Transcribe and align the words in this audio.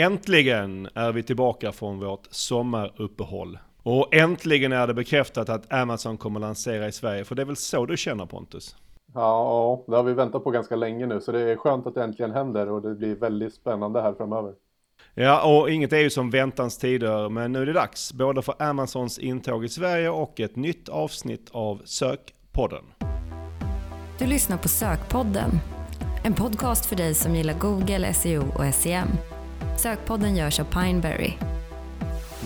Äntligen 0.00 0.88
är 0.94 1.12
vi 1.12 1.22
tillbaka 1.22 1.72
från 1.72 1.98
vårt 1.98 2.26
sommaruppehåll. 2.30 3.58
Och 3.82 4.14
äntligen 4.14 4.72
är 4.72 4.86
det 4.86 4.94
bekräftat 4.94 5.48
att 5.48 5.72
Amazon 5.72 6.16
kommer 6.16 6.40
lansera 6.40 6.88
i 6.88 6.92
Sverige, 6.92 7.24
för 7.24 7.34
det 7.34 7.42
är 7.42 7.46
väl 7.46 7.56
så 7.56 7.86
du 7.86 7.96
känner 7.96 8.26
Pontus? 8.26 8.76
Ja, 9.14 9.84
det 9.86 9.96
har 9.96 10.02
vi 10.02 10.12
väntat 10.14 10.44
på 10.44 10.50
ganska 10.50 10.76
länge 10.76 11.06
nu, 11.06 11.20
så 11.20 11.32
det 11.32 11.40
är 11.40 11.56
skönt 11.56 11.86
att 11.86 11.94
det 11.94 12.02
äntligen 12.02 12.30
händer 12.30 12.68
och 12.68 12.82
det 12.82 12.94
blir 12.94 13.14
väldigt 13.14 13.54
spännande 13.54 14.02
här 14.02 14.12
framöver. 14.12 14.52
Ja, 15.14 15.60
och 15.60 15.70
inget 15.70 15.92
är 15.92 16.00
ju 16.00 16.10
som 16.10 16.30
väntans 16.30 16.78
tider, 16.78 17.28
men 17.28 17.52
nu 17.52 17.62
är 17.62 17.66
det 17.66 17.72
dags, 17.72 18.12
både 18.12 18.42
för 18.42 18.62
Amazons 18.62 19.18
intåg 19.18 19.64
i 19.64 19.68
Sverige 19.68 20.10
och 20.10 20.40
ett 20.40 20.56
nytt 20.56 20.88
avsnitt 20.88 21.50
av 21.52 21.82
Sökpodden. 21.84 22.84
Du 24.18 24.26
lyssnar 24.26 24.56
på 24.56 24.68
Sökpodden, 24.68 25.50
en 26.24 26.34
podcast 26.34 26.86
för 26.86 26.96
dig 26.96 27.14
som 27.14 27.34
gillar 27.34 27.54
Google, 27.54 28.14
SEO 28.14 28.42
och 28.58 28.74
SEM. 28.74 29.08
Sökpodden 29.76 30.36
görs 30.36 30.60
av 30.60 30.64
Pineberry. 30.64 31.32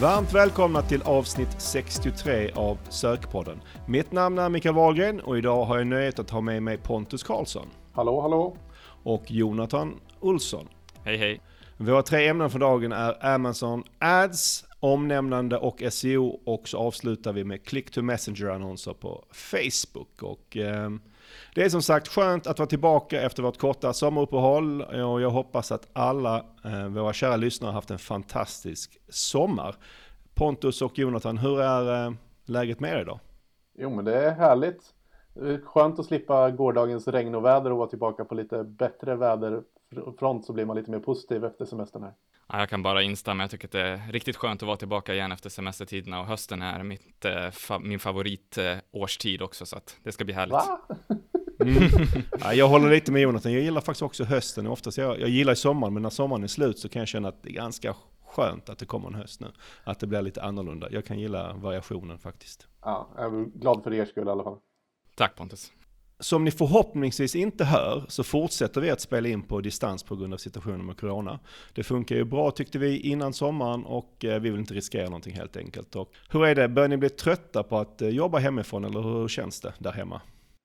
Varmt 0.00 0.32
välkomna 0.32 0.82
till 0.82 1.02
avsnitt 1.02 1.60
63 1.60 2.50
av 2.54 2.78
Sökpodden. 2.88 3.60
Mitt 3.86 4.12
namn 4.12 4.38
är 4.38 4.48
Mikael 4.48 4.74
Wahlgren 4.74 5.20
och 5.20 5.38
idag 5.38 5.64
har 5.64 5.78
jag 5.78 5.86
nöjet 5.86 6.18
att 6.18 6.30
ha 6.30 6.40
med 6.40 6.62
mig 6.62 6.78
Pontus 6.78 7.22
Karlsson. 7.22 7.66
Hallå, 7.92 8.20
hallå. 8.20 8.56
Och 9.02 9.30
Jonathan 9.30 10.00
Olsson. 10.20 10.68
Hej, 11.04 11.16
hej. 11.16 11.40
Våra 11.76 12.02
tre 12.02 12.28
ämnen 12.28 12.50
för 12.50 12.58
dagen 12.58 12.92
är 12.92 13.26
Amazon 13.26 13.84
Ads, 13.98 14.64
omnämnande 14.80 15.56
och 15.56 15.82
SEO 15.90 16.40
och 16.44 16.68
så 16.68 16.78
avslutar 16.78 17.32
vi 17.32 17.44
med 17.44 17.64
Click 17.64 17.90
to 17.90 18.02
Messenger-annonser 18.02 18.92
på 18.92 19.24
Facebook. 19.32 20.22
Och, 20.22 20.56
eh, 20.56 20.90
det 21.54 21.62
är 21.62 21.68
som 21.68 21.82
sagt 21.82 22.08
skönt 22.08 22.46
att 22.46 22.58
vara 22.58 22.68
tillbaka 22.68 23.22
efter 23.22 23.42
vårt 23.42 23.58
korta 23.58 23.92
sommaruppehåll 23.92 24.82
och 24.82 25.20
jag 25.20 25.30
hoppas 25.30 25.72
att 25.72 25.88
alla 25.92 26.44
eh, 26.64 26.86
våra 26.86 27.12
kära 27.12 27.36
lyssnare 27.36 27.68
har 27.68 27.74
haft 27.74 27.90
en 27.90 27.98
fantastisk 27.98 28.98
sommar. 29.08 29.76
Pontus 30.34 30.82
och 30.82 30.98
Jonathan, 30.98 31.38
hur 31.38 31.60
är 31.60 32.06
eh, 32.06 32.12
läget 32.44 32.80
med 32.80 32.92
er 32.92 33.00
idag? 33.00 33.20
Jo 33.78 33.90
men 33.90 34.04
det 34.04 34.14
är 34.14 34.30
härligt. 34.30 34.82
Skönt 35.64 35.98
att 35.98 36.06
slippa 36.06 36.50
gårdagens 36.50 37.08
regn 37.08 37.34
och 37.34 37.44
väder 37.44 37.72
och 37.72 37.78
vara 37.78 37.88
tillbaka 37.88 38.24
på 38.24 38.34
lite 38.34 38.64
bättre 38.64 39.16
väderfront 39.16 40.44
så 40.44 40.52
blir 40.52 40.64
man 40.64 40.76
lite 40.76 40.90
mer 40.90 40.98
positiv 40.98 41.44
efter 41.44 41.64
semestern 41.64 42.02
här. 42.02 42.12
Ja, 42.52 42.58
jag 42.58 42.68
kan 42.68 42.82
bara 42.82 43.02
instämma. 43.02 43.42
Jag 43.42 43.50
tycker 43.50 43.68
att 43.68 43.72
det 43.72 43.80
är 43.80 44.12
riktigt 44.12 44.36
skönt 44.36 44.62
att 44.62 44.66
vara 44.66 44.76
tillbaka 44.76 45.14
igen 45.14 45.32
efter 45.32 45.50
semestertiderna 45.50 46.20
och 46.20 46.26
hösten 46.26 46.62
är 46.62 46.82
mitt, 46.82 47.24
eh, 47.24 47.50
fa 47.50 47.78
min 47.78 47.98
favoritårstid 47.98 49.40
eh, 49.40 49.44
också 49.44 49.66
så 49.66 49.76
att 49.76 49.96
det 50.02 50.12
ska 50.12 50.24
bli 50.24 50.34
härligt. 50.34 50.52
Va? 50.52 50.80
Mm. 51.60 51.82
Ja, 52.40 52.54
jag 52.54 52.68
håller 52.68 52.90
lite 52.90 53.12
med 53.12 53.22
Jonathan. 53.22 53.52
Jag 53.52 53.62
gillar 53.62 53.80
faktiskt 53.80 54.02
också 54.02 54.24
hösten. 54.24 54.66
Oftast 54.66 54.98
jag, 54.98 55.20
jag 55.20 55.28
gillar 55.28 55.54
sommaren, 55.54 55.94
men 55.94 56.02
när 56.02 56.10
sommaren 56.10 56.44
är 56.44 56.48
slut 56.48 56.78
så 56.78 56.88
kan 56.88 57.00
jag 57.00 57.08
känna 57.08 57.28
att 57.28 57.42
det 57.42 57.48
är 57.48 57.54
ganska 57.54 57.94
skönt 58.26 58.68
att 58.68 58.78
det 58.78 58.86
kommer 58.86 59.08
en 59.08 59.14
höst 59.14 59.40
nu. 59.40 59.52
Att 59.84 60.00
det 60.00 60.06
blir 60.06 60.22
lite 60.22 60.42
annorlunda. 60.42 60.88
Jag 60.90 61.04
kan 61.04 61.18
gilla 61.18 61.52
variationen 61.52 62.18
faktiskt. 62.18 62.66
Ja, 62.82 63.08
jag 63.16 63.24
är 63.24 63.58
glad 63.58 63.84
för 63.84 63.92
er 63.92 64.04
skull 64.04 64.28
i 64.28 64.30
alla 64.30 64.44
fall. 64.44 64.58
Tack 65.16 65.36
Pontus. 65.36 65.72
Som 66.22 66.44
ni 66.44 66.50
förhoppningsvis 66.50 67.34
inte 67.34 67.64
hör 67.64 68.04
så 68.08 68.24
fortsätter 68.24 68.80
vi 68.80 68.90
att 68.90 69.00
spela 69.00 69.28
in 69.28 69.42
på 69.42 69.60
distans 69.60 70.02
på 70.02 70.16
grund 70.16 70.34
av 70.34 70.38
situationen 70.38 70.86
med 70.86 71.00
corona. 71.00 71.38
Det 71.74 71.82
funkar 71.82 72.16
ju 72.16 72.24
bra 72.24 72.50
tyckte 72.50 72.78
vi 72.78 73.00
innan 73.00 73.32
sommaren 73.32 73.84
och 73.84 74.24
eh, 74.24 74.40
vi 74.40 74.50
vill 74.50 74.60
inte 74.60 74.74
riskera 74.74 75.04
någonting 75.04 75.34
helt 75.34 75.56
enkelt. 75.56 75.96
Och 75.96 76.08
hur 76.30 76.44
är 76.44 76.54
det, 76.54 76.68
börjar 76.68 76.88
ni 76.88 76.96
bli 76.96 77.08
trötta 77.08 77.62
på 77.62 77.78
att 77.78 78.02
eh, 78.02 78.08
jobba 78.08 78.38
hemifrån 78.38 78.84
eller 78.84 79.00
hur 79.00 79.28
känns 79.28 79.60
det 79.60 79.72
där 79.78 79.92
hemma? 79.92 80.20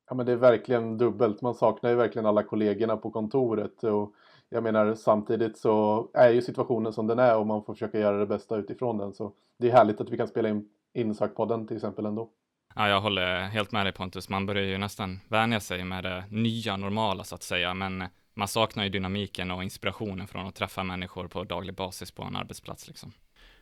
Ja 0.09 0.15
men 0.15 0.25
det 0.25 0.31
är 0.31 0.35
verkligen 0.35 0.97
dubbelt. 0.97 1.41
Man 1.41 1.55
saknar 1.55 1.89
ju 1.89 1.95
verkligen 1.95 2.25
alla 2.25 2.43
kollegorna 2.43 2.97
på 2.97 3.11
kontoret. 3.11 3.83
Och 3.83 4.13
jag 4.49 4.63
menar 4.63 4.95
samtidigt 4.95 5.57
så 5.57 6.07
är 6.13 6.29
ju 6.29 6.41
situationen 6.41 6.93
som 6.93 7.07
den 7.07 7.19
är 7.19 7.37
och 7.37 7.47
man 7.47 7.63
får 7.63 7.73
försöka 7.73 7.99
göra 7.99 8.17
det 8.17 8.25
bästa 8.25 8.57
utifrån 8.57 8.97
den. 8.97 9.13
Så 9.13 9.31
det 9.59 9.67
är 9.67 9.71
härligt 9.71 10.01
att 10.01 10.09
vi 10.09 10.17
kan 10.17 10.27
spela 10.27 10.49
in 10.49 10.69
Insökpodden 10.93 11.67
till 11.67 11.75
exempel 11.75 12.05
ändå. 12.05 12.29
Ja, 12.79 12.89
jag 12.89 13.01
håller 13.01 13.41
helt 13.41 13.71
med 13.71 13.85
dig 13.85 13.93
Pontus. 13.93 14.29
Man 14.29 14.45
börjar 14.45 14.63
ju 14.63 14.77
nästan 14.77 15.19
vänja 15.27 15.59
sig 15.59 15.83
med 15.83 16.03
det 16.03 16.23
nya 16.29 16.77
normala 16.77 17.23
så 17.23 17.35
att 17.35 17.43
säga, 17.43 17.73
men 17.73 18.03
man 18.33 18.47
saknar 18.47 18.83
ju 18.83 18.89
dynamiken 18.89 19.51
och 19.51 19.63
inspirationen 19.63 20.27
från 20.27 20.47
att 20.47 20.55
träffa 20.55 20.83
människor 20.83 21.27
på 21.27 21.43
daglig 21.43 21.75
basis 21.75 22.11
på 22.11 22.23
en 22.23 22.35
arbetsplats 22.35 22.87
liksom. 22.87 23.11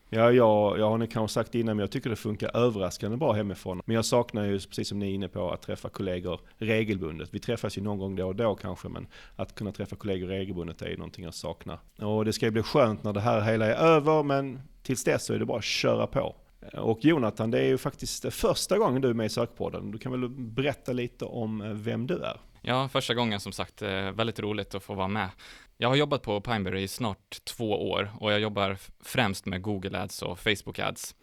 Ja, 0.10 0.32
jag, 0.32 0.80
jag 0.80 0.90
har 0.90 0.98
nog 0.98 1.12
kanske 1.12 1.34
sagt 1.34 1.56
innan, 1.56 1.78
men 1.78 1.84
jag 1.84 1.92
tycker 1.92 2.10
det 2.10 2.16
funkar 2.16 2.58
överraskande 2.58 3.18
bra 3.18 3.34
hemifrån. 3.34 3.82
Men 3.86 3.96
jag 3.96 4.06
saknar 4.06 4.46
ju, 4.46 4.60
precis 4.60 4.88
som 4.88 5.00
ni 5.00 5.10
är 5.12 5.14
inne 5.14 5.28
på, 5.28 5.52
att 5.52 5.62
träffa 5.62 5.90
kollegor 5.90 6.40
regelbundet. 6.58 7.30
Vi 7.34 7.40
träffas 7.40 7.78
ju 7.78 7.82
någon 7.82 8.00
gång 8.00 8.16
då 8.16 8.28
och 8.28 8.36
då 8.36 8.56
kanske, 8.56 8.90
men 8.90 9.08
att 9.36 9.56
kunna 9.56 9.72
träffa 9.72 9.96
kollegor 9.96 10.28
regelbundet 10.28 10.82
är 10.82 10.90
ju 10.90 10.98
någonting 10.98 11.24
jag 11.24 11.34
saknar. 11.34 11.80
Och 11.98 12.26
det 12.26 12.34
ska 12.34 12.46
ju 12.46 12.52
bli 12.52 12.64
skönt 12.64 13.04
när 13.04 13.14
det 13.14 13.22
här 13.22 13.42
hela 13.42 13.66
är 13.66 13.76
över, 13.76 14.24
men 14.24 14.62
tills 14.84 15.04
dess 15.04 15.26
så 15.26 15.34
är 15.34 15.40
det 15.40 15.46
bara 15.46 15.58
att 15.58 15.64
köra 15.64 16.08
på. 16.08 16.36
Eh, 16.74 16.80
och 16.80 17.06
Jonathan, 17.06 17.52
det 17.52 17.60
är 17.60 17.68
ju 17.68 17.78
faktiskt 17.78 18.26
eh, 18.26 18.32
första 18.32 18.78
gången 18.78 19.02
du 19.02 19.10
är 19.10 19.14
med 19.14 19.26
i 19.26 19.30
Sökpodden. 19.30 19.92
Du 19.92 19.98
kan 19.98 20.12
väl 20.12 20.30
berätta 20.30 20.94
lite 20.94 21.26
om 21.26 21.62
eh, 21.62 21.70
vem 21.70 22.08
du 22.08 22.24
är? 22.24 22.40
Ja, 22.62 22.90
första 22.90 23.14
gången 23.14 23.40
som 23.40 23.52
sagt, 23.52 23.82
väldigt 23.82 24.40
roligt 24.40 24.76
att 24.76 24.84
få 24.84 24.94
vara 24.94 25.08
med. 25.08 25.30
Jag 25.78 25.90
har 25.90 25.96
jobbat 25.96 26.22
på 26.22 26.42
Pineberry 26.42 26.82
i 26.82 26.88
snart 26.88 27.44
två 27.44 27.90
år 27.92 28.12
och 28.20 28.32
jag 28.32 28.40
jobbar 28.40 28.78
främst 29.04 29.46
med 29.46 29.62
Google 29.62 30.02
Ads 30.02 30.22
och 30.22 30.40
Facebook 30.40 30.80
Ads 30.80 31.16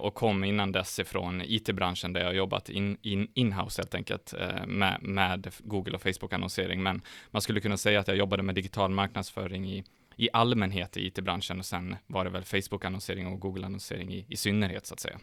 och 0.00 0.14
kom 0.14 0.44
innan 0.44 0.72
dess 0.72 0.98
ifrån 0.98 1.42
IT-branschen 1.44 2.12
där 2.12 2.20
jag 2.20 2.34
jobbat 2.34 2.68
in, 2.68 2.98
in, 3.02 3.28
in 3.34 3.52
helt 3.52 3.94
enkelt 3.94 4.34
med, 4.66 5.02
med 5.02 5.54
Google 5.58 5.94
och 5.94 6.02
Facebook-annonsering. 6.02 6.82
Men 6.82 7.02
man 7.30 7.42
skulle 7.42 7.60
kunna 7.60 7.76
säga 7.76 8.00
att 8.00 8.08
jag 8.08 8.16
jobbade 8.16 8.42
med 8.42 8.54
digital 8.54 8.90
marknadsföring 8.90 9.70
i, 9.70 9.84
i 10.18 10.28
allmänhet 10.32 10.96
i 10.96 11.06
IT-branschen 11.06 11.58
och 11.58 11.66
sen 11.66 11.96
var 12.06 12.24
det 12.24 12.30
väl 12.30 12.44
Facebook-annonsering 12.44 13.26
och 13.26 13.40
Google-annonsering 13.40 14.12
i, 14.14 14.26
i 14.28 14.36
synnerhet 14.36 14.86
så 14.86 14.94
att 14.94 15.00
säga. 15.00 15.18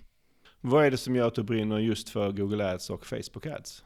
Vad 0.61 0.85
är 0.85 0.91
det 0.91 0.97
som 0.97 1.15
gör 1.15 1.27
att 1.27 1.35
du 1.35 1.43
brinner 1.43 1.79
just 1.79 2.09
för 2.09 2.31
Google 2.31 2.71
Ads 2.71 2.89
och 2.89 3.05
Facebook 3.05 3.45
Ads? 3.45 3.83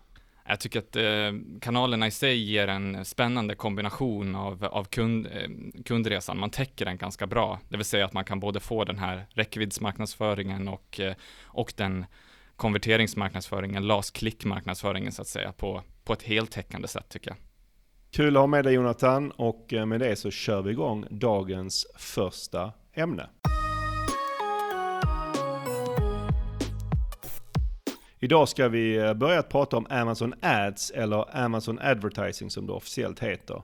Jag 0.48 0.60
tycker 0.60 0.80
att 0.80 0.96
eh, 0.96 1.60
kanalerna 1.62 2.08
i 2.08 2.12
sig 2.12 2.38
ger 2.38 2.68
en 2.68 3.06
spännande 3.06 3.56
kombination 3.56 4.36
av, 4.36 4.66
av 4.66 4.84
kund, 4.84 5.28
eh, 5.28 5.50
kundresan. 5.86 6.40
Man 6.40 6.50
täcker 6.50 6.86
den 6.86 6.98
ganska 6.98 7.28
bra, 7.28 7.60
det 7.70 7.78
vill 7.78 7.86
säga 7.86 8.06
att 8.06 8.14
man 8.14 8.26
kan 8.26 8.40
både 8.40 8.60
få 8.60 8.84
den 8.84 9.00
här 9.00 9.26
räckviddsmarknadsföringen 9.30 10.68
och, 10.68 11.00
eh, 11.00 11.16
och 11.44 11.74
den 11.78 12.06
konverteringsmarknadsföringen, 12.56 13.88
last 13.88 14.16
click 14.16 14.46
marknadsföringen 14.46 15.12
så 15.12 15.22
att 15.22 15.28
säga, 15.28 15.52
på, 15.52 15.84
på 16.04 16.14
ett 16.14 16.24
heltäckande 16.24 16.88
sätt 16.88 17.10
tycker 17.10 17.30
jag. 17.30 17.38
Kul 18.12 18.38
att 18.38 18.42
ha 18.42 18.48
med 18.48 18.64
dig 18.64 18.74
Jonathan 18.74 19.32
och 19.32 19.74
eh, 19.74 19.86
med 19.86 20.00
det 20.00 20.16
så 20.16 20.32
kör 20.32 20.62
vi 20.62 20.72
igång 20.72 21.06
dagens 21.10 21.88
första 21.98 22.72
ämne. 22.94 23.30
Idag 28.20 28.50
ska 28.50 28.68
vi 28.68 28.98
eh, 28.98 29.14
börja 29.14 29.44
prata 29.44 29.78
om 29.78 29.88
Amazon 29.90 30.34
Ads 30.42 30.92
eller 30.92 31.38
Amazon 31.44 31.80
Advertising 31.82 32.50
som 32.50 32.68
det 32.68 32.74
officiellt 32.74 33.20
heter. 33.20 33.62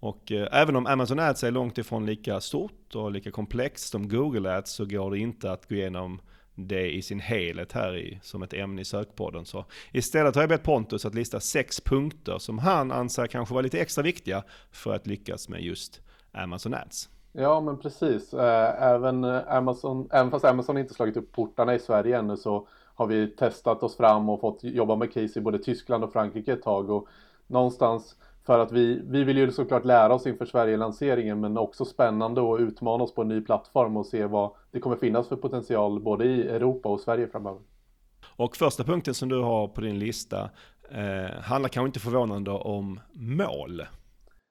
Och 0.00 0.32
eh, 0.32 0.48
även 0.52 0.76
om 0.76 0.86
Amazon 0.86 1.18
Ads 1.18 1.44
är 1.44 1.50
långt 1.50 1.78
ifrån 1.78 2.06
lika 2.06 2.40
stort 2.40 2.94
och 2.94 3.12
lika 3.12 3.30
komplext 3.30 3.88
som 3.88 4.08
Google 4.08 4.56
Ads 4.56 4.70
så 4.72 4.84
går 4.84 5.10
det 5.10 5.18
inte 5.18 5.52
att 5.52 5.68
gå 5.68 5.74
igenom 5.74 6.20
det 6.54 6.90
i 6.90 7.02
sin 7.02 7.20
helhet 7.20 7.72
här 7.72 7.96
i, 7.96 8.18
som 8.22 8.42
ett 8.42 8.52
ämne 8.52 8.80
i 8.80 8.84
sökpodden. 8.84 9.44
Så 9.44 9.64
istället 9.92 10.34
har 10.34 10.42
jag 10.42 10.48
bett 10.48 10.62
Pontus 10.62 11.04
att 11.04 11.14
lista 11.14 11.40
sex 11.40 11.80
punkter 11.80 12.38
som 12.38 12.58
han 12.58 12.92
anser 12.92 13.26
kanske 13.26 13.54
var 13.54 13.62
lite 13.62 13.80
extra 13.80 14.02
viktiga 14.02 14.42
för 14.72 14.94
att 14.94 15.06
lyckas 15.06 15.48
med 15.48 15.62
just 15.62 16.00
Amazon 16.32 16.74
Ads. 16.74 17.08
Ja 17.32 17.60
men 17.60 17.78
precis. 17.78 18.34
Eh, 18.34 18.82
även, 18.82 19.24
eh, 19.24 19.40
Amazon, 19.48 20.08
även 20.12 20.30
fast 20.30 20.44
Amazon 20.44 20.78
inte 20.78 20.94
slagit 20.94 21.16
upp 21.16 21.32
portarna 21.32 21.74
i 21.74 21.78
Sverige 21.78 22.18
ännu 22.18 22.36
så 22.36 22.66
har 22.94 23.06
vi 23.06 23.28
testat 23.28 23.82
oss 23.82 23.96
fram 23.96 24.28
och 24.28 24.40
fått 24.40 24.64
jobba 24.64 24.96
med 24.96 25.12
case 25.12 25.38
i 25.38 25.42
både 25.42 25.58
Tyskland 25.58 26.04
och 26.04 26.12
Frankrike 26.12 26.52
ett 26.52 26.62
tag. 26.62 26.90
Och 26.90 27.08
någonstans 27.46 28.16
för 28.46 28.58
att 28.58 28.72
vi, 28.72 29.02
vi 29.04 29.24
vill 29.24 29.38
ju 29.38 29.52
såklart 29.52 29.84
lära 29.84 30.14
oss 30.14 30.26
inför 30.26 30.44
Sverige-lanseringen 30.44 31.40
men 31.40 31.58
också 31.58 31.84
spännande 31.84 32.54
att 32.54 32.60
utmana 32.60 33.04
oss 33.04 33.14
på 33.14 33.22
en 33.22 33.28
ny 33.28 33.40
plattform 33.40 33.96
och 33.96 34.06
se 34.06 34.26
vad 34.26 34.50
det 34.70 34.80
kommer 34.80 34.96
finnas 34.96 35.28
för 35.28 35.36
potential 35.36 36.00
både 36.00 36.24
i 36.24 36.48
Europa 36.48 36.88
och 36.88 37.00
Sverige 37.00 37.28
framöver. 37.28 37.60
Och 38.36 38.56
första 38.56 38.84
punkten 38.84 39.14
som 39.14 39.28
du 39.28 39.40
har 39.40 39.68
på 39.68 39.80
din 39.80 39.98
lista 39.98 40.50
eh, 40.90 41.40
handlar 41.40 41.68
kanske 41.68 41.86
inte 41.86 42.00
förvånande 42.00 42.50
om 42.50 43.00
mål. 43.12 43.82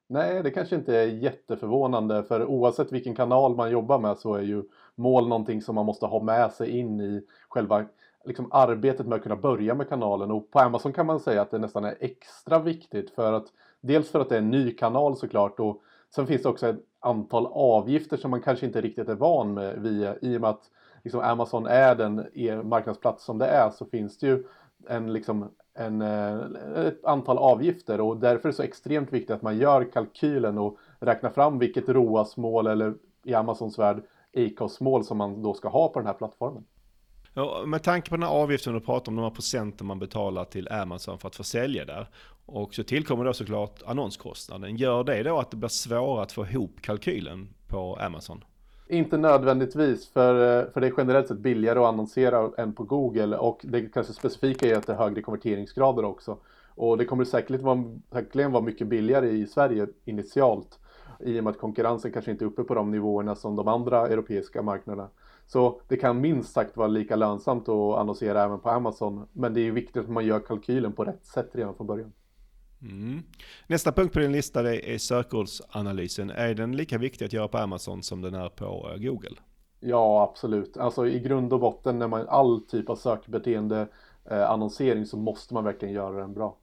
Nej, 0.09 0.43
det 0.43 0.51
kanske 0.51 0.75
inte 0.75 0.97
är 0.97 1.05
jätteförvånande 1.05 2.23
för 2.23 2.45
oavsett 2.45 2.91
vilken 2.91 3.15
kanal 3.15 3.55
man 3.55 3.71
jobbar 3.71 3.99
med 3.99 4.17
så 4.17 4.35
är 4.35 4.41
ju 4.41 4.63
mål 4.95 5.27
någonting 5.27 5.61
som 5.61 5.75
man 5.75 5.85
måste 5.85 6.05
ha 6.05 6.23
med 6.23 6.51
sig 6.51 6.69
in 6.69 7.01
i 7.01 7.21
själva 7.49 7.85
liksom 8.25 8.49
arbetet 8.51 9.07
med 9.07 9.15
att 9.15 9.23
kunna 9.23 9.35
börja 9.35 9.75
med 9.75 9.89
kanalen 9.89 10.31
och 10.31 10.51
på 10.51 10.59
Amazon 10.59 10.93
kan 10.93 11.05
man 11.05 11.19
säga 11.19 11.41
att 11.41 11.51
det 11.51 11.57
nästan 11.57 11.85
är 11.85 11.97
extra 11.99 12.59
viktigt 12.59 13.09
för 13.09 13.33
att 13.33 13.47
dels 13.83 14.09
för 14.09 14.19
att 14.19 14.29
det 14.29 14.35
är 14.35 14.39
en 14.39 14.51
ny 14.51 14.71
kanal 14.71 15.17
såklart 15.17 15.59
och 15.59 15.81
sen 16.15 16.27
finns 16.27 16.43
det 16.43 16.49
också 16.49 16.67
ett 16.67 16.79
antal 16.99 17.47
avgifter 17.51 18.17
som 18.17 18.31
man 18.31 18.41
kanske 18.41 18.65
inte 18.65 18.81
riktigt 18.81 19.09
är 19.09 19.15
van 19.15 19.53
med 19.53 19.81
via 19.81 20.15
i 20.21 20.37
och 20.37 20.41
med 20.41 20.49
att 20.49 20.63
liksom 21.03 21.21
Amazon 21.21 21.65
är 21.65 21.95
den 21.95 22.27
e- 22.33 22.63
marknadsplats 22.63 23.25
som 23.25 23.37
det 23.37 23.45
är 23.45 23.69
så 23.69 23.85
finns 23.85 24.17
det 24.17 24.27
ju 24.27 24.43
en, 24.87 25.13
liksom, 25.13 25.49
en, 25.73 26.01
eh, 26.01 26.39
ett 26.85 27.05
antal 27.05 27.37
avgifter 27.37 28.01
och 28.01 28.17
därför 28.17 28.49
är 28.49 28.51
det 28.51 28.55
så 28.55 28.63
extremt 28.63 29.13
viktigt 29.13 29.35
att 29.35 29.41
man 29.41 29.57
gör 29.57 29.91
kalkylen 29.91 30.57
och 30.57 30.77
räknar 30.99 31.29
fram 31.29 31.59
vilket 31.59 31.89
ROAS-mål 31.89 32.67
eller 32.67 32.93
i 33.23 33.33
Amazons 33.33 33.79
värld 33.79 34.03
ACOS-mål 34.37 35.03
som 35.03 35.17
man 35.17 35.41
då 35.41 35.53
ska 35.53 35.69
ha 35.69 35.87
på 35.87 35.99
den 35.99 36.07
här 36.07 36.13
plattformen. 36.13 36.63
Ja, 37.33 37.63
med 37.65 37.83
tanke 37.83 38.09
på 38.09 38.15
den 38.15 38.23
här 38.23 38.29
avgiften 38.29 38.73
du 38.73 38.79
pratar 38.79 39.11
om, 39.11 39.15
de 39.15 39.21
här 39.21 39.29
procenten 39.29 39.87
man 39.87 39.99
betalar 39.99 40.45
till 40.45 40.71
Amazon 40.71 41.19
för 41.19 41.27
att 41.27 41.35
få 41.35 41.43
sälja 41.43 41.85
där. 41.85 42.09
Och 42.45 42.73
så 42.73 42.83
tillkommer 42.83 43.25
då 43.25 43.33
såklart 43.33 43.81
annonskostnaden. 43.85 44.77
Gör 44.77 45.03
det 45.03 45.23
då 45.23 45.39
att 45.39 45.51
det 45.51 45.57
blir 45.57 45.69
svårare 45.69 46.23
att 46.23 46.31
få 46.31 46.45
ihop 46.45 46.81
kalkylen 46.81 47.49
på 47.67 47.95
Amazon? 47.95 48.43
Inte 48.87 49.17
nödvändigtvis, 49.17 50.09
för, 50.09 50.65
för 50.71 50.81
det 50.81 50.87
är 50.87 50.93
generellt 50.97 51.27
sett 51.27 51.39
billigare 51.39 51.79
att 51.79 51.85
annonsera 51.85 52.51
än 52.57 52.73
på 52.73 52.83
Google 52.83 53.37
och 53.37 53.59
det 53.63 53.81
kanske 53.81 54.13
specifika 54.13 54.67
är 54.67 54.75
att 54.75 54.87
det 54.87 54.93
är 54.93 54.97
högre 54.97 55.21
konverteringsgrader 55.21 56.05
också. 56.05 56.37
Och 56.75 56.97
det 56.97 57.05
kommer 57.05 57.25
säkert 57.25 57.61
vara, 57.61 57.83
säkerligen 58.11 58.51
vara 58.51 58.63
mycket 58.63 58.87
billigare 58.87 59.29
i 59.29 59.47
Sverige 59.47 59.87
initialt 60.05 60.79
i 61.19 61.39
och 61.39 61.43
med 61.43 61.51
att 61.51 61.59
konkurrensen 61.59 62.11
kanske 62.11 62.31
inte 62.31 62.45
är 62.45 62.47
uppe 62.47 62.63
på 62.63 62.73
de 62.73 62.91
nivåerna 62.91 63.35
som 63.35 63.55
de 63.55 63.67
andra 63.67 64.07
europeiska 64.07 64.61
marknaderna. 64.61 65.09
Så 65.45 65.81
det 65.87 65.97
kan 65.97 66.21
minst 66.21 66.53
sagt 66.53 66.77
vara 66.77 66.87
lika 66.87 67.15
lönsamt 67.15 67.69
att 67.69 67.97
annonsera 67.97 68.43
även 68.43 68.59
på 68.59 68.69
Amazon. 68.69 69.27
Men 69.33 69.53
det 69.53 69.61
är 69.61 69.71
viktigt 69.71 70.03
att 70.03 70.09
man 70.09 70.25
gör 70.25 70.39
kalkylen 70.39 70.93
på 70.93 71.03
rätt 71.03 71.25
sätt 71.25 71.49
redan 71.53 71.75
från 71.75 71.87
början. 71.87 72.13
Mm. 72.81 73.23
Nästa 73.67 73.91
punkt 73.91 74.13
på 74.13 74.19
din 74.19 74.31
lista 74.31 74.73
är 74.73 74.97
sökordsanalysen. 74.97 76.29
Är 76.29 76.53
den 76.53 76.75
lika 76.75 76.97
viktig 76.97 77.25
att 77.25 77.33
göra 77.33 77.47
på 77.47 77.57
Amazon 77.57 78.03
som 78.03 78.21
den 78.21 78.33
är 78.33 78.49
på 78.49 78.91
eh, 78.93 79.01
Google? 79.01 79.35
Ja, 79.79 80.23
absolut. 80.31 80.77
Alltså 80.77 81.07
i 81.07 81.19
grund 81.19 81.53
och 81.53 81.59
botten 81.59 81.99
när 81.99 82.07
man 82.07 82.27
all 82.27 82.61
typ 82.61 82.89
av 82.89 82.95
sökbeteende 82.95 83.87
eh, 84.25 84.49
annonsering 84.49 85.05
så 85.05 85.17
måste 85.17 85.53
man 85.53 85.63
verkligen 85.63 85.93
göra 85.93 86.19
den 86.19 86.33
bra. 86.33 86.57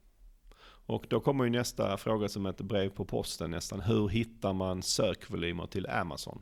Och 0.85 1.05
då 1.09 1.19
kommer 1.19 1.43
ju 1.43 1.49
nästa 1.49 1.97
fråga 1.97 2.29
som 2.29 2.45
ett 2.45 2.61
brev 2.61 2.89
på 2.89 3.05
posten 3.05 3.51
nästan. 3.51 3.79
Hur 3.79 4.07
hittar 4.07 4.53
man 4.53 4.81
sökvolymer 4.81 5.67
till 5.67 5.87
Amazon? 5.87 6.41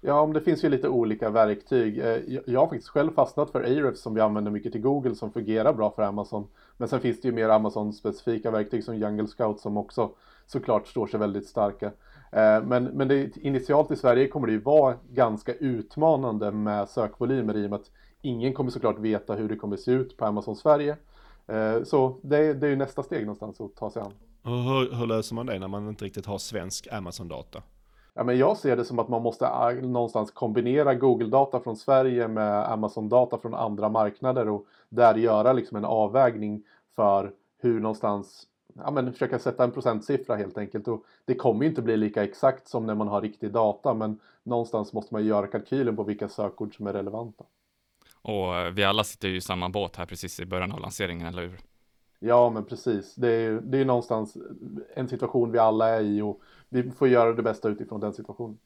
Ja, 0.00 0.26
men 0.26 0.34
det 0.34 0.40
finns 0.40 0.64
ju 0.64 0.68
lite 0.68 0.88
olika 0.88 1.30
verktyg. 1.30 1.98
Eh, 1.98 2.18
jag 2.46 2.60
har 2.60 2.66
faktiskt 2.66 2.88
själv 2.88 3.12
fastnat 3.12 3.50
för 3.50 3.60
Ahrefs 3.60 4.00
som 4.00 4.14
vi 4.14 4.20
använder 4.20 4.50
mycket 4.50 4.72
till 4.72 4.80
Google 4.80 5.14
som 5.14 5.32
fungerar 5.32 5.72
bra 5.72 5.90
för 5.90 6.02
Amazon. 6.02 6.46
Men 6.76 6.88
sen 6.88 7.00
finns 7.00 7.20
det 7.20 7.28
ju 7.28 7.34
mer 7.34 7.48
Amazon-specifika 7.48 8.50
verktyg 8.50 8.84
som 8.84 8.96
Jungle 8.96 9.26
Scout 9.26 9.60
som 9.60 9.76
också 9.76 10.10
såklart 10.46 10.86
står 10.86 11.06
sig 11.06 11.20
väldigt 11.20 11.46
starka. 11.46 11.86
Eh, 12.32 12.62
men, 12.62 12.84
men 12.84 13.08
det, 13.08 13.36
initialt 13.36 13.90
i 13.90 13.96
Sverige 13.96 14.28
kommer 14.28 14.46
det 14.46 14.52
ju 14.52 14.60
vara 14.60 14.94
ganska 15.12 15.54
utmanande 15.54 16.50
med 16.50 16.88
sökvolymer 16.88 17.56
i 17.56 17.66
och 17.66 17.70
med 17.70 17.80
att 17.80 17.90
ingen 18.22 18.54
kommer 18.54 18.70
såklart 18.70 18.98
veta 18.98 19.34
hur 19.34 19.48
det 19.48 19.56
kommer 19.56 19.76
se 19.76 19.90
ut 19.90 20.16
på 20.16 20.24
Amazon 20.24 20.56
Sverige. 20.56 20.96
Eh, 21.46 21.82
så 21.84 22.18
det, 22.22 22.54
det 22.54 22.66
är 22.66 22.70
ju 22.70 22.76
nästa 22.76 23.02
steg 23.02 23.20
någonstans 23.20 23.60
att 23.60 23.76
ta 23.76 23.90
sig 23.90 24.02
an. 24.02 24.12
Hur, 24.42 24.96
hur 24.96 25.06
löser 25.06 25.34
man 25.34 25.46
det 25.46 25.58
när 25.58 25.68
man 25.68 25.88
inte 25.88 26.04
riktigt 26.04 26.26
har 26.26 26.38
svensk 26.38 26.88
Amazon-data? 26.92 27.62
Ja, 28.16 28.24
men 28.24 28.38
jag 28.38 28.56
ser 28.56 28.76
det 28.76 28.84
som 28.84 28.98
att 28.98 29.08
man 29.08 29.22
måste 29.22 29.46
äh, 29.46 29.88
någonstans 29.88 30.30
kombinera 30.30 30.94
Google-data 30.94 31.60
från 31.60 31.76
Sverige 31.76 32.28
med 32.28 32.72
Amazon-data 32.72 33.38
från 33.38 33.54
andra 33.54 33.88
marknader 33.88 34.48
och 34.48 34.66
där 34.88 35.14
göra 35.14 35.52
liksom 35.52 35.76
en 35.76 35.84
avvägning 35.84 36.62
för 36.94 37.32
hur 37.58 37.80
någonstans 37.80 38.46
ja, 38.74 38.90
men 38.90 39.12
försöka 39.12 39.38
sätta 39.38 39.64
en 39.64 39.72
procentsiffra 39.72 40.36
helt 40.36 40.58
enkelt. 40.58 40.88
Och 40.88 41.04
det 41.24 41.34
kommer 41.34 41.62
ju 41.62 41.68
inte 41.68 41.82
bli 41.82 41.96
lika 41.96 42.24
exakt 42.24 42.68
som 42.68 42.86
när 42.86 42.94
man 42.94 43.08
har 43.08 43.20
riktig 43.20 43.52
data 43.52 43.94
men 43.94 44.20
någonstans 44.42 44.92
måste 44.92 45.14
man 45.14 45.24
göra 45.24 45.46
kalkylen 45.46 45.96
på 45.96 46.02
vilka 46.02 46.28
sökord 46.28 46.76
som 46.76 46.86
är 46.86 46.92
relevanta. 46.92 47.44
Och 48.22 48.56
eh, 48.56 48.70
vi 48.70 48.84
alla 48.84 49.04
sitter 49.04 49.28
ju 49.28 49.36
i 49.36 49.40
samma 49.40 49.68
båt 49.68 49.96
här 49.96 50.06
precis 50.06 50.40
i 50.40 50.46
början 50.46 50.72
av 50.72 50.80
lanseringen, 50.80 51.26
eller 51.26 51.42
hur? 51.42 51.58
Ja, 52.18 52.50
men 52.50 52.64
precis. 52.64 53.14
Det 53.14 53.28
är 53.28 53.40
ju 53.40 53.60
det 53.60 53.78
är 53.78 53.84
någonstans 53.84 54.36
en 54.94 55.08
situation 55.08 55.52
vi 55.52 55.58
alla 55.58 55.88
är 55.88 56.00
i 56.00 56.22
och 56.22 56.40
vi 56.68 56.90
får 56.90 57.08
göra 57.08 57.32
det 57.32 57.42
bästa 57.42 57.68
utifrån 57.68 58.00
den 58.00 58.12
situationen. 58.12 58.58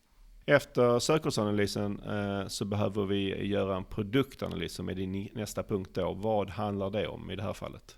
Efter 0.47 0.99
sökordsanalysen 0.99 2.00
eh, 2.00 2.47
så 2.47 2.64
behöver 2.64 3.06
vi 3.06 3.47
göra 3.47 3.76
en 3.76 3.85
produktanalys 3.85 4.75
som 4.75 4.88
är 4.88 4.94
din 4.94 5.29
nästa 5.35 5.62
punkt 5.62 5.91
då. 5.94 6.12
Vad 6.12 6.50
handlar 6.50 6.91
det 6.91 7.08
om 7.08 7.31
i 7.31 7.37
det 7.37 7.43
här 7.43 7.52
fallet? 7.52 7.97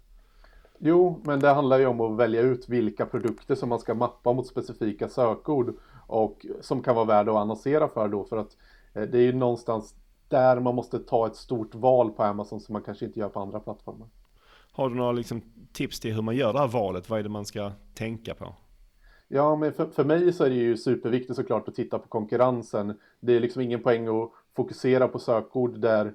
Jo, 0.78 1.20
men 1.24 1.40
det 1.40 1.48
handlar 1.48 1.78
ju 1.78 1.86
om 1.86 2.00
att 2.00 2.16
välja 2.16 2.40
ut 2.40 2.68
vilka 2.68 3.06
produkter 3.06 3.54
som 3.54 3.68
man 3.68 3.78
ska 3.78 3.94
mappa 3.94 4.32
mot 4.32 4.46
specifika 4.46 5.08
sökord 5.08 5.74
och 6.06 6.46
som 6.60 6.82
kan 6.82 6.94
vara 6.94 7.04
värda 7.04 7.32
att 7.32 7.38
annonsera 7.38 7.88
för 7.88 8.08
då 8.08 8.24
för 8.24 8.36
att 8.36 8.56
eh, 8.94 9.02
det 9.02 9.18
är 9.18 9.22
ju 9.22 9.32
någonstans 9.32 9.94
där 10.28 10.60
man 10.60 10.74
måste 10.74 10.98
ta 10.98 11.26
ett 11.26 11.36
stort 11.36 11.74
val 11.74 12.10
på 12.10 12.22
Amazon 12.22 12.60
som 12.60 12.72
man 12.72 12.82
kanske 12.82 13.04
inte 13.04 13.20
gör 13.20 13.28
på 13.28 13.40
andra 13.40 13.60
plattformar. 13.60 14.08
Har 14.72 14.88
du 14.88 14.94
några 14.94 15.12
liksom 15.12 15.42
tips 15.72 16.00
till 16.00 16.14
hur 16.14 16.22
man 16.22 16.36
gör 16.36 16.52
det 16.52 16.58
här 16.58 16.68
valet? 16.68 17.10
Vad 17.10 17.18
är 17.18 17.22
det 17.22 17.28
man 17.28 17.44
ska 17.44 17.72
tänka 17.94 18.34
på? 18.34 18.54
Ja, 19.28 19.56
men 19.56 19.72
för, 19.72 19.86
för 19.86 20.04
mig 20.04 20.32
så 20.32 20.44
är 20.44 20.50
det 20.50 20.56
ju 20.56 20.76
superviktigt 20.76 21.36
såklart 21.36 21.68
att 21.68 21.74
titta 21.74 21.98
på 21.98 22.08
konkurrensen. 22.08 22.98
Det 23.20 23.32
är 23.32 23.40
liksom 23.40 23.62
ingen 23.62 23.82
poäng 23.82 24.08
att 24.08 24.30
fokusera 24.56 25.08
på 25.08 25.18
sökord 25.18 25.78
där, 25.78 26.12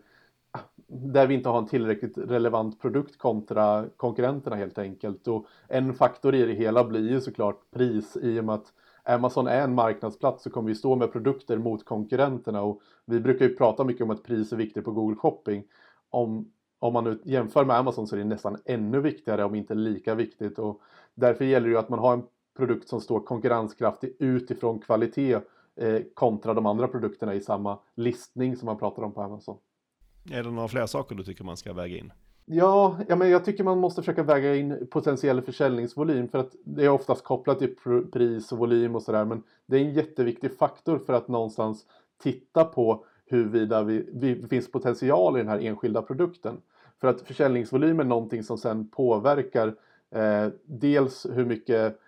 där 0.87 1.27
vi 1.27 1.33
inte 1.33 1.49
har 1.49 1.57
en 1.57 1.67
tillräckligt 1.67 2.17
relevant 2.17 2.81
produkt 2.81 3.17
kontra 3.17 3.85
konkurrenterna 3.97 4.55
helt 4.55 4.77
enkelt. 4.77 5.27
Och 5.27 5.45
en 5.67 5.93
faktor 5.93 6.35
i 6.35 6.45
det 6.45 6.53
hela 6.53 6.83
blir 6.83 7.09
ju 7.11 7.21
såklart 7.21 7.71
pris 7.71 8.17
i 8.21 8.39
och 8.39 8.45
med 8.45 8.55
att 8.55 8.73
Amazon 9.03 9.47
är 9.47 9.61
en 9.61 9.75
marknadsplats 9.75 10.43
så 10.43 10.49
kommer 10.49 10.69
vi 10.69 10.75
stå 10.75 10.95
med 10.95 11.11
produkter 11.11 11.57
mot 11.57 11.85
konkurrenterna 11.85 12.61
och 12.61 12.81
vi 13.05 13.19
brukar 13.19 13.45
ju 13.45 13.55
prata 13.55 13.83
mycket 13.83 14.03
om 14.03 14.09
att 14.09 14.23
pris 14.23 14.51
är 14.51 14.57
viktigt 14.57 14.85
på 14.85 14.91
Google 14.91 15.15
Shopping. 15.15 15.63
Om, 16.09 16.51
om 16.79 16.93
man 16.93 17.03
nu 17.03 17.19
jämför 17.23 17.65
med 17.65 17.75
Amazon 17.75 18.07
så 18.07 18.15
är 18.15 18.19
det 18.19 18.25
nästan 18.25 18.57
ännu 18.65 19.01
viktigare 19.01 19.43
om 19.43 19.55
inte 19.55 19.75
lika 19.75 20.15
viktigt 20.15 20.59
och 20.59 20.81
därför 21.15 21.45
gäller 21.45 21.67
det 21.67 21.71
ju 21.71 21.79
att 21.79 21.89
man 21.89 21.99
har 21.99 22.13
en 22.13 22.23
produkt 22.57 22.89
som 22.89 23.01
står 23.01 23.19
konkurrenskraftig 23.19 24.15
utifrån 24.19 24.79
kvalitet 24.79 25.39
eh, 25.75 26.01
kontra 26.13 26.53
de 26.53 26.65
andra 26.65 26.87
produkterna 26.87 27.33
i 27.33 27.41
samma 27.41 27.79
listning 27.95 28.55
som 28.55 28.65
man 28.65 28.77
pratar 28.77 29.03
om 29.03 29.13
på 29.13 29.21
Amazon. 29.21 29.57
Är 30.31 30.43
det 30.43 30.51
några 30.51 30.67
fler 30.67 30.85
saker 30.85 31.15
du 31.15 31.23
tycker 31.23 31.43
man 31.43 31.57
ska 31.57 31.73
väga 31.73 31.97
in? 31.97 32.11
Ja, 32.45 32.97
ja 33.07 33.15
men 33.15 33.29
jag 33.29 33.45
tycker 33.45 33.63
man 33.63 33.79
måste 33.79 34.01
försöka 34.01 34.23
väga 34.23 34.55
in 34.55 34.87
potentiell 34.91 35.41
försäljningsvolym 35.41 36.27
för 36.27 36.39
att 36.39 36.55
det 36.65 36.85
är 36.85 36.89
oftast 36.89 37.23
kopplat 37.23 37.59
till 37.59 37.75
pris 38.11 38.51
och 38.51 38.57
volym 38.57 38.95
och 38.95 39.03
sådär 39.03 39.25
men 39.25 39.43
det 39.65 39.77
är 39.77 39.81
en 39.81 39.93
jätteviktig 39.93 40.57
faktor 40.57 40.99
för 40.99 41.13
att 41.13 41.27
någonstans 41.27 41.85
titta 42.23 42.65
på 42.65 43.05
huruvida 43.29 43.83
vi, 43.83 44.09
vi 44.13 44.47
finns 44.47 44.71
potential 44.71 45.35
i 45.35 45.39
den 45.39 45.47
här 45.47 45.59
enskilda 45.59 46.01
produkten. 46.01 46.57
För 47.01 47.07
att 47.07 47.21
försäljningsvolym 47.21 47.99
är 47.99 48.03
någonting 48.03 48.43
som 48.43 48.57
sen 48.57 48.87
påverkar 48.87 49.67
eh, 50.11 50.47
dels 50.65 51.25
hur 51.33 51.45
mycket 51.45 51.99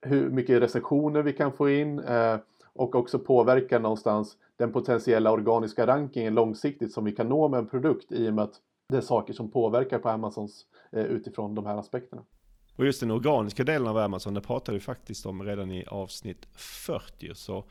hur 0.00 0.30
mycket 0.30 0.62
recensioner 0.62 1.22
vi 1.22 1.32
kan 1.32 1.52
få 1.52 1.70
in 1.70 1.98
eh, 1.98 2.36
och 2.72 2.94
också 2.94 3.18
påverkar 3.18 3.80
någonstans 3.80 4.36
den 4.56 4.72
potentiella 4.72 5.30
organiska 5.30 5.86
rankingen 5.86 6.34
långsiktigt 6.34 6.92
som 6.92 7.04
vi 7.04 7.12
kan 7.12 7.28
nå 7.28 7.48
med 7.48 7.58
en 7.58 7.66
produkt 7.66 8.12
i 8.12 8.28
och 8.28 8.34
med 8.34 8.44
att 8.44 8.54
det 8.88 8.96
är 8.96 9.00
saker 9.00 9.32
som 9.32 9.50
påverkar 9.50 9.98
på 9.98 10.08
Amazons 10.08 10.66
eh, 10.92 11.04
utifrån 11.04 11.54
de 11.54 11.66
här 11.66 11.76
aspekterna. 11.76 12.22
Och 12.76 12.86
just 12.86 13.00
den 13.00 13.10
organiska 13.10 13.64
delen 13.64 13.88
av 13.88 13.96
Amazon, 13.96 14.34
det 14.34 14.40
pratade 14.40 14.78
vi 14.78 14.80
faktiskt 14.80 15.26
om 15.26 15.42
redan 15.42 15.70
i 15.70 15.84
avsnitt 15.86 16.48
40. 16.56 17.34
Så 17.34 17.64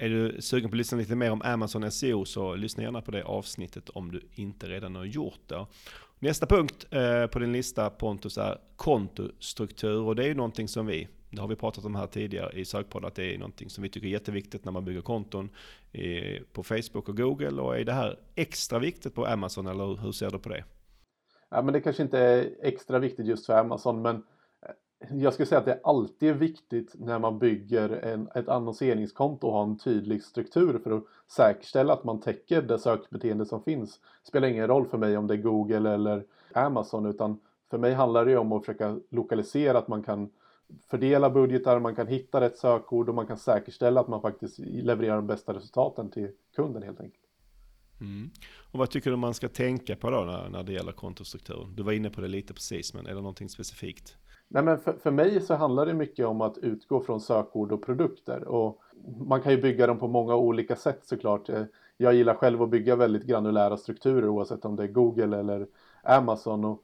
är 0.00 0.08
du 0.08 0.42
sugen 0.42 0.70
på 0.70 0.74
att 0.74 0.78
lyssna 0.78 0.98
lite 0.98 1.16
mer 1.16 1.30
om 1.30 1.42
Amazon 1.42 1.90
SEO 1.90 2.24
så 2.24 2.54
lyssna 2.54 2.82
gärna 2.82 3.00
på 3.00 3.10
det 3.10 3.24
avsnittet 3.24 3.88
om 3.88 4.12
du 4.12 4.28
inte 4.34 4.68
redan 4.68 4.96
har 4.96 5.04
gjort 5.04 5.40
det. 5.46 5.66
Nästa 6.18 6.46
punkt 6.46 6.86
eh, 6.90 7.26
på 7.26 7.38
din 7.38 7.52
lista 7.52 7.90
Pontus 7.90 8.38
är 8.38 8.58
kontostruktur 8.76 10.00
och 10.00 10.16
det 10.16 10.24
är 10.24 10.28
ju 10.28 10.34
någonting 10.34 10.68
som 10.68 10.86
vi 10.86 11.08
det 11.30 11.40
har 11.40 11.48
vi 11.48 11.56
pratat 11.56 11.84
om 11.84 11.94
här 11.94 12.06
tidigare 12.06 12.52
i 12.52 12.64
sökpodden, 12.64 13.08
att 13.08 13.14
det 13.14 13.34
är 13.34 13.38
någonting 13.38 13.70
som 13.70 13.82
vi 13.82 13.88
tycker 13.88 14.06
är 14.06 14.12
jätteviktigt 14.12 14.64
när 14.64 14.72
man 14.72 14.84
bygger 14.84 15.00
konton 15.00 15.50
på 16.52 16.62
Facebook 16.62 17.08
och 17.08 17.16
Google. 17.16 17.62
Och 17.62 17.78
är 17.78 17.84
det 17.84 17.92
här 17.92 18.18
extra 18.34 18.78
viktigt 18.78 19.14
på 19.14 19.26
Amazon 19.26 19.66
eller 19.66 20.02
hur 20.02 20.12
ser 20.12 20.30
du 20.30 20.38
på 20.38 20.48
det? 20.48 20.64
Ja, 21.50 21.62
men 21.62 21.72
det 21.72 21.80
kanske 21.80 22.02
inte 22.02 22.18
är 22.18 22.50
extra 22.62 22.98
viktigt 22.98 23.26
just 23.26 23.46
för 23.46 23.52
Amazon, 23.52 24.02
men 24.02 24.22
jag 25.08 25.32
skulle 25.32 25.46
säga 25.46 25.58
att 25.58 25.64
det 25.64 25.80
alltid 25.84 26.28
är 26.28 26.34
viktigt 26.34 26.94
när 26.98 27.18
man 27.18 27.38
bygger 27.38 27.88
en, 27.88 28.28
ett 28.34 28.48
annonseringskonto 28.48 29.46
och 29.46 29.52
har 29.52 29.62
en 29.62 29.78
tydlig 29.78 30.22
struktur 30.22 30.78
för 30.78 30.90
att 30.90 31.04
säkerställa 31.28 31.92
att 31.92 32.04
man 32.04 32.20
täcker 32.20 32.62
det 32.62 32.78
sökbeteende 32.78 33.46
som 33.46 33.62
finns. 33.62 34.00
Det 34.22 34.28
spelar 34.28 34.48
ingen 34.48 34.66
roll 34.66 34.86
för 34.86 34.98
mig 34.98 35.16
om 35.16 35.26
det 35.26 35.34
är 35.34 35.38
Google 35.38 35.90
eller 35.90 36.24
Amazon, 36.52 37.06
utan 37.06 37.40
för 37.70 37.78
mig 37.78 37.92
handlar 37.92 38.24
det 38.24 38.36
om 38.36 38.52
att 38.52 38.66
försöka 38.66 38.98
lokalisera 39.10 39.78
att 39.78 39.88
man 39.88 40.02
kan 40.02 40.30
fördela 40.90 41.30
budgetar, 41.30 41.80
man 41.80 41.94
kan 41.94 42.06
hitta 42.06 42.40
rätt 42.40 42.58
sökord 42.58 43.08
och 43.08 43.14
man 43.14 43.26
kan 43.26 43.38
säkerställa 43.38 44.00
att 44.00 44.08
man 44.08 44.20
faktiskt 44.20 44.58
levererar 44.58 45.16
de 45.16 45.26
bästa 45.26 45.54
resultaten 45.54 46.10
till 46.10 46.30
kunden 46.56 46.82
helt 46.82 47.00
enkelt. 47.00 47.24
Mm. 48.00 48.30
Och 48.72 48.78
vad 48.78 48.90
tycker 48.90 49.10
du 49.10 49.16
man 49.16 49.34
ska 49.34 49.48
tänka 49.48 49.96
på 49.96 50.10
då 50.10 50.20
när, 50.20 50.48
när 50.48 50.62
det 50.62 50.72
gäller 50.72 50.92
kontostrukturen? 50.92 51.74
Du 51.76 51.82
var 51.82 51.92
inne 51.92 52.10
på 52.10 52.20
det 52.20 52.28
lite 52.28 52.54
precis, 52.54 52.94
men 52.94 53.06
är 53.06 53.14
det 53.14 53.20
någonting 53.20 53.48
specifikt? 53.48 54.16
Nej, 54.52 54.62
men 54.62 54.78
för, 54.78 54.92
för 54.92 55.10
mig 55.10 55.40
så 55.40 55.54
handlar 55.54 55.86
det 55.86 55.94
mycket 55.94 56.26
om 56.26 56.40
att 56.40 56.58
utgå 56.58 57.00
från 57.00 57.20
sökord 57.20 57.72
och 57.72 57.82
produkter 57.82 58.48
och 58.48 58.80
man 59.18 59.42
kan 59.42 59.52
ju 59.52 59.62
bygga 59.62 59.86
dem 59.86 59.98
på 59.98 60.08
många 60.08 60.36
olika 60.36 60.76
sätt 60.76 61.00
såklart. 61.02 61.48
Eh, 61.48 61.62
jag 61.96 62.14
gillar 62.14 62.34
själv 62.34 62.62
att 62.62 62.70
bygga 62.70 62.96
väldigt 62.96 63.26
granulära 63.26 63.76
strukturer 63.76 64.28
oavsett 64.28 64.64
om 64.64 64.76
det 64.76 64.82
är 64.82 64.88
Google 64.88 65.38
eller 65.38 65.66
Amazon 66.02 66.64
och 66.64 66.82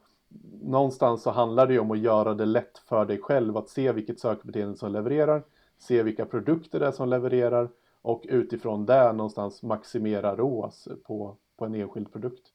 någonstans 0.62 1.22
så 1.22 1.30
handlar 1.30 1.66
det 1.66 1.72
ju 1.72 1.78
om 1.78 1.90
att 1.90 1.98
göra 1.98 2.34
det 2.34 2.44
lätt 2.44 2.78
för 2.78 3.04
dig 3.04 3.18
själv 3.18 3.56
att 3.56 3.68
se 3.68 3.92
vilket 3.92 4.20
sökbeteende 4.20 4.76
som 4.76 4.92
levererar, 4.92 5.42
se 5.78 6.02
vilka 6.02 6.26
produkter 6.26 6.80
det 6.80 6.86
är 6.86 6.92
som 6.92 7.08
levererar 7.08 7.68
och 8.02 8.24
utifrån 8.28 8.86
det 8.86 9.12
någonstans 9.12 9.62
maximera 9.62 10.36
ROAS 10.36 10.88
på, 11.06 11.36
på 11.56 11.64
en 11.64 11.74
enskild 11.74 12.12
produkt. 12.12 12.52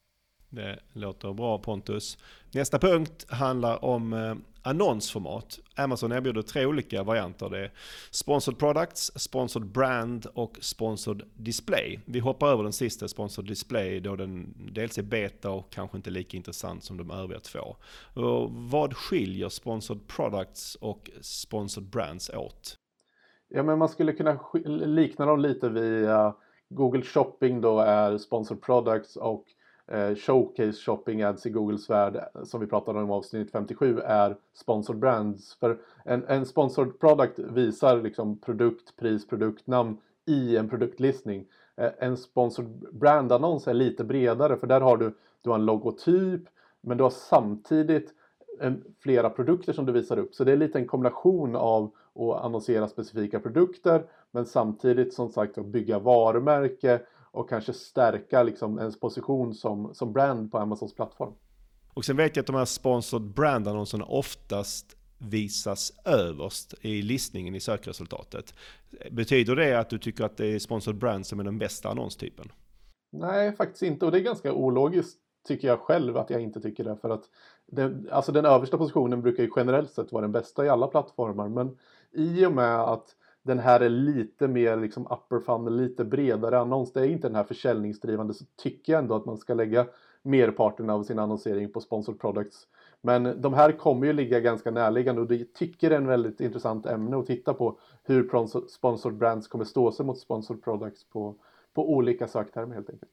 Det 0.50 0.80
låter 0.94 1.34
bra 1.34 1.58
Pontus. 1.58 2.18
Nästa 2.52 2.80
punkt 2.80 3.26
handlar 3.30 3.86
om 3.86 4.14
eh, 4.14 4.36
annonsformat. 4.64 5.60
Amazon 5.76 6.12
erbjuder 6.12 6.42
tre 6.42 6.66
olika 6.66 7.04
varianter. 7.04 7.50
Det 7.50 7.60
är 7.60 7.72
Sponsored 8.12 8.60
Products, 8.60 9.12
Sponsored 9.16 9.68
Brand 9.68 10.26
och 10.34 10.58
Sponsored 10.62 11.24
Display. 11.34 12.00
Vi 12.06 12.20
hoppar 12.20 12.48
över 12.48 12.64
den 12.64 12.74
sista, 12.74 13.08
Sponsored 13.08 13.48
Display, 13.48 14.00
då 14.00 14.16
den 14.16 14.54
dels 14.74 14.98
är 14.98 15.04
beta 15.04 15.50
och 15.50 15.70
kanske 15.70 15.98
inte 15.98 16.10
lika 16.10 16.38
intressant 16.38 16.84
som 16.84 16.98
de 16.98 17.12
övriga 17.12 17.40
två. 17.40 17.76
Och 18.14 18.52
vad 18.52 18.94
skiljer 18.94 19.50
Sponsored 19.50 20.08
Products 20.08 20.76
och 20.76 21.10
Sponsored 21.22 21.90
Brands 21.90 22.30
åt? 22.30 22.78
Ja, 23.50 23.64
men 23.64 23.78
man 23.78 23.90
skulle 23.90 24.14
kunna 24.14 24.40
likna 24.86 25.26
dem 25.26 25.40
lite 25.40 25.70
via 25.70 26.36
Google 26.70 27.02
Shopping 27.02 27.62
då 27.62 27.80
är 27.80 28.18
Sponsored 28.18 28.62
Products 28.62 29.16
och 29.16 29.46
Eh, 29.88 30.16
showcase 30.16 30.74
Shopping 30.74 31.22
Ads 31.22 31.46
i 31.46 31.50
Googles 31.50 31.90
värld 31.90 32.16
eh, 32.16 32.44
som 32.44 32.62
vi 32.62 32.68
pratade 32.68 33.00
om 33.00 33.10
i 33.10 33.14
avsnitt 33.14 33.52
57 33.52 34.00
är 34.00 34.38
Sponsored 34.54 35.00
Brands. 35.00 35.56
För 35.56 35.78
en, 36.06 36.24
en 36.28 36.46
Sponsored 36.46 37.00
Product 37.00 37.40
visar 37.40 38.02
liksom 38.02 38.38
produkt, 38.38 38.96
pris, 38.96 39.28
produktnamn 39.28 39.98
i 40.26 40.58
en 40.58 40.70
produktlistning. 40.70 41.46
Eh, 41.76 41.92
en 42.00 42.18
Sponsored 42.18 42.70
Brand-annons 42.92 43.68
är 43.68 43.74
lite 43.74 44.04
bredare 44.04 44.58
för 44.58 44.68
där 44.68 44.82
har 44.82 44.98
du, 44.98 45.14
du 45.42 45.50
har 45.50 45.58
en 45.58 45.66
logotyp 45.66 46.42
men 46.82 46.98
du 46.98 47.04
har 47.04 47.10
samtidigt 47.10 48.14
en, 48.60 48.84
flera 49.00 49.30
produkter 49.30 49.74
som 49.74 49.86
du 49.86 49.92
visar 49.92 50.20
upp. 50.20 50.36
Så 50.36 50.44
det 50.44 50.52
är 50.52 50.58
lite 50.58 50.80
en 50.80 50.88
kombination 50.88 51.56
av 51.56 51.92
att 52.16 52.44
annonsera 52.44 52.88
specifika 52.88 53.40
produkter 53.40 54.04
men 54.32 54.46
samtidigt 54.46 55.14
som 55.14 55.30
sagt 55.30 55.58
att 55.58 55.66
bygga 55.66 56.00
varumärke 56.00 57.02
och 57.32 57.50
kanske 57.50 57.74
stärka 57.74 58.44
liksom 58.44 58.80
ens 58.80 59.00
position 59.00 59.54
som, 59.54 59.94
som 59.94 60.14
brand 60.14 60.52
på 60.52 60.58
Amazons 60.58 60.96
plattform. 60.96 61.34
Och 61.94 62.06
sen 62.06 62.18
vet 62.18 62.36
jag 62.36 62.44
att 62.44 62.48
de 62.48 62.56
här 62.56 62.66
sponsored 62.66 63.28
brand-annonserna 63.28 64.06
oftast 64.06 64.98
visas 65.18 65.94
överst 66.06 66.74
i 66.82 67.02
listningen 67.02 67.56
i 67.56 67.60
sökresultatet. 67.60 68.54
Betyder 69.12 69.56
det 69.56 69.80
att 69.80 69.90
du 69.90 69.98
tycker 69.98 70.24
att 70.24 70.38
det 70.38 70.46
är 70.46 70.60
sponsored 70.60 71.00
brand 71.00 71.26
som 71.26 71.40
är 71.40 71.44
den 71.44 71.58
bästa 71.58 71.90
annonstypen? 71.90 72.52
Nej, 73.12 73.56
faktiskt 73.56 73.84
inte. 73.84 74.06
Och 74.06 74.12
det 74.12 74.18
är 74.18 74.24
ganska 74.24 74.54
ologiskt 74.54 75.18
tycker 75.48 75.68
jag 75.68 75.80
själv 75.80 76.18
att 76.18 76.30
jag 76.30 76.42
inte 76.42 76.62
tycker 76.62 76.84
det. 76.84 76.98
För 76.98 77.10
att 77.10 77.24
det, 77.68 78.12
alltså 78.12 78.32
den 78.32 78.46
översta 78.46 78.78
positionen 78.78 79.22
brukar 79.22 79.44
ju 79.44 79.50
generellt 79.56 79.92
sett 79.92 80.12
vara 80.12 80.22
den 80.22 80.32
bästa 80.32 80.66
i 80.66 80.70
alla 80.70 80.88
plattformar. 80.88 81.50
Men 81.50 81.78
i 82.12 82.46
och 82.46 82.52
med 82.52 82.80
att 82.80 83.16
den 83.44 83.60
här 83.60 83.80
är 83.80 83.90
lite 83.90 84.48
mer 84.48 84.78
liksom 84.78 85.08
upper 85.08 85.40
funnel, 85.40 85.76
lite 85.76 86.06
bredare 86.06 86.60
annons. 86.60 86.94
Det 86.94 87.00
är 87.00 87.06
inte 87.06 87.28
den 87.28 87.36
här 87.36 87.44
försäljningsdrivande 87.44 88.34
så 88.34 88.46
tycker 88.56 88.94
jag 88.94 89.00
ändå 89.00 89.16
att 89.16 89.26
man 89.26 89.38
ska 89.38 89.54
lägga 89.54 89.88
merparten 90.24 90.90
av 90.90 91.04
sin 91.04 91.20
annonsering 91.20 91.72
på 91.72 91.82
sponsored 91.82 92.20
products. 92.20 92.68
Men 93.02 93.42
de 93.42 93.54
här 93.54 93.72
kommer 93.72 94.08
ju 94.08 94.14
ligga 94.14 94.40
ganska 94.40 94.72
närliggande 94.72 95.22
och 95.22 95.28
det 95.28 95.54
tycker 95.54 95.90
det 95.90 95.96
är 95.96 96.00
en 96.00 96.08
väldigt 96.08 96.42
intressant 96.42 96.86
ämne 96.86 97.18
att 97.18 97.26
titta 97.26 97.54
på 97.54 97.80
hur 98.04 98.48
sponsored 98.68 99.18
brands 99.18 99.48
kommer 99.48 99.66
stå 99.66 99.92
sig 99.92 100.06
mot 100.06 100.20
sponsored 100.20 100.64
products 100.64 101.04
på, 101.10 101.36
på 101.74 101.94
olika 101.94 102.28
söktermer 102.28 102.76
helt 102.76 102.90
enkelt. 102.90 103.12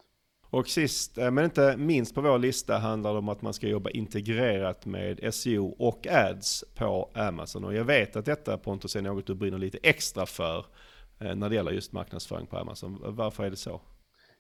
Och 0.50 0.68
sist 0.68 1.18
eh, 1.18 1.30
men 1.30 1.44
inte 1.44 1.76
minst 1.76 2.14
på 2.14 2.20
vår 2.20 2.38
lista 2.38 2.78
handlar 2.78 3.12
det 3.12 3.18
om 3.18 3.28
att 3.28 3.42
man 3.42 3.54
ska 3.54 3.68
jobba 3.68 3.90
integrerat 3.90 4.86
med 4.86 5.34
SEO 5.34 5.74
och 5.78 6.06
ads 6.06 6.64
på 6.74 7.10
Amazon. 7.14 7.64
Och 7.64 7.74
jag 7.74 7.84
vet 7.84 8.16
att 8.16 8.24
detta 8.24 8.58
Pontus 8.58 8.96
är 8.96 9.02
något 9.02 9.26
du 9.26 9.34
brinner 9.34 9.58
lite 9.58 9.78
extra 9.82 10.26
för 10.26 10.66
eh, 11.18 11.34
när 11.34 11.48
det 11.48 11.54
gäller 11.54 11.70
just 11.70 11.92
marknadsföring 11.92 12.46
på 12.46 12.58
Amazon. 12.58 12.98
Varför 13.02 13.44
är 13.44 13.50
det 13.50 13.56
så? 13.56 13.80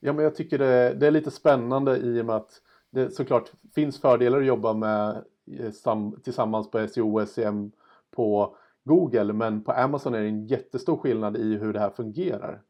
Ja, 0.00 0.12
men 0.12 0.24
jag 0.24 0.34
tycker 0.34 0.58
det, 0.58 0.94
det 0.94 1.06
är 1.06 1.10
lite 1.10 1.30
spännande 1.30 1.96
i 1.96 2.20
och 2.20 2.26
med 2.26 2.36
att 2.36 2.62
det 2.90 3.10
såklart 3.10 3.52
finns 3.74 4.00
fördelar 4.00 4.38
att 4.38 4.46
jobba 4.46 4.72
med 4.72 5.24
eh, 5.58 6.10
tillsammans 6.24 6.70
på 6.70 6.88
SEO 6.88 7.20
och 7.20 7.28
SEM 7.28 7.72
på 8.10 8.56
Google, 8.84 9.32
men 9.32 9.64
på 9.64 9.72
Amazon 9.72 10.14
är 10.14 10.20
det 10.20 10.28
en 10.28 10.46
jättestor 10.46 10.96
skillnad 10.96 11.36
i 11.36 11.56
hur 11.56 11.72
det 11.72 11.80
här 11.80 11.90
fungerar. 11.90 12.62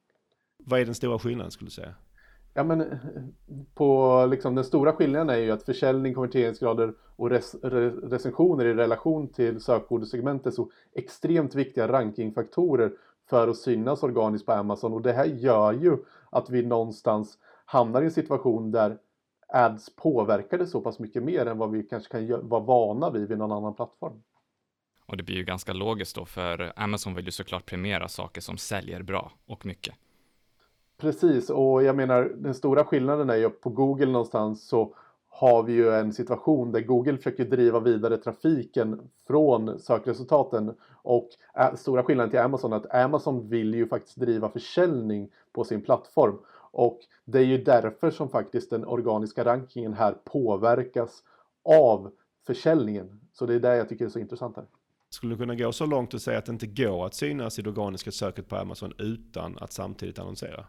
Vad 0.59 0.80
är 0.80 0.85
den 0.85 0.95
stora 0.95 1.18
skillnaden 1.18 1.50
skulle 1.50 1.66
du 1.66 1.73
säga? 1.73 1.95
Ja, 2.59 2.65
men 2.65 2.99
på 3.75 4.27
liksom, 4.31 4.55
den 4.55 4.65
stora 4.65 4.93
skillnaden 4.93 5.31
är 5.31 5.37
ju 5.37 5.50
att 5.50 5.62
försäljning, 5.62 6.15
konverteringsgrader 6.15 6.95
och 7.17 7.31
res, 7.31 7.55
recensioner 8.03 8.65
i 8.65 8.75
relation 8.75 9.33
till 9.33 9.61
sökordssegment 9.61 10.47
är 10.47 10.50
så 10.50 10.71
extremt 10.95 11.55
viktiga 11.55 11.88
rankingfaktorer 11.88 12.93
för 13.31 13.49
att 13.49 13.57
synas 13.57 14.03
organiskt 14.03 14.47
på 14.47 14.53
Amazon 14.53 14.93
och 14.93 15.03
det 15.03 15.12
här 15.12 15.25
gör 15.25 15.73
ju 15.73 15.97
att 16.31 16.50
vi 16.50 16.67
någonstans 16.67 17.38
hamnar 17.65 18.03
i 18.03 18.05
en 18.05 18.11
situation 18.11 18.71
där 18.71 18.99
ads 19.49 19.97
påverkar 19.97 20.59
det 20.59 20.67
så 20.67 20.81
pass 20.81 20.99
mycket 20.99 21.23
mer 21.23 21.47
än 21.47 21.59
vad 21.59 21.71
vi 21.71 21.83
kanske 21.83 22.11
kan 22.11 22.49
vara 22.49 22.62
vana 22.62 23.11
vid 23.11 23.29
vid 23.29 23.38
någon 23.38 23.53
annan 23.53 23.75
plattform. 23.75 24.23
Och 25.07 25.17
det 25.17 25.23
blir 25.23 25.37
ju 25.37 25.45
ganska 25.45 25.73
logiskt 25.73 26.17
då, 26.17 26.25
för 26.25 26.73
Amazon 26.77 27.15
vill 27.15 27.25
ju 27.25 27.33
såklart 27.33 27.67
premiera 27.67 28.09
saker 28.09 28.41
som 28.41 28.57
säljer 28.57 29.03
bra 29.03 29.33
och 29.47 29.67
mycket. 29.67 29.95
Precis, 31.00 31.50
och 31.50 31.83
jag 31.83 31.97
menar 31.97 32.33
den 32.37 32.55
stora 32.55 32.85
skillnaden 32.85 33.31
är 33.31 33.37
ju 33.37 33.50
på 33.50 33.71
Google 33.71 34.07
någonstans 34.07 34.69
så 34.69 34.95
har 35.28 35.62
vi 35.62 35.73
ju 35.73 35.90
en 35.90 36.12
situation 36.12 36.73
där 36.73 36.81
Google 36.81 37.17
försöker 37.17 37.45
driva 37.45 37.81
vidare 37.81 38.17
trafiken 38.17 39.00
från 39.26 39.78
sökresultaten 39.78 40.75
och 41.02 41.28
eh, 41.59 41.75
stora 41.75 42.05
skillnaden 42.05 42.31
till 42.31 42.40
Amazon 42.40 42.73
är 42.73 42.76
att 42.76 42.95
Amazon 42.95 43.49
vill 43.49 43.75
ju 43.75 43.88
faktiskt 43.88 44.17
driva 44.17 44.49
försäljning 44.49 45.31
på 45.52 45.64
sin 45.64 45.83
plattform 45.83 46.38
och 46.71 47.00
det 47.25 47.38
är 47.38 47.45
ju 47.45 47.64
därför 47.64 48.11
som 48.11 48.28
faktiskt 48.28 48.71
den 48.71 48.85
organiska 48.85 49.45
rankingen 49.45 49.93
här 49.93 50.12
påverkas 50.25 51.23
av 51.64 52.11
försäljningen. 52.47 53.21
Så 53.33 53.47
det 53.47 53.55
är 53.55 53.61
det 53.61 53.76
jag 53.76 53.88
tycker 53.88 54.05
är 54.05 54.09
så 54.09 54.19
intressant 54.19 54.57
här. 54.57 54.67
Skulle 55.11 55.35
du 55.35 55.38
kunna 55.38 55.55
gå 55.55 55.73
så 55.73 55.87
långt 55.87 56.14
och 56.14 56.23
säga 56.23 56.38
att 56.38 56.47
det 56.47 56.52
inte 56.52 56.67
går 56.67 57.07
att 57.07 57.14
synas 57.14 57.59
i 57.59 57.62
det 57.62 57.71
organiska 57.71 58.11
söket 58.11 58.49
på 58.49 58.57
Amazon 58.57 58.93
utan 58.99 59.59
att 59.59 59.73
samtidigt 59.73 60.19
annonsera? 60.19 60.67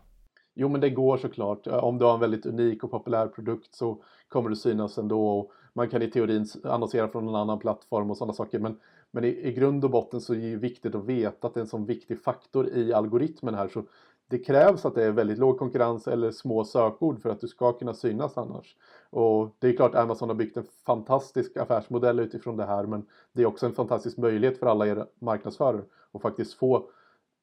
Jo, 0.53 0.69
men 0.69 0.81
det 0.81 0.89
går 0.89 1.17
såklart. 1.17 1.67
Eh, 1.67 1.83
om 1.83 1.97
du 1.97 2.05
har 2.05 2.13
en 2.13 2.19
väldigt 2.19 2.45
unik 2.45 2.83
och 2.83 2.91
populär 2.91 3.27
produkt 3.27 3.75
så 3.75 4.03
kommer 4.27 4.49
du 4.49 4.55
synas 4.55 4.97
ändå. 4.97 5.27
Och 5.27 5.51
man 5.73 5.89
kan 5.89 6.01
i 6.01 6.11
teorin 6.11 6.45
annonsera 6.63 7.07
från 7.07 7.27
en 7.27 7.35
annan 7.35 7.59
plattform 7.59 8.11
och 8.11 8.17
sådana 8.17 8.33
saker. 8.33 8.59
Men, 8.59 8.79
men 9.11 9.23
i, 9.23 9.27
i 9.27 9.53
grund 9.53 9.85
och 9.85 9.91
botten 9.91 10.21
så 10.21 10.33
är 10.33 10.51
det 10.51 10.55
viktigt 10.55 10.95
att 10.95 11.05
veta 11.05 11.47
att 11.47 11.53
det 11.53 11.59
är 11.59 11.61
en 11.61 11.67
sån 11.67 11.85
viktig 11.85 12.21
faktor 12.21 12.69
i 12.69 12.93
algoritmen 12.93 13.55
här. 13.55 13.67
Så 13.67 13.83
det 14.29 14.39
krävs 14.39 14.85
att 14.85 14.95
det 14.95 15.03
är 15.03 15.11
väldigt 15.11 15.37
låg 15.37 15.59
konkurrens 15.59 16.07
eller 16.07 16.31
små 16.31 16.65
sökord 16.65 17.21
för 17.21 17.29
att 17.29 17.41
du 17.41 17.47
ska 17.47 17.73
kunna 17.73 17.93
synas 17.93 18.37
annars. 18.37 18.75
Och 19.09 19.55
det 19.59 19.67
är 19.67 19.75
klart 19.75 19.95
Amazon 19.95 20.29
har 20.29 20.35
byggt 20.35 20.57
en 20.57 20.65
fantastisk 20.85 21.57
affärsmodell 21.57 22.19
utifrån 22.19 22.57
det 22.57 22.65
här 22.65 22.85
men 22.85 23.05
det 23.33 23.41
är 23.41 23.45
också 23.45 23.65
en 23.65 23.73
fantastisk 23.73 24.17
möjlighet 24.17 24.59
för 24.59 24.65
alla 24.67 24.87
er 24.87 25.05
marknadsförare 25.19 25.81
att 26.11 26.21
faktiskt 26.21 26.53
få 26.53 26.89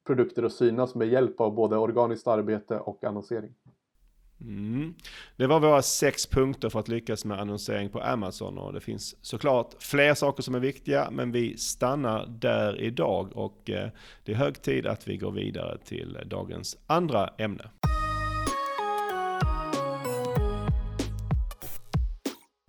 produkter 0.07 0.43
att 0.43 0.53
synas 0.53 0.95
med 0.95 1.09
hjälp 1.09 1.41
av 1.41 1.55
både 1.55 1.77
organiskt 1.77 2.27
arbete 2.27 2.79
och 2.79 3.05
annonsering. 3.05 3.55
Mm. 4.41 4.95
Det 5.37 5.47
var 5.47 5.61
våra 5.61 5.83
sex 5.83 6.27
punkter 6.27 6.69
för 6.69 6.81
att 6.81 6.89
lyckas 6.89 7.25
med 7.25 7.41
annonsering 7.41 7.91
på 7.91 8.01
Amazon 8.01 8.59
och 8.59 8.73
det 8.73 8.81
finns 8.81 9.17
såklart 9.21 9.75
fler 9.79 10.15
saker 10.15 10.43
som 10.43 10.55
är 10.55 10.61
viktiga 10.61 11.09
men 11.11 11.33
vi 11.33 11.57
stannar 11.57 12.27
där 12.27 12.81
idag 12.81 13.37
och 13.37 13.71
eh, 13.71 13.89
det 14.25 14.33
är 14.33 14.37
hög 14.37 14.63
tid 14.63 14.87
att 14.87 15.09
vi 15.09 15.17
går 15.17 15.33
vidare 15.33 15.79
till 15.79 16.19
dagens 16.27 16.79
andra 16.87 17.29
ämne. 17.39 17.71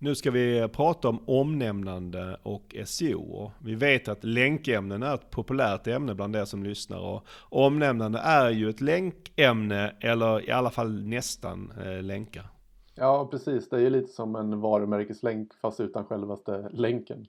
Nu 0.00 0.14
ska 0.14 0.30
vi 0.30 0.68
prata 0.68 1.08
om 1.08 1.28
omnämnande 1.28 2.38
och 2.42 2.76
SEO. 2.84 3.52
Vi 3.58 3.74
vet 3.74 4.08
att 4.08 4.24
länkämnen 4.24 5.02
är 5.02 5.14
ett 5.14 5.30
populärt 5.30 5.86
ämne 5.86 6.14
bland 6.14 6.36
er 6.36 6.44
som 6.44 6.64
lyssnar 6.64 6.98
och 6.98 7.24
omnämnande 7.50 8.18
är 8.18 8.50
ju 8.50 8.70
ett 8.70 8.80
länkämne 8.80 9.94
eller 10.00 10.48
i 10.48 10.50
alla 10.50 10.70
fall 10.70 11.02
nästan 11.04 11.72
eh, 11.84 12.02
länkar. 12.02 12.46
Ja, 12.94 13.28
precis. 13.30 13.68
Det 13.68 13.76
är 13.76 13.80
ju 13.80 13.90
lite 13.90 14.12
som 14.12 14.36
en 14.36 14.60
varumärkeslänk 14.60 15.54
fast 15.54 15.80
utan 15.80 16.04
självaste 16.04 16.68
länken. 16.72 17.26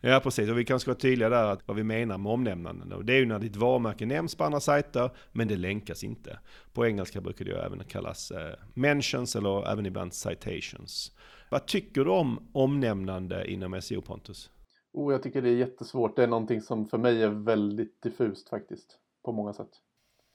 Ja 0.00 0.20
precis, 0.22 0.50
och 0.50 0.58
vi 0.58 0.64
kanske 0.64 0.82
ska 0.82 0.90
vara 0.90 0.98
tydliga 0.98 1.28
där 1.28 1.46
att 1.46 1.68
vad 1.68 1.76
vi 1.76 1.84
menar 1.84 2.18
med 2.18 2.32
omnämnanden. 2.32 3.06
Det 3.06 3.14
är 3.14 3.18
ju 3.18 3.26
när 3.26 3.38
ditt 3.38 3.56
varumärke 3.56 4.06
nämns 4.06 4.34
på 4.34 4.44
andra 4.44 4.60
sajter, 4.60 5.10
men 5.32 5.48
det 5.48 5.56
länkas 5.56 6.04
inte. 6.04 6.38
På 6.72 6.86
engelska 6.86 7.20
brukar 7.20 7.44
det 7.44 7.50
ju 7.50 7.56
även 7.56 7.84
kallas 7.84 8.30
eh, 8.30 8.54
mentions 8.74 9.36
eller 9.36 9.72
även 9.72 9.86
ibland 9.86 10.14
citations. 10.14 11.12
Vad 11.50 11.66
tycker 11.66 12.04
du 12.04 12.10
om 12.10 12.48
omnämnande 12.52 13.50
inom 13.50 13.82
SEO 13.82 14.00
Pontus? 14.00 14.50
Oh, 14.92 15.12
jag 15.12 15.22
tycker 15.22 15.42
det 15.42 15.48
är 15.48 15.56
jättesvårt. 15.56 16.16
Det 16.16 16.22
är 16.22 16.26
någonting 16.26 16.60
som 16.60 16.86
för 16.86 16.98
mig 16.98 17.22
är 17.22 17.28
väldigt 17.28 18.02
diffust 18.02 18.48
faktiskt. 18.48 18.98
På 19.24 19.32
många 19.32 19.52
sätt. 19.52 19.70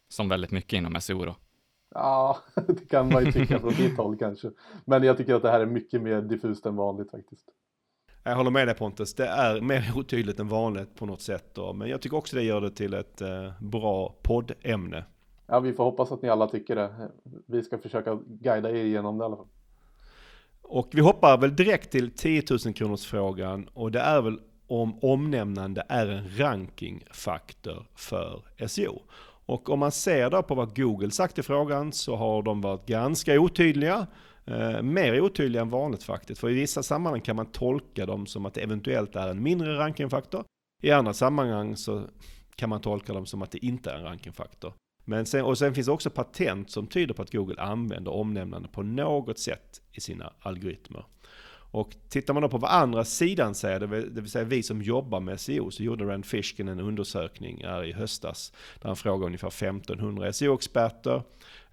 Som 0.09 0.29
väldigt 0.29 0.51
mycket 0.51 0.73
inom 0.73 1.01
SEO 1.01 1.25
då? 1.25 1.35
Ja, 1.93 2.37
det 2.67 2.89
kan 2.89 3.09
man 3.09 3.25
ju 3.25 3.31
tycka 3.31 3.59
från 3.59 3.73
ditt 3.73 3.97
håll 3.97 4.17
kanske. 4.17 4.51
Men 4.85 5.03
jag 5.03 5.17
tycker 5.17 5.35
att 5.35 5.41
det 5.41 5.51
här 5.51 5.59
är 5.59 5.65
mycket 5.65 6.01
mer 6.01 6.21
diffust 6.21 6.65
än 6.65 6.75
vanligt 6.75 7.11
faktiskt. 7.11 7.49
Jag 8.23 8.35
håller 8.35 8.51
med 8.51 8.67
dig 8.67 8.75
Pontus, 8.75 9.13
det 9.13 9.27
är 9.27 9.61
mer 9.61 9.91
otydligt 9.95 10.39
än 10.39 10.47
vanligt 10.47 10.95
på 10.95 11.05
något 11.05 11.21
sätt. 11.21 11.55
Då. 11.55 11.73
Men 11.73 11.89
jag 11.89 12.01
tycker 12.01 12.17
också 12.17 12.35
det 12.35 12.43
gör 12.43 12.61
det 12.61 12.71
till 12.71 12.93
ett 12.93 13.21
eh, 13.21 13.51
bra 13.61 14.15
poddämne. 14.21 15.05
Ja, 15.47 15.59
vi 15.59 15.73
får 15.73 15.83
hoppas 15.83 16.11
att 16.11 16.21
ni 16.21 16.29
alla 16.29 16.47
tycker 16.47 16.75
det. 16.75 17.11
Vi 17.45 17.63
ska 17.63 17.77
försöka 17.77 18.19
guida 18.25 18.69
er 18.69 18.83
igenom 18.83 19.17
det 19.17 19.23
i 19.23 19.25
alla 19.25 19.35
fall. 19.35 19.47
Och 20.73 20.87
vi 20.91 21.01
hoppar 21.01 21.37
väl 21.37 21.55
direkt 21.55 21.91
till 21.91 22.11
10 22.11 22.43
000 22.65 22.73
kronors 22.73 23.05
frågan 23.05 23.67
och 23.73 23.91
det 23.91 23.99
är 23.99 24.21
väl 24.21 24.39
om 24.67 24.99
omnämnande 25.01 25.83
är 25.89 26.07
en 26.07 26.37
rankingfaktor 26.37 27.85
för 27.95 28.43
SEO. 28.67 29.01
Och 29.45 29.69
om 29.69 29.79
man 29.79 29.91
ser 29.91 30.29
då 30.29 30.43
på 30.43 30.55
vad 30.55 30.75
Google 30.75 31.11
sagt 31.11 31.39
i 31.39 31.43
frågan 31.43 31.93
så 31.93 32.15
har 32.15 32.41
de 32.41 32.61
varit 32.61 32.85
ganska 32.85 33.39
otydliga. 33.39 34.07
Eh, 34.45 34.81
mer 34.81 35.21
otydliga 35.21 35.61
än 35.61 35.69
vanligt 35.69 36.03
faktiskt. 36.03 36.41
För 36.41 36.49
i 36.49 36.53
vissa 36.53 36.83
sammanhang 36.83 37.21
kan 37.21 37.35
man 37.35 37.45
tolka 37.45 38.05
dem 38.05 38.25
som 38.25 38.45
att 38.45 38.53
det 38.53 38.61
eventuellt 38.61 39.15
är 39.15 39.27
en 39.27 39.43
mindre 39.43 39.77
rankingfaktor. 39.77 40.43
I 40.81 40.91
andra 40.91 41.13
sammanhang 41.13 41.75
så 41.75 42.03
kan 42.55 42.69
man 42.69 42.81
tolka 42.81 43.13
dem 43.13 43.25
som 43.25 43.41
att 43.41 43.51
det 43.51 43.65
inte 43.65 43.91
är 43.91 43.95
en 43.95 44.03
rankingfaktor. 44.03 44.73
Men 45.05 45.25
sen, 45.25 45.45
och 45.45 45.57
sen 45.57 45.75
finns 45.75 45.87
det 45.87 45.93
också 45.93 46.09
patent 46.09 46.69
som 46.69 46.87
tyder 46.87 47.13
på 47.13 47.21
att 47.21 47.31
Google 47.31 47.61
använder 47.61 48.11
omnämnande 48.11 48.67
på 48.67 48.83
något 48.83 49.39
sätt 49.39 49.81
i 49.91 50.01
sina 50.01 50.33
algoritmer. 50.39 51.05
Och 51.71 51.95
tittar 52.09 52.33
man 52.33 52.43
då 52.43 52.49
på 52.49 52.57
vad 52.57 52.71
andra 52.71 53.05
sidan 53.05 53.55
säger, 53.55 53.79
det 53.79 53.87
vill, 53.87 54.29
säga 54.29 54.45
vi 54.45 54.63
som 54.63 54.81
jobbar 54.81 55.19
med 55.19 55.39
SEO, 55.39 55.71
så 55.71 55.83
gjorde 55.83 56.05
Rand 56.05 56.25
Fishkin 56.25 56.67
en 56.67 56.79
undersökning 56.79 57.63
här 57.63 57.83
i 57.83 57.93
höstas 57.93 58.53
där 58.81 58.87
han 58.87 58.95
frågade 58.95 59.25
ungefär 59.25 59.47
1500 59.47 60.33
SEO-experter 60.33 61.23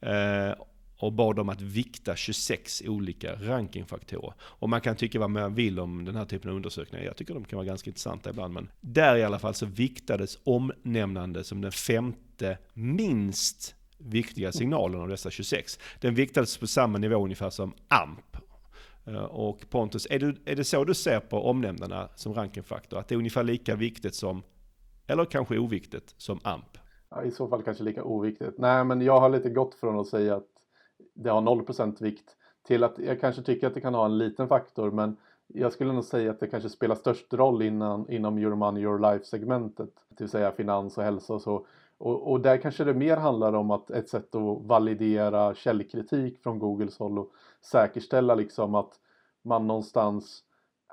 eh, 0.00 0.52
och 0.96 1.12
bad 1.12 1.36
dem 1.36 1.48
att 1.48 1.60
vikta 1.60 2.16
26 2.16 2.82
olika 2.86 3.34
rankingfaktorer. 3.34 4.34
Och 4.40 4.68
man 4.68 4.80
kan 4.80 4.96
tycka 4.96 5.18
vad 5.18 5.30
man 5.30 5.54
vill 5.54 5.80
om 5.80 6.04
den 6.04 6.16
här 6.16 6.24
typen 6.24 6.50
av 6.50 6.56
undersökningar. 6.56 7.04
Jag 7.04 7.16
tycker 7.16 7.34
de 7.34 7.44
kan 7.44 7.56
vara 7.56 7.66
ganska 7.66 7.90
intressanta 7.90 8.30
ibland. 8.30 8.54
Men 8.54 8.70
där 8.80 9.16
i 9.16 9.24
alla 9.24 9.38
fall 9.38 9.54
så 9.54 9.66
viktades 9.66 10.38
omnämnande 10.44 11.44
som 11.44 11.60
den 11.60 11.72
femte 11.72 12.27
minst 12.74 13.74
viktiga 13.98 14.52
signalen 14.52 15.00
av 15.00 15.08
dessa 15.08 15.30
26. 15.30 15.78
Den 16.00 16.14
viktades 16.14 16.58
på 16.58 16.66
samma 16.66 16.98
nivå 16.98 17.24
ungefär 17.24 17.50
som 17.50 17.72
AMP. 17.88 18.36
Eh, 19.06 19.24
och 19.24 19.70
Pontus, 19.70 20.06
är, 20.10 20.18
du, 20.18 20.36
är 20.44 20.56
det 20.56 20.64
så 20.64 20.84
du 20.84 20.94
ser 20.94 21.20
på 21.20 21.50
omnämnarna 21.50 22.08
som 22.14 22.34
rankingfaktor? 22.34 22.98
Att 22.98 23.08
det 23.08 23.14
är 23.14 23.16
ungefär 23.16 23.42
lika 23.42 23.76
viktigt 23.76 24.14
som, 24.14 24.42
eller 25.06 25.24
kanske 25.24 25.58
oviktigt, 25.58 26.14
som 26.16 26.40
AMP? 26.42 26.78
Ja, 27.10 27.22
I 27.22 27.30
så 27.30 27.48
fall 27.48 27.62
kanske 27.62 27.84
lika 27.84 28.04
oviktigt. 28.04 28.58
Nej, 28.58 28.84
men 28.84 29.00
jag 29.00 29.20
har 29.20 29.30
lite 29.30 29.50
gått 29.50 29.74
från 29.74 29.98
att 29.98 30.06
säga 30.06 30.36
att 30.36 30.48
det 31.14 31.30
har 31.30 31.40
0% 31.40 32.02
vikt 32.02 32.36
till 32.66 32.84
att 32.84 32.98
jag 32.98 33.20
kanske 33.20 33.42
tycker 33.42 33.66
att 33.66 33.74
det 33.74 33.80
kan 33.80 33.94
ha 33.94 34.04
en 34.04 34.18
liten 34.18 34.48
faktor 34.48 34.90
men 34.90 35.16
jag 35.46 35.72
skulle 35.72 35.92
nog 35.92 36.04
säga 36.04 36.30
att 36.30 36.40
det 36.40 36.46
kanske 36.46 36.68
spelar 36.68 36.94
störst 36.94 37.34
roll 37.34 37.62
innan, 37.62 38.10
inom 38.10 38.38
Your 38.38 38.54
Money 38.54 38.82
Your 38.82 38.98
Life 39.12 39.24
segmentet, 39.24 39.90
det 40.08 40.24
vill 40.24 40.30
säga 40.30 40.52
finans 40.52 40.98
och 40.98 41.04
hälsa 41.04 41.34
och 41.34 41.42
så. 41.42 41.66
Och, 41.98 42.30
och, 42.30 42.40
där 42.40 42.56
kanske 42.56 42.84
det 42.84 42.94
mer 42.94 43.16
handlar 43.16 43.52
om 43.52 43.70
att 43.70 43.90
ett 43.90 44.08
sätt 44.08 44.34
att 44.34 44.66
validera 44.66 45.54
källkritik 45.54 46.42
från 46.42 46.58
Googles 46.58 46.98
håll 46.98 47.18
och 47.18 47.30
säkerställa 47.60 48.34
liksom 48.34 48.74
att 48.74 48.92
man 49.42 49.66
någonstans 49.66 50.44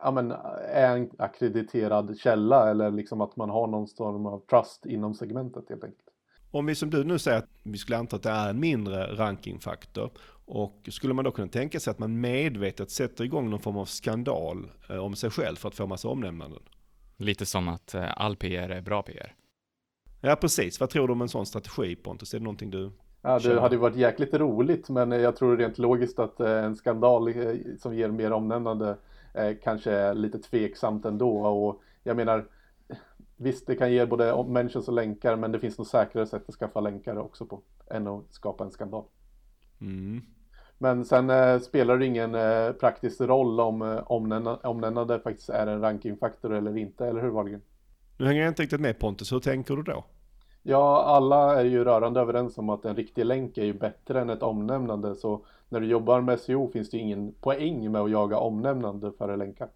ja, 0.02 0.12
men, 0.12 0.32
är 0.72 0.98
en 0.98 1.10
akkrediterad 1.18 2.18
källa 2.18 2.70
eller 2.70 2.92
liksom 2.92 3.22
att 3.22 3.36
man 3.36 3.50
har 3.50 3.68
någon 3.68 3.88
form 3.88 4.26
av 4.26 4.40
trust 4.40 4.86
inom 4.86 5.14
segmentet 5.14 5.70
helt 5.70 5.84
enkelt. 5.84 6.10
Om 6.52 6.66
vi 6.66 6.76
som 6.76 6.90
du 6.90 7.04
nu 7.04 7.20
säger 7.20 7.38
att 7.38 7.50
vi 7.64 7.78
skulle 7.78 7.98
anta 7.98 8.16
att 8.16 8.24
det 8.24 8.30
är 8.30 8.50
en 8.50 8.60
mindre 8.60 9.16
rankingfaktor 9.16 10.12
och 10.46 10.90
skulle 10.92 11.14
man 11.14 11.26
då 11.26 11.32
kunna 11.32 11.48
tänka 11.48 11.80
sig 11.80 11.92
att 11.92 12.00
man 12.00 12.22
medvetet 12.22 12.92
sätter 12.92 13.24
igång 13.24 13.50
någon 13.50 13.60
form 13.60 13.78
av 13.78 13.86
skandal 13.86 14.72
eh, 14.90 14.98
om 14.98 15.16
sig 15.16 15.30
själv 15.30 15.56
för 15.56 15.68
att 15.68 15.76
få 15.76 15.88
massa 15.88 16.08
omnämnanden? 16.08 16.60
Lite 17.18 17.46
som 17.46 17.68
att 17.68 17.94
eh, 17.94 18.22
all 18.22 18.36
PR 18.36 18.70
är 18.70 18.82
bra 18.82 19.02
PR. 19.02 19.34
Ja 20.26 20.36
precis, 20.36 20.80
vad 20.80 20.90
tror 20.90 21.08
du 21.08 21.14
om 21.14 21.22
en 21.22 21.30
sån 21.30 21.46
strategi 21.46 21.96
Pontus? 21.96 22.34
Är 22.34 22.40
det 22.40 22.44
någonting 22.44 22.72
du 22.72 22.92
Ja, 23.22 23.40
det 23.40 23.62
hade 23.62 23.76
ju 23.76 23.82
varit 23.82 23.96
jäkligt 23.96 24.34
roligt 24.34 24.90
men 24.90 25.12
jag 25.12 25.36
tror 25.36 25.58
rent 25.58 25.78
logiskt 25.78 26.20
att 26.20 26.40
eh, 26.40 26.64
en 26.64 26.76
skandal 26.76 27.34
som 27.80 27.96
ger 27.96 28.10
mer 28.10 28.32
omnämnande 28.32 28.98
kanske 29.64 29.92
är 29.92 30.14
lite 30.14 30.40
tveksamt 30.40 31.06
ändå 31.06 31.38
och 31.38 31.82
jag 32.04 32.18
menar 32.18 32.46
Visst, 33.38 33.68
det 33.68 33.76
kan 33.76 33.92
ge 33.92 34.06
både 34.06 34.46
mentions 34.48 34.88
och 34.88 34.94
länkar, 34.94 35.36
men 35.36 35.52
det 35.52 35.60
finns 35.60 35.78
nog 35.78 35.88
säkrare 35.88 36.28
sätt 36.28 36.44
att 36.48 36.56
skaffa 36.56 36.80
länkar 36.80 37.18
också 37.18 37.46
på 37.46 37.62
än 37.92 38.08
att 38.08 38.34
skapa 38.34 38.64
en 38.64 38.72
skandal. 38.72 39.04
Mm. 39.82 40.22
Men 40.78 41.06
sen 41.06 41.30
eh, 41.30 41.60
spelar 41.60 41.98
det 41.98 42.06
ingen 42.06 42.36
eh, 42.36 42.72
praktisk 42.72 43.22
roll 43.22 43.60
om 43.60 43.82
eh, 43.82 44.12
omnämnande 44.64 45.20
faktiskt 45.20 45.50
är 45.50 45.68
en 45.68 45.82
rankingfaktor 45.82 46.54
eller 46.54 46.78
inte, 46.78 47.08
eller 47.08 47.22
hur 47.22 47.30
Wahlgren? 47.30 47.62
Nu 48.18 48.26
hänger 48.26 48.42
jag 48.42 48.52
inte 48.52 48.62
riktigt 48.62 48.82
med 48.82 49.00
Pontus, 49.00 49.32
hur 49.32 49.40
tänker 49.40 49.76
du 49.76 49.84
då? 49.84 50.06
Ja, 50.68 51.04
alla 51.04 51.60
är 51.60 51.66
ju 51.66 51.84
rörande 51.84 52.20
överens 52.20 52.58
om 52.58 52.70
att 52.70 52.86
en 52.86 52.96
riktig 52.96 53.26
länk 53.26 53.58
är 53.58 53.66
ju 53.66 53.74
bättre 53.74 54.22
än 54.22 54.30
ett 54.30 54.44
omnämnande, 54.44 55.16
så 55.16 55.46
när 55.70 55.80
du 55.80 55.88
jobbar 55.88 56.22
med 56.22 56.40
SEO 56.40 56.72
finns 56.72 56.90
det 56.90 56.98
ingen 56.98 57.34
poäng 57.42 57.92
med 57.92 58.02
att 58.02 58.12
jaga 58.12 58.38
omnämnande 58.38 59.12
före 59.12 59.38
länkar. 59.38 59.70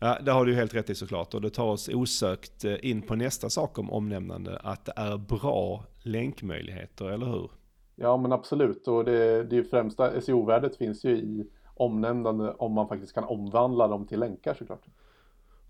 Ja, 0.00 0.18
det 0.22 0.32
har 0.32 0.44
du 0.44 0.54
helt 0.54 0.74
rätt 0.74 0.90
i 0.90 0.94
såklart. 0.94 1.34
Och 1.34 1.40
det 1.40 1.50
tar 1.50 1.66
oss 1.66 1.88
osökt 1.88 2.64
eh, 2.64 2.90
in 2.90 3.02
på 3.02 3.14
nästa 3.14 3.50
sak 3.50 3.78
om 3.78 3.90
omnämnande. 3.90 4.60
Att 4.62 4.84
det 4.84 4.92
är 4.96 5.16
bra 5.16 5.84
länkmöjligheter, 6.02 7.04
eller 7.04 7.26
hur? 7.26 7.50
Ja, 7.94 8.16
men 8.16 8.32
absolut. 8.32 8.88
Och 8.88 9.04
det, 9.04 9.44
det 9.44 9.64
främsta 9.64 10.20
SEO-värdet 10.20 10.76
finns 10.76 11.04
ju 11.04 11.10
i 11.10 11.50
omnämnande 11.74 12.52
om 12.52 12.72
man 12.72 12.88
faktiskt 12.88 13.12
kan 13.12 13.24
omvandla 13.24 13.88
dem 13.88 14.06
till 14.06 14.20
länkar 14.20 14.54
såklart. 14.54 14.86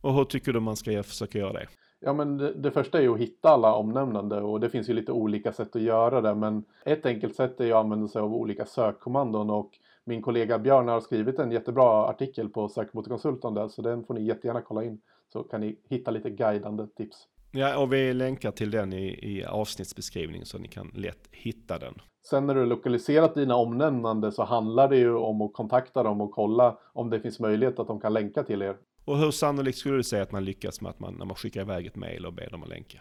Och 0.01 0.15
hur 0.15 0.25
tycker 0.25 0.53
du 0.53 0.61
man 0.61 0.77
ska 0.77 1.03
försöka 1.03 1.39
göra 1.39 1.53
det? 1.53 1.67
Ja, 2.07 2.13
men 2.13 2.39
det, 2.39 2.53
det, 2.53 2.71
första 2.71 2.99
är 2.99 3.03
ju 3.03 3.15
att 3.15 3.21
hitta 3.21 3.49
alla 3.49 3.75
omnämnande 3.75 4.41
och 4.41 4.61
det 4.61 4.71
finns 4.71 4.89
ju 4.89 4.93
lite 4.95 5.13
olika 5.13 5.53
sätt 5.53 5.77
att 5.77 5.83
göra 5.83 6.21
det. 6.21 6.35
Men 6.35 6.65
ett 6.85 7.07
enkelt 7.07 7.35
sätt 7.35 7.61
är 7.61 7.65
ju 7.65 7.73
att 7.73 7.85
använda 7.85 8.09
sig 8.09 8.23
av 8.23 8.35
olika 8.35 8.67
sökkommandon 8.67 9.51
och 9.51 9.71
min 10.05 10.23
kollega 10.23 10.59
Björn 10.59 10.89
har 10.89 11.01
skrivit 11.01 11.39
en 11.39 11.53
jättebra 11.53 12.09
artikel 12.09 12.49
på 12.49 12.69
Sökmotorkonsult 12.69 13.45
om 13.45 13.55
det, 13.55 13.69
så 13.69 13.83
den 13.83 14.05
får 14.05 14.15
ni 14.15 14.27
jättegärna 14.27 14.61
kolla 14.61 14.85
in. 14.85 15.01
Så 15.33 15.43
kan 15.43 15.61
ni 15.61 15.79
hitta 15.89 16.11
lite 16.11 16.31
guidande 16.31 16.87
tips. 16.87 17.17
Ja, 17.53 17.79
och 17.79 17.93
vi 17.93 18.15
länkar 18.15 18.51
till 18.51 18.71
den 18.71 18.93
i, 18.93 19.07
i 19.07 19.45
avsnittsbeskrivningen 19.45 20.47
så 20.47 20.59
ni 20.59 20.69
kan 20.69 20.91
lätt 20.95 21.29
hitta 21.33 21.79
den. 21.79 21.95
Sen 22.31 22.47
när 22.47 22.55
du 22.55 22.67
lokaliserat 22.67 23.35
dina 23.35 23.57
omnämnande 23.57 24.33
så 24.33 24.45
handlar 24.45 24.89
det 24.89 24.97
ju 24.97 25.15
om 25.15 25.41
att 25.43 25.53
kontakta 25.53 26.03
dem 26.03 26.21
och 26.21 26.31
kolla 26.31 26.79
om 26.93 27.11
det 27.11 27.21
finns 27.21 27.41
möjlighet 27.41 27.79
att 27.79 27.87
de 27.87 28.01
kan 28.01 28.13
länka 28.13 28.43
till 28.43 28.63
er. 28.63 28.77
Och 29.07 29.19
hur 29.19 29.31
sannolikt 29.31 29.79
skulle 29.79 29.97
du 29.97 30.03
säga 30.03 30.23
att 30.23 30.33
man 30.33 30.45
lyckas 30.45 30.81
med 30.81 30.91
att 30.91 31.01
man, 31.01 31.15
när 31.15 31.27
man 31.27 31.37
skickar 31.37 31.61
iväg 31.61 31.87
ett 31.87 31.97
mail 31.97 32.27
och 32.27 32.33
ber 32.33 32.51
dem 32.51 32.63
att 32.63 32.69
länka? 32.69 33.01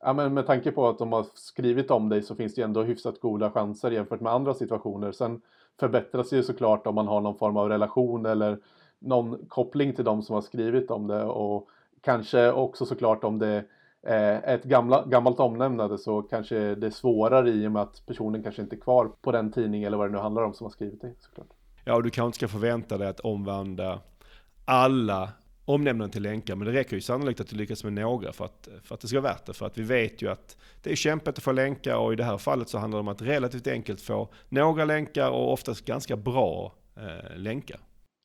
Ja, 0.00 0.12
men 0.12 0.34
med 0.34 0.46
tanke 0.46 0.72
på 0.72 0.88
att 0.88 0.98
de 0.98 1.12
har 1.12 1.26
skrivit 1.34 1.90
om 1.90 2.08
dig 2.08 2.22
så 2.22 2.34
finns 2.34 2.54
det 2.54 2.60
ju 2.60 2.64
ändå 2.64 2.82
hyfsat 2.82 3.20
goda 3.20 3.50
chanser 3.50 3.90
jämfört 3.90 4.20
med 4.20 4.32
andra 4.32 4.54
situationer. 4.54 5.12
Sen 5.12 5.40
förbättras 5.80 6.32
ju 6.32 6.42
såklart 6.42 6.86
om 6.86 6.94
man 6.94 7.06
har 7.06 7.20
någon 7.20 7.38
form 7.38 7.56
av 7.56 7.68
relation 7.68 8.26
eller 8.26 8.58
någon 8.98 9.46
koppling 9.48 9.94
till 9.94 10.04
de 10.04 10.22
som 10.22 10.34
har 10.34 10.42
skrivit 10.42 10.90
om 10.90 11.06
det 11.06 11.24
och 11.24 11.68
kanske 12.00 12.52
också 12.52 12.86
såklart 12.86 13.24
om 13.24 13.38
det 13.38 13.64
är 14.02 14.54
ett 14.54 14.64
gamla, 14.64 15.04
gammalt 15.06 15.40
omnämnande 15.40 15.98
så 15.98 16.22
kanske 16.22 16.74
det 16.74 16.86
är 16.86 16.90
svårare 16.90 17.50
i 17.50 17.66
och 17.66 17.72
med 17.72 17.82
att 17.82 18.06
personen 18.06 18.42
kanske 18.42 18.62
inte 18.62 18.76
är 18.76 18.80
kvar 18.80 19.10
på 19.22 19.32
den 19.32 19.52
tidning 19.52 19.82
eller 19.82 19.96
vad 19.96 20.08
det 20.08 20.12
nu 20.12 20.18
handlar 20.18 20.42
om 20.42 20.54
som 20.54 20.64
har 20.64 20.70
skrivit 20.70 21.00
det 21.00 21.12
såklart. 21.18 21.48
Ja, 21.84 21.94
och 21.94 22.02
du 22.02 22.10
kanske 22.10 22.26
inte 22.26 22.36
ska 22.36 22.48
förvänta 22.48 22.98
dig 22.98 23.08
att 23.08 23.20
omvandla 23.20 24.00
alla 24.66 25.32
omnämnanden 25.64 26.10
till 26.10 26.22
länkar, 26.22 26.56
men 26.56 26.66
det 26.66 26.72
räcker 26.72 26.96
ju 26.96 27.00
sannolikt 27.00 27.40
att 27.40 27.48
du 27.48 27.56
lyckas 27.56 27.84
med 27.84 27.92
några 27.92 28.32
för 28.32 28.44
att, 28.44 28.68
för 28.82 28.94
att 28.94 29.00
det 29.00 29.08
ska 29.08 29.20
vara 29.20 29.32
värt 29.32 29.46
det. 29.46 29.52
För 29.52 29.66
att 29.66 29.78
vi 29.78 29.82
vet 29.82 30.22
ju 30.22 30.30
att 30.30 30.56
det 30.82 30.92
är 30.92 30.96
kämpigt 30.96 31.28
att 31.28 31.44
få 31.44 31.52
länkar 31.52 31.96
och 31.96 32.12
i 32.12 32.16
det 32.16 32.24
här 32.24 32.38
fallet 32.38 32.68
så 32.68 32.78
handlar 32.78 32.98
det 32.98 33.00
om 33.00 33.08
att 33.08 33.22
relativt 33.22 33.66
enkelt 33.66 34.00
få 34.00 34.28
några 34.48 34.84
länkar 34.84 35.30
och 35.30 35.52
oftast 35.52 35.84
ganska 35.84 36.16
bra 36.16 36.72
eh, 36.96 37.36
länkar. 37.38 37.80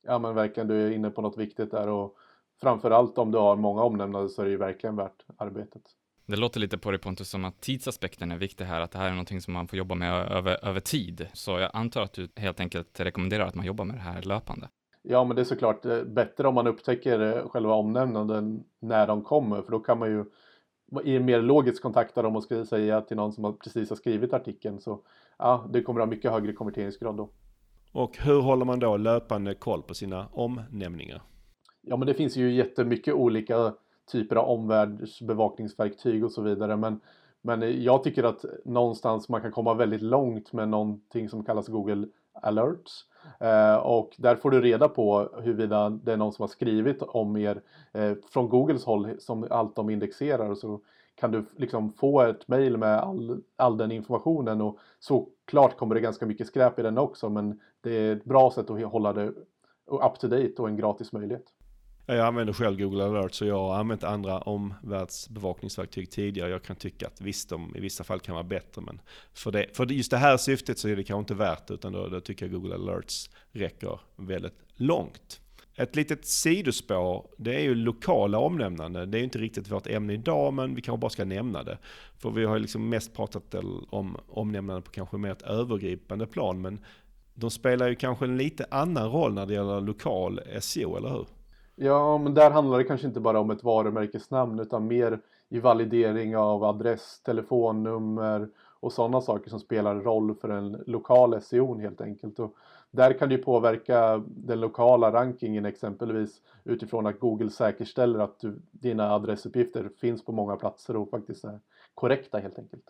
Ja 0.08 0.20
men 0.20 0.36
verkligen, 0.36 0.68
du 0.68 0.88
är 0.88 0.92
inne 0.92 1.10
på 1.10 1.22
något 1.22 1.38
viktigt 1.38 1.72
där 1.72 1.88
och 1.88 2.16
framförallt 2.62 3.18
om 3.18 3.32
du 3.32 3.38
har 3.38 3.56
många 3.56 3.84
omnämnade 3.84 4.30
så 4.30 4.42
är 4.42 4.46
det 4.46 4.52
ju 4.52 4.58
verkligen 4.58 4.96
värt 4.96 5.26
arbetet. 5.38 5.82
Det 6.26 6.36
låter 6.36 6.60
lite 6.60 6.78
på 6.78 6.92
dig 6.92 7.00
Pontus 7.00 7.30
som 7.30 7.46
att 7.46 7.62
tidsaspekten 7.62 8.32
är 8.32 8.38
viktig 8.38 8.66
här, 8.66 8.82
att 8.82 8.92
det 8.92 8.98
här 8.98 9.06
är 9.06 9.12
någonting 9.12 9.42
som 9.42 9.54
man 9.54 9.68
får 9.68 9.78
jobba 9.78 9.96
med 9.96 10.32
över, 10.32 10.66
över 10.66 10.80
tid. 10.80 11.28
Så 11.34 11.60
jag 11.60 11.72
antar 11.74 12.02
att 12.02 12.14
du 12.14 12.30
helt 12.36 12.60
enkelt 12.60 13.00
rekommenderar 13.00 13.46
att 13.46 13.56
man 13.56 13.66
jobbar 13.66 13.86
med 13.86 13.96
det 13.96 14.02
här 14.02 14.22
löpande. 14.22 14.68
Ja, 15.02 15.24
men 15.24 15.36
det 15.36 15.42
är 15.42 15.46
såklart 15.46 15.86
eh, 15.86 16.04
bättre 16.04 16.48
om 16.48 16.56
man 16.56 16.68
upptäcker 16.68 17.38
eh, 17.38 17.50
själva 17.50 17.74
omnämnanden 17.74 18.64
när 18.80 19.08
de 19.08 19.24
kommer, 19.24 19.62
för 19.62 19.72
då 19.72 19.80
kan 19.80 20.00
man 20.00 20.10
ju 20.10 20.26
i 21.04 21.20
mer 21.20 21.42
logiskt 21.42 21.82
kontakta 21.82 22.22
dem 22.22 22.36
och 22.36 22.44
säga 22.44 23.02
till 23.02 23.18
någon 23.18 23.34
som 23.34 23.58
precis 23.58 23.90
har 23.90 23.96
skrivit 23.96 24.34
artikeln. 24.34 24.80
Så 24.80 25.00
ja, 25.38 25.70
det 25.74 25.84
kommer 25.84 26.00
att 26.00 26.08
ha 26.08 26.10
mycket 26.10 26.32
högre 26.32 26.54
konverteringsgrad 26.54 27.16
då. 27.16 27.30
Och 27.92 28.18
hur 28.18 28.42
håller 28.42 28.66
man 28.66 28.80
då 28.80 28.98
löpande 28.98 29.56
koll 29.56 29.84
på 29.84 29.94
sina 29.94 30.28
omnämningar? 30.32 31.22
Ja, 31.82 31.98
men 31.98 32.08
det 32.08 32.14
finns 32.14 32.38
ju 32.38 32.52
jättemycket 32.52 33.14
olika 33.14 33.74
typer 34.12 34.36
av 34.36 34.50
omvärldsbevakningsverktyg 34.50 36.26
och 36.26 36.32
så 36.32 36.42
vidare. 36.42 36.78
Men, 36.78 37.00
men 37.42 37.84
jag 37.84 38.04
tycker 38.04 38.24
att 38.24 38.46
någonstans 38.66 39.30
man 39.30 39.42
kan 39.42 39.52
komma 39.52 39.74
väldigt 39.74 40.02
långt 40.02 40.54
med 40.54 40.70
någonting 40.70 41.30
som 41.30 41.46
kallas 41.46 41.68
Google 41.68 42.08
Alerts. 42.34 43.06
Eh, 43.40 43.76
och 43.76 44.16
där 44.18 44.36
får 44.36 44.52
du 44.52 44.62
reda 44.62 44.90
på 44.90 45.30
huruvida 45.44 45.90
det 45.90 46.14
är 46.14 46.18
någon 46.18 46.34
som 46.34 46.44
har 46.44 46.48
skrivit 46.48 47.02
om 47.02 47.38
er 47.38 47.62
eh, 47.94 48.14
från 48.30 48.50
Googles 48.50 48.86
håll 48.86 49.16
som 49.20 49.48
allt 49.50 49.76
de 49.76 49.90
indexerar. 49.90 50.50
Och 50.50 50.58
så 50.58 50.82
kan 51.16 51.32
du 51.32 51.46
liksom 51.56 51.92
få 51.92 52.22
ett 52.22 52.48
mail 52.48 52.78
med 52.78 53.00
all, 53.00 53.44
all 53.56 53.78
den 53.78 53.92
informationen 53.92 54.62
och 54.62 54.78
såklart 55.00 55.78
kommer 55.78 55.96
det 55.96 56.02
ganska 56.02 56.26
mycket 56.26 56.48
skräp 56.48 56.80
i 56.80 56.82
den 56.82 56.98
också 56.98 57.30
men 57.30 57.60
det 57.82 57.92
är 57.92 58.16
ett 58.16 58.24
bra 58.24 58.52
sätt 58.52 58.70
att 58.70 58.84
hålla 58.84 59.14
det 59.14 59.34
up 59.88 60.20
to 60.20 60.28
date 60.28 60.54
och 60.58 60.68
en 60.68 60.78
gratis 60.78 61.12
möjlighet. 61.12 61.46
Eh, 62.12 62.18
jag 62.18 62.28
använder 62.28 62.54
själv 62.54 62.78
Google 62.78 63.04
Alert 63.04 63.34
så 63.34 63.46
jag 63.46 63.58
har 63.58 63.76
använt 63.76 64.04
andra 64.04 64.40
omvärldsbevakningsverktyg 64.40 66.12
tidigare. 66.12 66.50
Jag 66.50 66.64
kan 66.64 66.76
tycka 66.76 67.08
att 67.08 67.22
visst, 67.22 67.50
de 67.50 67.76
i 67.76 67.80
vissa 67.80 68.04
fall 68.04 68.20
kan 68.20 68.36
vara 68.36 68.44
bättre 68.44 68.82
men 68.82 69.02
för, 69.34 69.52
det, 69.52 69.66
för 69.74 69.86
just 69.86 70.12
det 70.12 70.18
här 70.18 70.38
syftet 70.38 70.80
så 70.80 70.88
är 70.88 70.96
det 70.96 71.04
kanske 71.04 71.20
inte 71.20 71.34
värt 71.34 71.68
det 71.68 71.74
utan 71.74 71.94
då, 71.94 72.08
då 72.08 72.22
tycker 72.22 72.46
jag 72.46 72.54
Google 72.54 72.76
Alerts 72.76 73.30
räcker 73.52 74.00
väldigt 74.16 74.54
långt. 74.76 75.42
Ett 75.76 75.96
litet 75.96 76.26
sidospår, 76.26 77.28
det 77.38 77.56
är 77.56 77.60
ju 77.60 77.76
lokala 77.76 78.38
omnämnanden. 78.38 79.12
Det 79.12 79.18
är 79.18 79.20
ju 79.20 79.26
inte 79.26 79.40
riktigt 79.40 79.72
vårt 79.72 79.88
ämne 79.88 80.14
idag, 80.14 80.54
men 80.54 80.76
vi 80.76 80.82
kanske 80.82 81.02
bara 81.02 81.10
ska 81.10 81.26
nämna 81.26 81.64
det. 81.64 81.78
För 82.18 82.32
vi 82.32 82.46
har 82.46 82.56
ju 82.56 82.62
liksom 82.62 82.90
mest 82.90 83.14
pratat 83.14 83.56
om 83.90 84.18
omnämnanden 84.28 84.84
på 84.84 84.92
kanske 84.92 85.18
mer 85.18 85.32
ett 85.32 85.42
övergripande 85.42 86.28
plan, 86.28 86.62
men 86.62 86.80
de 87.34 87.52
spelar 87.52 87.88
ju 87.88 87.96
kanske 87.96 88.26
en 88.26 88.38
lite 88.38 88.66
annan 88.72 89.12
roll 89.12 89.34
när 89.34 89.46
det 89.46 89.54
gäller 89.54 89.82
lokal 89.82 90.40
SEO, 90.60 90.98
eller 90.98 91.10
hur? 91.10 91.26
Ja, 91.84 92.18
men 92.18 92.34
där 92.34 92.52
handlar 92.52 92.78
det 92.78 92.84
kanske 92.84 93.08
inte 93.08 93.20
bara 93.20 93.40
om 93.40 93.52
ett 93.52 93.64
varumärkesnamn 93.64 94.60
utan 94.60 94.88
mer 94.88 95.20
i 95.50 95.60
validering 95.60 96.38
av 96.38 96.64
adress, 96.64 97.22
telefonnummer 97.26 98.50
och 98.80 98.94
sådana 98.94 99.22
saker 99.22 99.50
som 99.50 99.60
spelar 99.60 99.96
roll 99.96 100.36
för 100.36 100.50
en 100.50 100.84
lokal 100.88 101.42
SEO 101.42 101.80
helt 101.80 102.02
enkelt. 102.02 102.40
Och 102.40 102.56
där 102.92 103.14
kan 103.14 103.30
det 103.30 103.36
ju 103.36 103.44
påverka 103.44 104.24
den 104.28 104.60
lokala 104.60 105.12
rankingen 105.12 105.66
exempelvis 105.66 106.42
utifrån 106.64 107.08
att 107.08 107.20
Google 107.20 107.50
säkerställer 107.50 108.20
att 108.20 108.40
du, 108.40 108.62
dina 108.72 109.12
adressuppgifter 109.12 109.90
finns 110.02 110.26
på 110.26 110.32
många 110.32 110.56
platser 110.56 110.96
och 110.96 111.10
faktiskt 111.10 111.44
är 111.44 111.60
korrekta 111.96 112.38
helt 112.38 112.60
enkelt. 112.60 112.84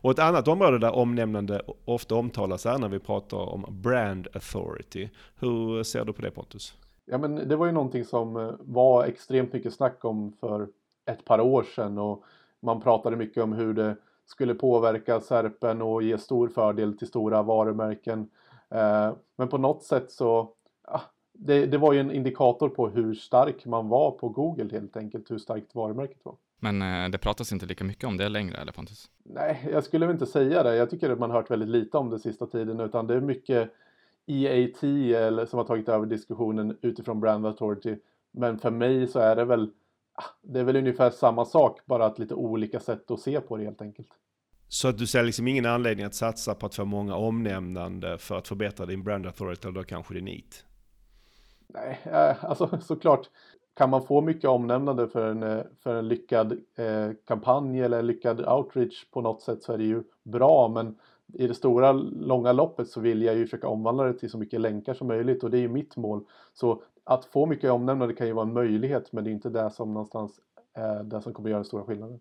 Och 0.00 0.10
ett 0.10 0.18
annat 0.18 0.48
område 0.48 0.78
där 0.78 0.94
omnämnande 0.94 1.62
ofta 1.84 2.14
omtalas 2.14 2.66
är 2.66 2.78
när 2.78 2.88
vi 2.88 2.98
pratar 2.98 3.36
om 3.36 3.64
brand 3.68 4.28
authority. 4.34 5.10
Hur 5.38 5.82
ser 5.82 6.04
du 6.04 6.12
på 6.12 6.22
det 6.22 6.30
Pontus? 6.30 6.74
Ja 7.06 7.18
men 7.18 7.48
det 7.48 7.56
var 7.56 7.66
ju 7.66 7.72
någonting 7.72 8.04
som 8.04 8.36
eh, 8.36 8.52
var 8.60 9.04
extremt 9.04 9.52
mycket 9.52 9.74
snack 9.74 10.04
om 10.04 10.32
för 10.40 10.68
ett 11.06 11.24
par 11.24 11.40
år 11.40 11.62
sedan 11.62 11.98
och 11.98 12.24
man 12.60 12.80
pratade 12.80 13.16
mycket 13.16 13.42
om 13.42 13.52
hur 13.52 13.74
det 13.74 13.96
skulle 14.26 14.54
påverka 14.54 15.20
Serpen 15.20 15.82
och 15.82 16.02
ge 16.02 16.18
stor 16.18 16.48
fördel 16.48 16.98
till 16.98 17.06
stora 17.06 17.42
varumärken. 17.42 18.28
Eh, 18.70 19.12
men 19.36 19.48
på 19.48 19.58
något 19.58 19.82
sätt 19.82 20.10
så 20.10 20.52
det, 21.32 21.66
det, 21.66 21.78
var 21.78 21.92
ju 21.92 22.00
en 22.00 22.10
indikator 22.10 22.68
på 22.68 22.88
hur 22.88 23.14
stark 23.14 23.66
man 23.66 23.88
var 23.88 24.10
på 24.10 24.28
Google 24.28 24.68
helt 24.72 24.96
enkelt, 24.96 25.30
hur 25.30 25.38
starkt 25.38 25.74
varumärket 25.74 26.24
var. 26.24 26.34
Men 26.60 26.82
eh, 26.82 27.10
det 27.10 27.18
pratas 27.18 27.52
inte 27.52 27.66
lika 27.66 27.84
mycket 27.84 28.04
om 28.04 28.16
det 28.16 28.28
längre, 28.28 28.56
eller 28.56 28.72
Pontus? 28.72 29.10
Nej, 29.24 29.68
jag 29.72 29.84
skulle 29.84 30.06
väl 30.06 30.14
inte 30.14 30.26
säga 30.26 30.62
det. 30.62 30.76
Jag 30.76 30.90
tycker 30.90 31.10
att 31.10 31.18
man 31.18 31.30
har 31.30 31.36
hört 31.36 31.50
väldigt 31.50 31.68
lite 31.68 31.98
om 31.98 32.10
det 32.10 32.18
sista 32.18 32.46
tiden, 32.46 32.80
utan 32.80 33.06
det 33.06 33.14
är 33.14 33.20
mycket 33.20 33.70
EAT 34.26 34.82
eller, 34.82 35.46
som 35.46 35.58
har 35.58 35.66
tagit 35.66 35.88
över 35.88 36.06
diskussionen 36.06 36.78
utifrån 36.82 37.20
Brand 37.20 37.46
Authority. 37.46 37.96
Men 38.32 38.58
för 38.58 38.70
mig 38.70 39.06
så 39.06 39.18
är 39.18 39.36
det 39.36 39.44
väl, 39.44 39.70
ah, 40.14 40.24
det 40.42 40.60
är 40.60 40.64
väl 40.64 40.76
ungefär 40.76 41.10
samma 41.10 41.44
sak, 41.44 41.80
bara 41.84 42.06
att 42.06 42.18
lite 42.18 42.34
olika 42.34 42.80
sätt 42.80 43.10
att 43.10 43.20
se 43.20 43.40
på 43.40 43.56
det 43.56 43.64
helt 43.64 43.82
enkelt. 43.82 44.08
Så 44.68 44.88
att 44.88 44.98
du 44.98 45.06
ser 45.06 45.22
liksom 45.22 45.48
ingen 45.48 45.66
anledning 45.66 46.06
att 46.06 46.14
satsa 46.14 46.54
på 46.54 46.66
att 46.66 46.74
få 46.74 46.84
många 46.84 47.16
omnämnande 47.16 48.18
för 48.18 48.38
att 48.38 48.48
förbättra 48.48 48.86
din 48.86 49.02
brand 49.02 49.26
authority 49.26 49.68
eller 49.68 49.80
då 49.80 49.84
kanske 49.84 50.14
din 50.14 50.24
NEAT? 50.24 50.64
Nej, 51.66 52.00
eh, 52.04 52.44
alltså 52.44 52.78
såklart 52.82 53.30
kan 53.76 53.90
man 53.90 54.06
få 54.06 54.20
mycket 54.20 54.50
omnämnande 54.50 55.08
för 55.08 55.30
en, 55.30 55.42
eh, 55.42 55.64
för 55.82 55.94
en 55.94 56.08
lyckad 56.08 56.52
eh, 56.76 57.10
kampanj 57.26 57.80
eller 57.80 57.98
en 57.98 58.06
lyckad 58.06 58.48
outreach 58.48 59.04
på 59.10 59.20
något 59.20 59.42
sätt 59.42 59.62
så 59.62 59.72
är 59.72 59.78
det 59.78 59.84
ju 59.84 60.02
bra 60.22 60.68
men 60.68 60.98
i 61.32 61.46
det 61.46 61.54
stora 61.54 61.92
långa 61.92 62.52
loppet 62.52 62.88
så 62.88 63.00
vill 63.00 63.22
jag 63.22 63.36
ju 63.36 63.44
försöka 63.44 63.68
omvandla 63.68 64.04
det 64.04 64.12
till 64.12 64.30
så 64.30 64.38
mycket 64.38 64.60
länkar 64.60 64.94
som 64.94 65.06
möjligt 65.06 65.44
och 65.44 65.50
det 65.50 65.58
är 65.58 65.60
ju 65.60 65.68
mitt 65.68 65.96
mål. 65.96 66.24
Så 66.54 66.82
att 67.04 67.24
få 67.24 67.46
mycket 67.46 67.70
omnämnande 67.70 68.14
kan 68.14 68.26
ju 68.26 68.32
vara 68.32 68.46
en 68.46 68.52
möjlighet 68.52 69.12
men 69.12 69.24
det 69.24 69.30
är 69.30 69.32
inte 69.32 69.50
det 69.50 69.70
som 69.70 69.94
någonstans 69.94 70.40
är 70.74 71.04
det 71.04 71.22
som 71.22 71.34
kommer 71.34 71.48
göra 71.48 71.58
den 71.58 71.64
stora 71.64 71.84
skillnaden. 71.84 72.20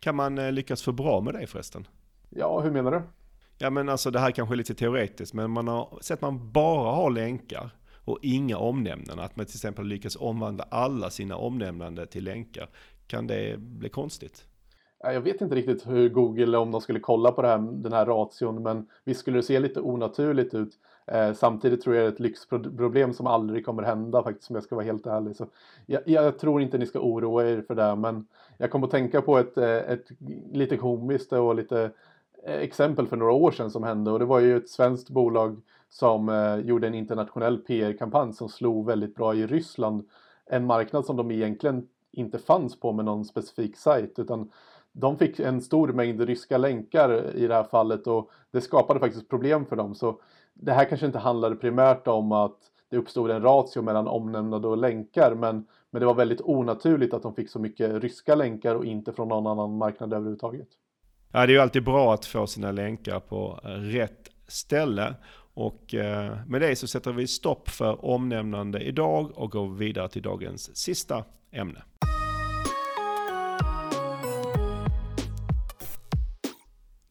Kan 0.00 0.16
man 0.16 0.38
eh, 0.38 0.52
lyckas 0.52 0.82
få 0.82 0.92
bra 0.92 1.20
med 1.20 1.34
det 1.34 1.46
förresten? 1.46 1.86
Ja, 2.30 2.60
hur 2.60 2.70
menar 2.70 2.90
du? 2.90 3.02
Ja 3.58 3.70
men 3.70 3.88
alltså 3.88 4.10
det 4.10 4.18
här 4.18 4.30
kanske 4.30 4.54
är 4.54 4.56
lite 4.56 4.74
teoretiskt 4.74 5.34
men 5.34 5.50
man 5.50 5.68
har 5.68 5.98
sett 6.00 6.14
att 6.14 6.20
man 6.20 6.52
bara 6.52 6.92
har 6.92 7.10
länkar 7.10 7.70
och 8.04 8.18
inga 8.22 8.56
omnämnanden. 8.56 9.18
Att 9.18 9.36
man 9.36 9.46
till 9.46 9.56
exempel 9.56 9.86
lyckas 9.86 10.16
omvandla 10.16 10.64
alla 10.70 11.10
sina 11.10 11.36
omnämnanden 11.36 12.06
till 12.06 12.24
länkar. 12.24 12.68
Kan 13.06 13.26
det 13.26 13.58
bli 13.58 13.88
konstigt? 13.88 14.46
Jag 15.02 15.20
vet 15.20 15.40
inte 15.40 15.54
riktigt 15.54 15.86
hur 15.86 16.08
Google, 16.08 16.58
om 16.58 16.70
de 16.70 16.80
skulle 16.80 17.00
kolla 17.00 17.32
på 17.32 17.42
här, 17.42 17.58
den 17.58 17.92
här 17.92 18.06
ration, 18.06 18.62
men 18.62 18.86
visst 19.04 19.20
skulle 19.20 19.38
det 19.38 19.42
se 19.42 19.60
lite 19.60 19.80
onaturligt 19.80 20.54
ut. 20.54 20.78
Eh, 21.06 21.32
samtidigt 21.32 21.82
tror 21.82 21.96
jag 21.96 22.04
det 22.04 22.08
är 22.08 22.12
ett 22.12 22.20
lyxproblem 22.20 23.12
som 23.12 23.26
aldrig 23.26 23.64
kommer 23.64 23.82
hända 23.82 24.22
faktiskt, 24.22 24.50
om 24.50 24.56
jag 24.56 24.64
ska 24.64 24.74
vara 24.74 24.84
helt 24.84 25.06
ärlig. 25.06 25.36
Så 25.36 25.46
jag, 25.86 26.02
jag 26.06 26.38
tror 26.38 26.62
inte 26.62 26.78
ni 26.78 26.86
ska 26.86 27.00
oroa 27.00 27.48
er 27.48 27.64
för 27.66 27.74
det, 27.74 27.96
men 27.96 28.26
jag 28.58 28.70
kommer 28.70 28.86
att 28.86 28.90
tänka 28.90 29.22
på 29.22 29.38
ett, 29.38 29.58
eh, 29.58 29.76
ett 29.76 30.06
lite 30.52 30.76
komiskt 30.76 31.32
och 31.32 31.54
lite 31.54 31.90
eh, 32.44 32.54
exempel 32.56 33.06
för 33.06 33.16
några 33.16 33.32
år 33.32 33.50
sedan 33.50 33.70
som 33.70 33.82
hände 33.82 34.10
och 34.10 34.18
det 34.18 34.24
var 34.24 34.40
ju 34.40 34.56
ett 34.56 34.70
svenskt 34.70 35.10
bolag 35.10 35.60
som 35.88 36.28
eh, 36.28 36.56
gjorde 36.56 36.86
en 36.86 36.94
internationell 36.94 37.58
PR-kampanj 37.58 38.32
som 38.32 38.48
slog 38.48 38.86
väldigt 38.86 39.14
bra 39.14 39.34
i 39.34 39.46
Ryssland. 39.46 40.08
En 40.46 40.66
marknad 40.66 41.04
som 41.04 41.16
de 41.16 41.30
egentligen 41.30 41.88
inte 42.12 42.38
fanns 42.38 42.80
på 42.80 42.92
med 42.92 43.04
någon 43.04 43.24
specifik 43.24 43.76
sajt 43.76 44.18
utan 44.18 44.50
de 44.92 45.18
fick 45.18 45.40
en 45.40 45.60
stor 45.60 45.88
mängd 45.88 46.20
ryska 46.20 46.58
länkar 46.58 47.36
i 47.36 47.46
det 47.46 47.54
här 47.54 47.64
fallet 47.64 48.06
och 48.06 48.30
det 48.50 48.60
skapade 48.60 49.00
faktiskt 49.00 49.28
problem 49.28 49.66
för 49.66 49.76
dem. 49.76 49.94
Så 49.94 50.20
det 50.54 50.72
här 50.72 50.84
kanske 50.84 51.06
inte 51.06 51.18
handlade 51.18 51.56
primärt 51.56 52.08
om 52.08 52.32
att 52.32 52.58
det 52.90 52.96
uppstod 52.96 53.30
en 53.30 53.42
ratio 53.42 53.82
mellan 53.82 54.08
omnämnande 54.08 54.68
och 54.68 54.76
länkar 54.76 55.34
men, 55.34 55.66
men 55.90 56.00
det 56.00 56.06
var 56.06 56.14
väldigt 56.14 56.40
onaturligt 56.40 57.14
att 57.14 57.22
de 57.22 57.34
fick 57.34 57.50
så 57.50 57.58
mycket 57.58 58.02
ryska 58.02 58.34
länkar 58.34 58.74
och 58.74 58.84
inte 58.84 59.12
från 59.12 59.28
någon 59.28 59.46
annan 59.46 59.76
marknad 59.76 60.12
överhuvudtaget. 60.12 60.68
Ja, 61.32 61.46
det 61.46 61.52
är 61.52 61.54
ju 61.54 61.60
alltid 61.60 61.84
bra 61.84 62.14
att 62.14 62.26
få 62.26 62.46
sina 62.46 62.72
länkar 62.72 63.20
på 63.20 63.60
rätt 63.64 64.30
ställe. 64.48 65.14
Och 65.54 65.94
eh, 65.94 66.38
med 66.46 66.60
det 66.60 66.76
så 66.76 66.86
sätter 66.86 67.12
vi 67.12 67.26
stopp 67.26 67.68
för 67.68 68.04
omnämnande 68.04 68.80
idag 68.80 69.32
och 69.34 69.50
går 69.50 69.68
vidare 69.68 70.08
till 70.08 70.22
dagens 70.22 70.76
sista 70.76 71.24
ämne. 71.50 71.82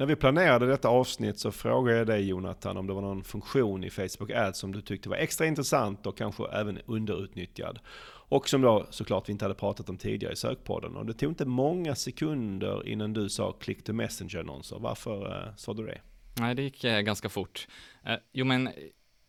När 0.01 0.05
vi 0.05 0.15
planerade 0.15 0.67
detta 0.67 0.87
avsnitt 0.87 1.39
så 1.39 1.51
frågade 1.51 1.97
jag 1.97 2.07
dig 2.07 2.27
Jonathan 2.27 2.77
om 2.77 2.87
det 2.87 2.93
var 2.93 3.01
någon 3.01 3.23
funktion 3.23 3.83
i 3.83 3.89
Facebook 3.89 4.31
Ads 4.31 4.59
som 4.59 4.71
du 4.71 4.81
tyckte 4.81 5.09
var 5.09 5.17
extra 5.17 5.47
intressant 5.47 6.05
och 6.05 6.17
kanske 6.17 6.47
även 6.47 6.79
underutnyttjad. 6.85 7.79
Och 8.05 8.49
som 8.49 8.61
då 8.61 8.87
såklart 8.89 9.29
vi 9.29 9.31
inte 9.31 9.45
hade 9.45 9.55
pratat 9.55 9.89
om 9.89 9.97
tidigare 9.97 10.33
i 10.33 10.35
sökpodden. 10.35 10.95
Och 10.95 11.05
det 11.05 11.13
tog 11.13 11.31
inte 11.31 11.45
många 11.45 11.95
sekunder 11.95 12.87
innan 12.87 13.13
du 13.13 13.29
sa 13.29 13.51
click 13.51 13.83
to 13.83 13.93
messenger 13.93 14.39
annonser. 14.39 14.77
Varför 14.79 15.47
eh, 15.47 15.55
sa 15.55 15.73
du 15.73 15.85
det? 15.85 16.01
Nej, 16.39 16.55
det 16.55 16.61
gick 16.61 16.83
eh, 16.83 17.01
ganska 17.01 17.29
fort. 17.29 17.67
Eh, 18.05 18.15
jo, 18.31 18.45
men 18.45 18.69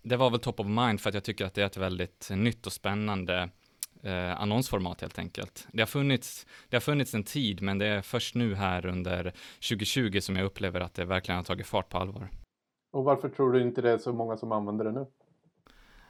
det 0.03 0.17
var 0.17 0.31
väl 0.31 0.41
top 0.41 0.61
of 0.61 0.67
mind 0.67 1.01
för 1.01 1.09
att 1.09 1.15
jag 1.15 1.25
tycker 1.25 1.45
att 1.45 1.55
det 1.55 1.63
är 1.63 1.67
ett 1.67 1.77
väldigt 1.77 2.31
nytt 2.31 2.67
och 2.67 2.73
spännande 2.73 3.51
eh, 4.03 4.41
annonsformat 4.41 5.01
helt 5.01 5.19
enkelt. 5.19 5.67
Det 5.73 5.83
har, 5.83 5.87
funnits, 5.87 6.47
det 6.69 6.77
har 6.77 6.81
funnits 6.81 7.15
en 7.15 7.25
tid, 7.25 7.63
men 7.63 7.79
det 7.79 7.87
är 7.87 8.03
först 8.03 8.35
nu 8.35 8.55
här 8.55 8.87
under 8.87 9.33
2020 9.69 10.21
som 10.21 10.37
jag 10.37 10.45
upplever 10.45 10.81
att 10.81 10.95
det 10.95 11.05
verkligen 11.05 11.37
har 11.37 11.45
tagit 11.45 11.67
fart 11.67 11.89
på 11.89 11.99
allvar. 11.99 12.29
Och 12.93 13.05
varför 13.05 13.29
tror 13.29 13.53
du 13.53 13.63
inte 13.63 13.83
det 13.83 13.91
är 13.91 13.99
så 13.99 14.13
många 14.13 14.37
som 14.37 14.53
använder 14.53 14.85
det 14.85 14.93
nu? 14.93 15.07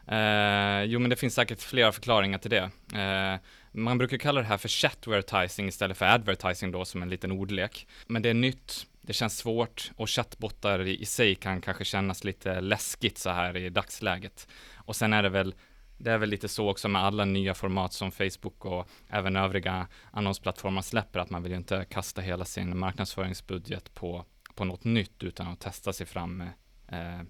Eh, 0.06 0.84
jo, 0.84 0.98
men 1.00 1.10
det 1.10 1.16
finns 1.16 1.34
säkert 1.34 1.60
flera 1.60 1.92
förklaringar 1.92 2.38
till 2.38 2.50
det. 2.50 2.70
Eh, 2.94 3.40
man 3.72 3.98
brukar 3.98 4.16
kalla 4.16 4.40
det 4.40 4.46
här 4.46 4.58
för 4.58 4.68
chatvertising 4.68 5.68
istället 5.68 5.98
för 5.98 6.06
advertising 6.06 6.72
då, 6.72 6.84
som 6.84 7.02
en 7.02 7.08
liten 7.08 7.32
ordlek. 7.32 7.88
Men 8.06 8.22
det 8.22 8.30
är 8.30 8.34
nytt, 8.34 8.86
det 9.00 9.12
känns 9.12 9.38
svårt 9.38 9.90
och 9.96 10.10
chattbottar 10.10 10.86
i, 10.86 11.00
i 11.00 11.04
sig 11.04 11.34
kan 11.34 11.60
kanske 11.60 11.84
kännas 11.84 12.24
lite 12.24 12.60
läskigt 12.60 13.18
så 13.18 13.30
här 13.30 13.56
i 13.56 13.70
dagsläget. 13.70 14.48
Och 14.76 14.96
sen 14.96 15.12
är 15.12 15.22
det 15.22 15.28
väl 15.28 15.54
det 16.02 16.10
är 16.10 16.18
väl 16.18 16.28
lite 16.28 16.48
så 16.48 16.70
också 16.70 16.88
med 16.88 17.02
alla 17.02 17.24
nya 17.24 17.54
format 17.54 17.92
som 17.92 18.12
Facebook 18.12 18.64
och 18.64 18.88
även 19.08 19.36
övriga 19.36 19.88
annonsplattformar 20.10 20.82
släpper, 20.82 21.20
att 21.20 21.30
man 21.30 21.42
vill 21.42 21.52
ju 21.52 21.58
inte 21.58 21.86
kasta 21.90 22.20
hela 22.20 22.44
sin 22.44 22.78
marknadsföringsbudget 22.78 23.94
på, 23.94 24.24
på 24.54 24.64
något 24.64 24.84
nytt 24.84 25.22
utan 25.22 25.46
att 25.46 25.60
testa 25.60 25.92
sig 25.92 26.06
fram 26.06 26.40
eh, 26.88 27.20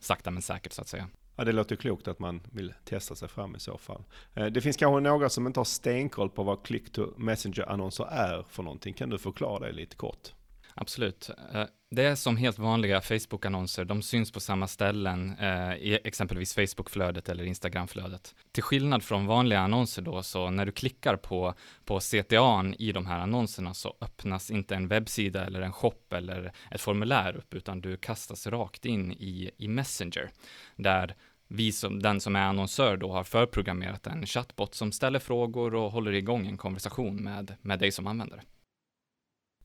sakta 0.00 0.30
men 0.30 0.42
säkert 0.42 0.72
så 0.72 0.82
att 0.82 0.88
säga. 0.88 1.08
Ja, 1.36 1.44
det 1.44 1.52
låter 1.52 1.76
klokt 1.76 2.08
att 2.08 2.18
man 2.18 2.40
vill 2.52 2.74
testa 2.84 3.14
sig 3.14 3.28
fram 3.28 3.56
i 3.56 3.60
så 3.60 3.78
fall. 3.78 4.04
Eh, 4.34 4.46
det 4.46 4.60
finns 4.60 4.76
kanske 4.76 5.00
några 5.00 5.28
som 5.28 5.46
inte 5.46 5.60
har 5.60 5.64
stenkoll 5.64 6.30
på 6.30 6.42
vad 6.42 6.66
click 6.66 6.92
to 6.92 7.06
messenger 7.16 7.68
annonser 7.68 8.04
är 8.04 8.42
för 8.48 8.62
någonting. 8.62 8.94
Kan 8.94 9.10
du 9.10 9.18
förklara 9.18 9.66
det 9.66 9.72
lite 9.72 9.96
kort? 9.96 10.32
Absolut. 10.74 11.30
Eh, 11.54 11.64
det 11.90 12.02
är 12.02 12.14
som 12.14 12.36
helt 12.36 12.58
vanliga 12.58 13.00
Facebook-annonser, 13.00 13.84
de 13.84 14.02
syns 14.02 14.32
på 14.32 14.40
samma 14.40 14.68
ställen 14.68 15.36
eh, 15.38 15.74
i 15.74 15.98
exempelvis 16.04 16.54
Facebook-flödet 16.54 17.28
eller 17.28 17.44
Instagram-flödet. 17.44 18.34
Till 18.52 18.62
skillnad 18.62 19.02
från 19.02 19.26
vanliga 19.26 19.60
annonser 19.60 20.02
då, 20.02 20.22
så 20.22 20.50
när 20.50 20.66
du 20.66 20.72
klickar 20.72 21.16
på, 21.16 21.54
på 21.84 22.00
CTA 22.00 22.64
i 22.78 22.92
de 22.92 23.06
här 23.06 23.18
annonserna 23.18 23.74
så 23.74 23.96
öppnas 24.00 24.50
inte 24.50 24.74
en 24.74 24.88
webbsida 24.88 25.46
eller 25.46 25.62
en 25.62 25.72
shop 25.72 26.02
eller 26.10 26.52
ett 26.70 26.80
formulär 26.80 27.36
upp, 27.36 27.54
utan 27.54 27.80
du 27.80 27.96
kastas 27.96 28.46
rakt 28.46 28.84
in 28.84 29.12
i, 29.12 29.50
i 29.56 29.68
Messenger, 29.68 30.30
där 30.76 31.14
vi 31.48 31.72
som, 31.72 32.02
den 32.02 32.20
som 32.20 32.36
är 32.36 32.42
annonsör 32.42 32.96
då 32.96 33.12
har 33.12 33.24
förprogrammerat 33.24 34.06
en 34.06 34.26
chatbot 34.26 34.74
som 34.74 34.92
ställer 34.92 35.18
frågor 35.18 35.74
och 35.74 35.92
håller 35.92 36.12
igång 36.12 36.46
en 36.46 36.56
konversation 36.56 37.16
med, 37.16 37.54
med 37.62 37.78
dig 37.78 37.92
som 37.92 38.06
användare. 38.06 38.42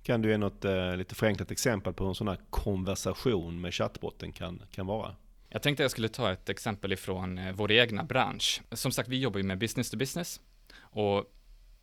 Kan 0.07 0.21
du 0.21 0.29
ge 0.29 0.37
något 0.37 0.65
eh, 0.65 0.97
lite 0.97 1.15
förenklat 1.15 1.51
exempel 1.51 1.93
på 1.93 2.03
hur 2.03 2.09
en 2.09 2.15
sån 2.15 2.27
här 2.27 2.39
konversation 2.49 3.61
med 3.61 3.73
chattbotten 3.73 4.31
kan, 4.31 4.63
kan 4.71 4.85
vara? 4.85 5.15
Jag 5.49 5.61
tänkte 5.61 5.83
jag 5.83 5.91
skulle 5.91 6.09
ta 6.09 6.31
ett 6.31 6.49
exempel 6.49 6.93
ifrån 6.93 7.37
eh, 7.37 7.51
vår 7.53 7.71
egna 7.71 8.03
bransch. 8.03 8.61
Som 8.71 8.91
sagt, 8.91 9.09
vi 9.09 9.19
jobbar 9.19 9.37
ju 9.37 9.43
med 9.43 9.57
business 9.57 9.89
to 9.89 9.97
business 9.97 10.41
och 10.79 11.33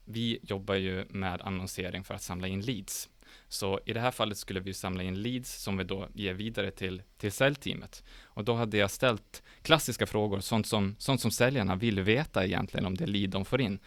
vi 0.05 0.39
jobbar 0.43 0.75
ju 0.75 1.05
med 1.11 1.43
annonsering 1.43 2.05
för 2.05 2.15
att 2.15 2.23
samla 2.23 2.49
in 2.49 2.61
leads. 2.61 3.09
Så 3.49 3.81
i 3.87 3.93
det 3.93 4.01
här 4.01 4.11
fallet 4.11 4.39
skulle 4.39 4.61
vi 4.61 4.75
samla 4.75 5.03
in 5.03 5.23
leads 5.23 5.63
som 5.63 5.77
vi 5.77 5.85
då 5.85 6.09
ger 6.15 6.35
vidare 6.35 6.71
till, 6.71 7.03
till 7.17 7.33
säljteamet. 7.33 8.05
Och 8.23 8.45
då 8.45 8.55
hade 8.55 8.77
jag 8.77 8.91
ställt 8.91 9.43
klassiska 9.63 10.07
frågor, 10.07 10.41
sånt 10.41 10.67
som, 10.67 10.97
sånt 10.99 11.21
som 11.21 11.31
säljarna 11.31 11.77
vill 11.77 12.01
veta 12.01 12.45
egentligen 12.45 12.87
om 12.87 12.95
det 12.95 13.07
lead 13.07 13.31
de 13.31 13.45
får 13.45 13.61
in 13.61 13.79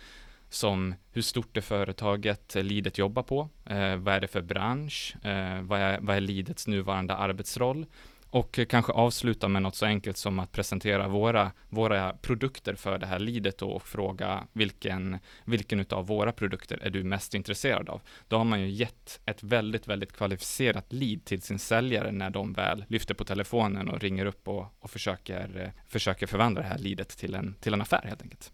som 0.50 0.96
hur 1.12 1.22
stort 1.22 1.58
är 1.58 1.62
företaget 1.62 2.56
eh, 2.56 2.64
Lidet 2.64 2.98
jobbar 2.98 3.24
på? 3.24 3.50
Eh, 3.66 3.96
vad 3.96 4.16
är 4.16 4.22
det 4.22 4.28
för 4.28 4.42
bransch? 4.42 5.16
Eh, 5.26 5.62
vad, 5.62 5.80
är, 5.80 6.00
vad 6.02 6.16
är 6.16 6.22
Lidets 6.22 6.68
nuvarande 6.68 7.16
arbetsroll? 7.16 7.86
Och 8.30 8.60
kanske 8.70 8.92
avsluta 8.92 9.48
med 9.48 9.62
något 9.62 9.76
så 9.76 9.86
enkelt 9.86 10.18
som 10.18 10.40
att 10.40 10.52
presentera 10.52 11.08
våra, 11.08 11.52
våra 11.70 12.14
produkter 12.14 12.76
för 12.76 12.98
det 12.98 13.06
här 13.06 13.20
lidet 13.20 13.62
och 13.62 13.88
fråga 13.88 14.44
vilken, 14.54 15.20
vilken 15.46 15.86
av 15.90 16.08
våra 16.08 16.32
produkter 16.32 16.80
är 16.82 16.90
du 16.90 17.04
mest 17.04 17.34
intresserad 17.34 17.90
av? 17.90 18.02
Då 18.28 18.38
har 18.38 18.44
man 18.44 18.62
ju 18.62 18.70
gett 18.70 19.20
ett 19.26 19.44
väldigt, 19.44 19.88
väldigt 19.88 20.14
kvalificerat 20.14 20.94
lead 20.94 21.26
till 21.26 21.42
sin 21.42 21.60
säljare 21.60 22.12
när 22.12 22.30
de 22.30 22.54
väl 22.54 22.86
lyfter 22.88 23.14
på 23.14 23.26
telefonen 23.26 23.90
och 23.90 24.00
ringer 24.00 24.26
upp 24.26 24.48
och, 24.48 24.66
och 24.80 24.90
försöker, 24.90 25.62
eh, 25.62 25.84
försöker 25.88 26.28
förvandla 26.28 26.62
det 26.62 26.68
här 26.68 26.78
lidet 26.78 27.10
till 27.10 27.36
en, 27.36 27.56
till 27.60 27.74
en 27.74 27.82
affär 27.82 28.06
helt 28.08 28.22
enkelt. 28.22 28.52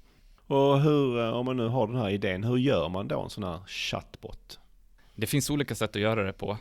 Och 0.48 0.82
hur, 0.82 1.20
eh, 1.20 1.30
om 1.30 1.46
man 1.46 1.58
nu 1.58 1.68
har 1.68 1.88
den 1.88 1.96
här 1.96 2.10
idén, 2.10 2.44
hur 2.44 2.58
gör 2.58 2.90
man 2.90 3.08
då 3.08 3.22
en 3.22 3.30
sån 3.30 3.44
här 3.44 3.60
chatbot? 3.68 4.60
Det 5.16 5.28
finns 5.28 5.50
olika 5.50 5.76
sätt 5.76 5.96
att 5.96 6.02
göra 6.02 6.24
det 6.24 6.34
på, 6.34 6.52
eh, 6.52 6.58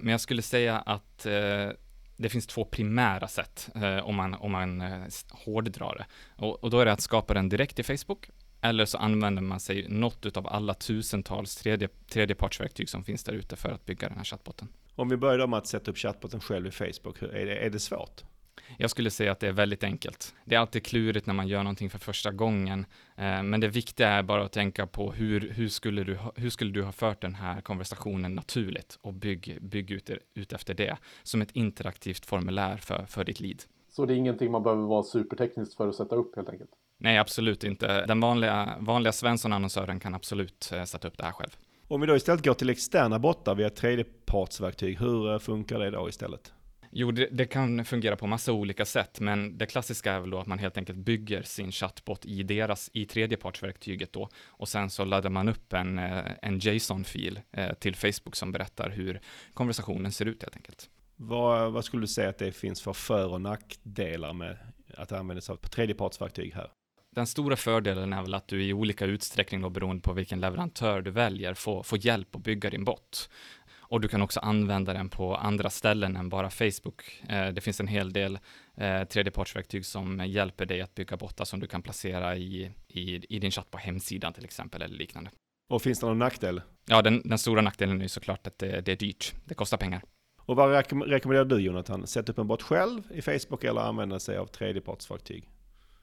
men 0.00 0.06
jag 0.06 0.20
skulle 0.20 0.42
säga 0.42 0.78
att 0.78 1.26
eh, 1.26 1.68
det 2.16 2.28
finns 2.28 2.46
två 2.46 2.64
primära 2.64 3.28
sätt 3.28 3.68
om 4.02 4.14
man, 4.14 4.34
om 4.34 4.52
man 4.52 4.82
hårddrar 5.30 5.96
det. 5.98 6.06
Och, 6.44 6.64
och 6.64 6.70
då 6.70 6.80
är 6.80 6.84
det 6.84 6.92
att 6.92 7.00
skapa 7.00 7.34
den 7.34 7.48
direkt 7.48 7.78
i 7.78 7.82
Facebook, 7.82 8.30
eller 8.60 8.84
så 8.84 8.98
använder 8.98 9.42
man 9.42 9.60
sig 9.60 9.88
något 9.88 10.36
av 10.36 10.46
alla 10.46 10.74
tusentals 10.74 11.56
tredje, 11.56 11.88
tredjepartsverktyg 12.08 12.88
som 12.88 13.04
finns 13.04 13.24
där 13.24 13.32
ute 13.32 13.56
för 13.56 13.68
att 13.68 13.84
bygga 13.86 14.08
den 14.08 14.16
här 14.16 14.24
chattbotten. 14.24 14.68
Om 14.94 15.08
vi 15.08 15.16
börjar 15.16 15.46
med 15.46 15.58
att 15.58 15.66
sätta 15.66 15.90
upp 15.90 15.98
chattbotten 15.98 16.40
själv 16.40 16.66
i 16.66 16.70
Facebook, 16.70 17.22
är 17.22 17.46
det, 17.46 17.56
är 17.56 17.70
det 17.70 17.80
svårt? 17.80 18.22
Jag 18.78 18.90
skulle 18.90 19.10
säga 19.10 19.32
att 19.32 19.40
det 19.40 19.48
är 19.48 19.52
väldigt 19.52 19.84
enkelt. 19.84 20.34
Det 20.44 20.54
är 20.54 20.58
alltid 20.58 20.84
klurigt 20.84 21.26
när 21.26 21.34
man 21.34 21.48
gör 21.48 21.62
någonting 21.62 21.90
för 21.90 21.98
första 21.98 22.30
gången, 22.30 22.86
eh, 23.16 23.42
men 23.42 23.60
det 23.60 23.68
viktiga 23.68 24.08
är 24.08 24.22
bara 24.22 24.44
att 24.44 24.52
tänka 24.52 24.86
på 24.86 25.12
hur, 25.12 25.50
hur, 25.50 25.68
skulle, 25.68 26.04
du 26.04 26.16
ha, 26.16 26.32
hur 26.36 26.50
skulle 26.50 26.70
du 26.70 26.82
ha 26.82 26.92
fört 26.92 27.20
den 27.20 27.34
här 27.34 27.60
konversationen 27.60 28.34
naturligt 28.34 28.98
och 29.00 29.14
bygg, 29.14 29.58
bygg 29.60 29.90
ut, 29.90 30.10
ut 30.34 30.52
efter 30.52 30.74
det 30.74 30.96
som 31.22 31.42
ett 31.42 31.50
interaktivt 31.52 32.26
formulär 32.26 32.76
för, 32.76 33.06
för 33.06 33.24
ditt 33.24 33.40
lead. 33.40 33.62
Så 33.88 34.06
det 34.06 34.14
är 34.14 34.16
ingenting 34.16 34.50
man 34.50 34.62
behöver 34.62 34.82
vara 34.82 35.02
supertekniskt 35.02 35.74
för 35.74 35.88
att 35.88 35.94
sätta 35.94 36.14
upp 36.14 36.36
helt 36.36 36.48
enkelt? 36.48 36.70
Nej, 36.98 37.18
absolut 37.18 37.64
inte. 37.64 38.06
Den 38.06 38.20
vanliga, 38.20 38.76
vanliga 38.80 39.12
Svensson-annonsören 39.12 40.00
kan 40.00 40.14
absolut 40.14 40.72
eh, 40.74 40.84
sätta 40.84 41.08
upp 41.08 41.18
det 41.18 41.24
här 41.24 41.32
själv. 41.32 41.56
Om 41.88 42.00
vi 42.00 42.06
då 42.06 42.16
istället 42.16 42.44
går 42.44 42.54
till 42.54 42.70
externa 42.70 43.18
bottar 43.18 43.54
via 43.54 43.70
tredjepartsverktyg, 43.70 44.98
hur 44.98 45.32
eh, 45.32 45.38
funkar 45.38 45.78
det 45.78 45.90
då 45.90 46.08
istället? 46.08 46.52
Jo, 46.98 47.10
det, 47.10 47.28
det, 47.30 47.46
kan 47.46 47.84
fungera 47.84 48.16
på 48.16 48.26
massa 48.26 48.52
olika 48.52 48.84
sätt, 48.84 49.20
men 49.20 49.58
det 49.58 49.66
klassiska 49.66 50.12
är 50.12 50.20
väl 50.20 50.30
då 50.30 50.38
att 50.38 50.46
man 50.46 50.58
helt 50.58 50.78
enkelt 50.78 50.98
bygger 50.98 51.42
sin 51.42 51.72
chattbot 51.72 52.26
i 52.26 52.42
deras, 52.42 52.90
i 52.92 53.06
tredjepartsverktyget 53.06 54.12
då, 54.12 54.28
och 54.46 54.68
sen 54.68 54.90
så 54.90 55.04
laddar 55.04 55.30
man 55.30 55.48
upp 55.48 55.72
en, 55.72 55.98
eh, 55.98 56.24
en 56.42 56.58
JSON-fil 56.58 57.40
eh, 57.52 57.72
till 57.72 57.96
Facebook 57.96 58.36
som 58.36 58.52
berättar 58.52 58.90
hur 58.90 59.20
konversationen 59.54 60.12
ser 60.12 60.26
ut 60.26 60.42
helt 60.42 60.56
enkelt. 60.56 60.90
Vad, 61.16 61.72
vad 61.72 61.84
skulle 61.84 62.02
du 62.02 62.06
säga 62.06 62.28
att 62.28 62.38
det 62.38 62.52
finns 62.52 62.82
för 62.82 62.92
för 62.92 63.32
och 63.32 63.40
nackdelar 63.40 64.32
med 64.32 64.58
att 64.94 65.12
använda 65.12 65.40
sig 65.40 65.52
av 65.52 65.56
tredjepartsverktyg 65.56 66.54
här? 66.54 66.70
Den 67.16 67.26
stora 67.26 67.56
fördelen 67.56 68.12
är 68.12 68.22
väl 68.22 68.34
att 68.34 68.48
du 68.48 68.64
i 68.64 68.72
olika 68.72 69.04
utsträckning 69.04 69.60
då 69.60 69.70
beroende 69.70 70.02
på 70.02 70.12
vilken 70.12 70.40
leverantör 70.40 71.00
du 71.00 71.10
väljer 71.10 71.54
får, 71.54 71.82
får 71.82 72.06
hjälp 72.06 72.36
att 72.36 72.42
bygga 72.42 72.70
din 72.70 72.84
bot. 72.84 73.30
Och 73.88 74.00
du 74.00 74.08
kan 74.08 74.22
också 74.22 74.40
använda 74.40 74.92
den 74.92 75.08
på 75.08 75.36
andra 75.36 75.70
ställen 75.70 76.16
än 76.16 76.28
bara 76.28 76.50
Facebook. 76.50 77.22
Eh, 77.28 77.48
det 77.48 77.60
finns 77.60 77.80
en 77.80 77.88
hel 77.88 78.12
del 78.12 78.38
eh, 78.76 79.04
tredjepartsverktyg 79.04 79.86
som 79.86 80.26
hjälper 80.26 80.66
dig 80.66 80.80
att 80.80 80.94
bygga 80.94 81.16
bottar 81.16 81.44
som 81.44 81.60
du 81.60 81.66
kan 81.66 81.82
placera 81.82 82.36
i, 82.36 82.70
i, 82.88 83.34
i 83.36 83.38
din 83.38 83.50
chatt 83.50 83.70
på 83.70 83.78
hemsidan 83.78 84.32
till 84.32 84.44
exempel 84.44 84.82
eller 84.82 84.96
liknande. 84.96 85.30
Och 85.68 85.82
finns 85.82 86.00
det 86.00 86.06
någon 86.06 86.18
nackdel? 86.18 86.62
Ja, 86.88 87.02
den, 87.02 87.22
den 87.24 87.38
stora 87.38 87.60
nackdelen 87.60 88.02
är 88.02 88.08
såklart 88.08 88.46
att 88.46 88.58
det, 88.58 88.80
det 88.80 88.92
är 88.92 88.96
dyrt. 88.96 89.34
Det 89.44 89.54
kostar 89.54 89.76
pengar. 89.76 90.02
Och 90.46 90.56
vad 90.56 90.70
rekommenderar 90.90 91.44
du 91.44 91.58
Jonathan? 91.58 92.06
Sätta 92.06 92.32
upp 92.32 92.38
en 92.38 92.46
bot 92.46 92.62
själv 92.62 93.02
i 93.10 93.22
Facebook 93.22 93.64
eller 93.64 93.80
använda 93.80 94.18
sig 94.18 94.36
av 94.36 94.46
tredjepartsverktyg? 94.46 95.48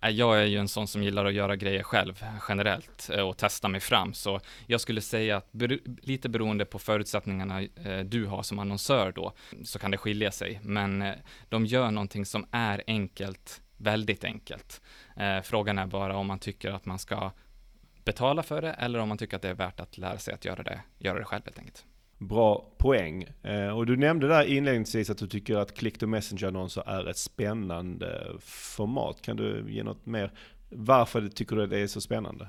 Äh, 0.04 0.10
jag 0.10 0.42
är 0.42 0.46
ju 0.46 0.58
en 0.58 0.68
sån 0.68 0.88
som 0.88 1.04
gillar 1.04 1.26
att 1.26 1.34
göra 1.34 1.56
grejer 1.56 1.84
själv 1.84 2.26
generellt 2.50 3.10
eh, 3.10 3.28
och 3.30 3.38
testa 3.38 3.68
mig 3.68 3.82
fram, 3.82 4.13
så 4.13 4.39
jag 4.68 4.82
skulle 4.82 5.02
säga 5.02 5.38
att 5.38 5.50
lite 6.02 6.30
beroende 6.30 6.66
på 6.66 6.80
förutsättningarna 6.80 7.62
eh, 7.62 8.00
du 8.00 8.26
har 8.26 8.44
som 8.44 8.60
annonsör 8.60 9.12
då, 9.12 9.34
så 9.63 9.80
kan 9.80 9.92
det 9.92 9.98
skilja 9.98 10.32
sig, 10.32 10.60
men 10.63 11.02
eh, 11.02 11.13
de 11.50 11.66
gör 11.66 11.92
någonting 11.92 12.26
som 12.26 12.46
är 12.52 12.84
enkelt, 12.88 13.62
väldigt 13.78 14.24
enkelt. 14.24 14.82
Frågan 15.44 15.78
är 15.78 15.86
bara 15.86 16.18
om 16.18 16.28
man 16.28 16.39
tycker 16.39 16.72
att 16.72 16.86
man 16.86 17.00
ska 17.00 17.32
betala 18.06 18.44
för 18.44 18.62
det 18.62 18.72
eller 18.72 19.00
om 19.00 19.10
man 19.10 19.18
tycker 19.18 19.36
att 19.36 19.42
det 19.42 19.50
är 19.50 19.54
värt 19.54 19.80
att 19.80 19.98
lära 19.98 20.18
sig 20.18 20.34
att 20.34 20.46
göra 20.46 20.63
det, 20.63 20.82
göra 20.98 21.20
det 21.20 21.26
själv 21.26 21.42
helt 21.46 21.60
enkelt. 21.60 21.86
Bra 22.27 22.65
poäng. 22.77 23.25
Eh, 23.43 23.77
och 23.77 23.86
du 23.86 23.97
nämnde 23.97 24.27
där 24.27 24.45
inledningsvis 24.45 25.09
att 25.09 25.17
du 25.17 25.27
tycker 25.27 25.57
att 25.57 25.73
click 25.73 25.97
to 25.97 26.07
messenger-annonser 26.07 26.83
är 26.88 27.09
ett 27.09 27.17
spännande 27.17 28.27
format. 28.39 29.21
Kan 29.21 29.38
du 29.38 29.65
ge 29.67 29.83
något 29.83 30.05
mer? 30.05 30.31
Varför 30.69 31.27
tycker 31.27 31.55
du 31.55 31.63
att 31.63 31.69
det 31.69 31.79
är 31.79 31.88
så 31.88 32.01
spännande? 32.01 32.47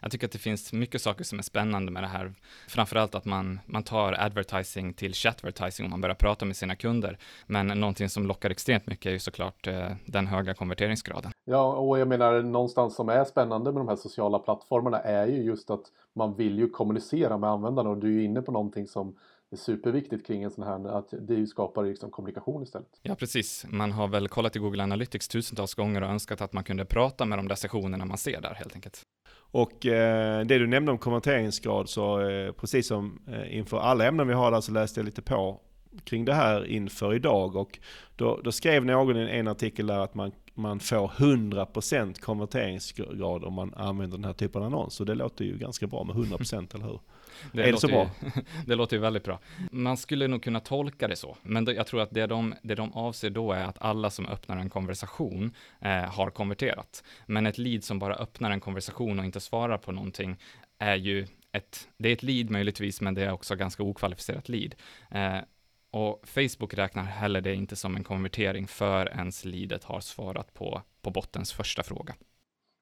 Jag 0.00 0.10
tycker 0.10 0.26
att 0.26 0.32
det 0.32 0.38
finns 0.38 0.72
mycket 0.72 1.02
saker 1.02 1.24
som 1.24 1.38
är 1.38 1.42
spännande 1.42 1.92
med 1.92 2.02
det 2.02 2.06
här. 2.06 2.34
Framförallt 2.68 3.14
att 3.14 3.24
man, 3.24 3.60
man 3.66 3.82
tar 3.82 4.12
advertising 4.12 4.94
till 4.94 5.14
chatvertising 5.14 5.86
om 5.86 5.90
man 5.90 6.00
börjar 6.00 6.14
prata 6.14 6.44
med 6.44 6.56
sina 6.56 6.76
kunder. 6.76 7.18
Men 7.46 7.66
någonting 7.66 8.08
som 8.08 8.26
lockar 8.26 8.50
extremt 8.50 8.86
mycket 8.86 9.06
är 9.06 9.10
ju 9.10 9.18
såklart 9.18 9.66
eh, 9.66 9.90
den 10.06 10.26
höga 10.26 10.54
konverteringsgraden. 10.54 11.32
Ja, 11.44 11.72
och 11.72 11.98
jag 11.98 12.08
menar 12.08 12.42
någonstans 12.42 12.96
som 12.96 13.08
är 13.08 13.24
spännande 13.24 13.72
med 13.72 13.80
de 13.80 13.88
här 13.88 13.96
sociala 13.96 14.38
plattformarna 14.38 15.00
är 15.00 15.26
ju 15.26 15.42
just 15.42 15.70
att 15.70 15.82
man 16.14 16.34
vill 16.34 16.58
ju 16.58 16.68
kommunicera 16.68 17.38
med 17.38 17.50
användarna 17.50 17.90
och 17.90 17.98
du 17.98 18.06
är 18.06 18.12
ju 18.12 18.24
inne 18.24 18.42
på 18.42 18.52
någonting 18.52 18.86
som 18.86 19.16
är 19.50 19.56
superviktigt 19.56 20.26
kring 20.26 20.42
en 20.42 20.50
sån 20.50 20.64
här, 20.64 20.98
att 20.98 21.14
det 21.20 21.46
skapar 21.46 21.84
liksom 21.84 22.10
kommunikation 22.10 22.62
istället. 22.62 23.00
Ja, 23.02 23.14
precis. 23.14 23.66
Man 23.68 23.92
har 23.92 24.08
väl 24.08 24.28
kollat 24.28 24.56
i 24.56 24.58
Google 24.58 24.82
Analytics 24.82 25.28
tusentals 25.28 25.74
gånger 25.74 26.02
och 26.02 26.08
önskat 26.08 26.40
att 26.40 26.52
man 26.52 26.64
kunde 26.64 26.84
prata 26.84 27.24
med 27.24 27.38
de 27.38 27.48
där 27.48 27.54
sessionerna 27.54 28.04
man 28.04 28.18
ser 28.18 28.40
där 28.40 28.54
helt 28.54 28.74
enkelt. 28.74 29.02
Och 29.50 29.86
eh, 29.86 30.46
det 30.46 30.58
du 30.58 30.66
nämnde 30.66 30.92
om 30.92 30.98
konverteringsgrad 30.98 31.88
så 31.88 32.28
eh, 32.28 32.52
precis 32.52 32.86
som 32.86 33.22
eh, 33.28 33.56
inför 33.56 33.78
alla 33.78 34.06
ämnen 34.06 34.28
vi 34.28 34.34
har 34.34 34.50
där 34.50 34.60
så 34.60 34.72
läste 34.72 35.00
jag 35.00 35.04
lite 35.04 35.22
på 35.22 35.60
kring 36.04 36.24
det 36.24 36.34
här 36.34 36.66
inför 36.66 37.14
idag 37.14 37.56
och 37.56 37.78
då, 38.16 38.40
då 38.44 38.52
skrev 38.52 38.84
någon 38.84 39.16
i 39.16 39.38
en 39.38 39.48
artikel 39.48 39.86
där 39.86 39.98
att 39.98 40.14
man, 40.14 40.32
man 40.56 40.80
får 40.80 41.08
100% 41.08 42.20
konverteringsgrad 42.20 43.44
om 43.44 43.54
man 43.54 43.74
använder 43.74 44.18
den 44.18 44.24
här 44.24 44.32
typen 44.32 44.62
av 44.62 44.66
annons. 44.66 44.94
Så 44.94 45.04
det 45.04 45.14
låter 45.14 45.44
ju 45.44 45.58
ganska 45.58 45.86
bra 45.86 46.04
med 46.04 46.16
100% 46.16 46.74
eller 46.74 46.86
hur? 46.86 47.00
Det 47.52 47.62
är 47.68 47.72
det 47.72 47.78
så 47.78 47.88
bra? 47.88 48.10
Ju, 48.22 48.30
det 48.66 48.74
låter 48.74 48.96
ju 48.96 49.02
väldigt 49.02 49.24
bra. 49.24 49.40
Man 49.70 49.96
skulle 49.96 50.28
nog 50.28 50.42
kunna 50.42 50.60
tolka 50.60 51.08
det 51.08 51.16
så, 51.16 51.36
men 51.42 51.64
jag 51.64 51.86
tror 51.86 52.00
att 52.00 52.10
det 52.10 52.26
de, 52.26 52.54
det 52.62 52.74
de 52.74 52.92
avser 52.92 53.30
då 53.30 53.52
är 53.52 53.64
att 53.64 53.76
alla 53.82 54.10
som 54.10 54.26
öppnar 54.26 54.56
en 54.56 54.70
konversation 54.70 55.52
eh, 55.80 55.90
har 55.90 56.30
konverterat. 56.30 57.04
Men 57.26 57.46
ett 57.46 57.58
lead 57.58 57.84
som 57.84 57.98
bara 57.98 58.14
öppnar 58.14 58.50
en 58.50 58.60
konversation 58.60 59.18
och 59.18 59.24
inte 59.24 59.40
svarar 59.40 59.78
på 59.78 59.92
någonting 59.92 60.36
är 60.78 60.96
ju 60.96 61.26
ett, 61.52 61.88
det 61.96 62.08
är 62.08 62.12
ett 62.12 62.22
lead 62.22 62.50
möjligtvis, 62.50 63.00
men 63.00 63.14
det 63.14 63.24
är 63.24 63.32
också 63.32 63.56
ganska 63.56 63.82
okvalificerat 63.82 64.48
lead. 64.48 64.74
Eh, 65.10 65.38
och 65.96 66.28
Facebook 66.28 66.74
räknar 66.74 67.02
heller 67.02 67.40
det 67.40 67.54
inte 67.54 67.76
som 67.76 67.96
en 67.96 68.04
konvertering 68.04 68.66
för 68.66 69.08
ens 69.08 69.44
leadet 69.44 69.84
har 69.84 70.00
svarat 70.00 70.54
på, 70.54 70.82
på 71.02 71.10
bottens 71.10 71.52
första 71.52 71.82
fråga. 71.82 72.14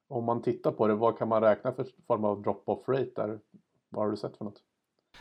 Om 0.08 0.24
man 0.24 0.42
tittar 0.42 0.72
på 0.72 0.86
det, 0.86 0.94
vad 0.94 1.18
kan 1.18 1.28
man 1.28 1.42
räkna 1.42 1.72
för 1.72 1.86
form 2.06 2.24
av 2.24 2.42
drop-off 2.42 2.88
rate 2.88 3.10
där? 3.16 3.40
Vad 3.88 4.04
har 4.04 4.10
du 4.10 4.16
sett 4.16 4.36
för 4.36 4.44
något? 4.44 4.62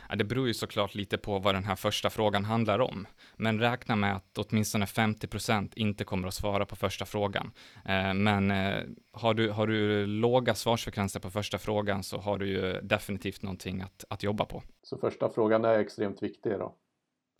Ja, 0.08 0.16
det 0.16 0.24
beror 0.24 0.46
ju 0.46 0.54
såklart 0.54 0.94
lite 0.94 1.18
på 1.18 1.38
vad 1.38 1.54
den 1.54 1.64
här 1.64 1.76
första 1.76 2.10
frågan 2.10 2.44
handlar 2.44 2.78
om. 2.78 3.06
Men 3.36 3.60
räkna 3.60 3.96
med 3.96 4.16
att 4.16 4.38
åtminstone 4.38 4.84
50% 4.84 5.72
inte 5.76 6.04
kommer 6.04 6.28
att 6.28 6.34
svara 6.34 6.66
på 6.66 6.76
första 6.76 7.04
frågan. 7.04 7.52
Eh, 7.84 8.14
men 8.14 8.50
eh, 8.50 8.82
har, 9.12 9.34
du, 9.34 9.50
har 9.50 9.66
du 9.66 10.06
låga 10.06 10.54
svarsfrekvenser 10.54 11.20
på 11.20 11.30
första 11.30 11.58
frågan 11.58 12.02
så 12.02 12.18
har 12.18 12.38
du 12.38 12.48
ju 12.48 12.80
definitivt 12.80 13.42
någonting 13.42 13.80
att, 13.80 14.04
att 14.08 14.22
jobba 14.22 14.44
på. 14.44 14.62
Så 14.82 14.98
första 14.98 15.28
frågan 15.28 15.64
är 15.64 15.78
extremt 15.78 16.22
viktig 16.22 16.52
då? 16.52 16.74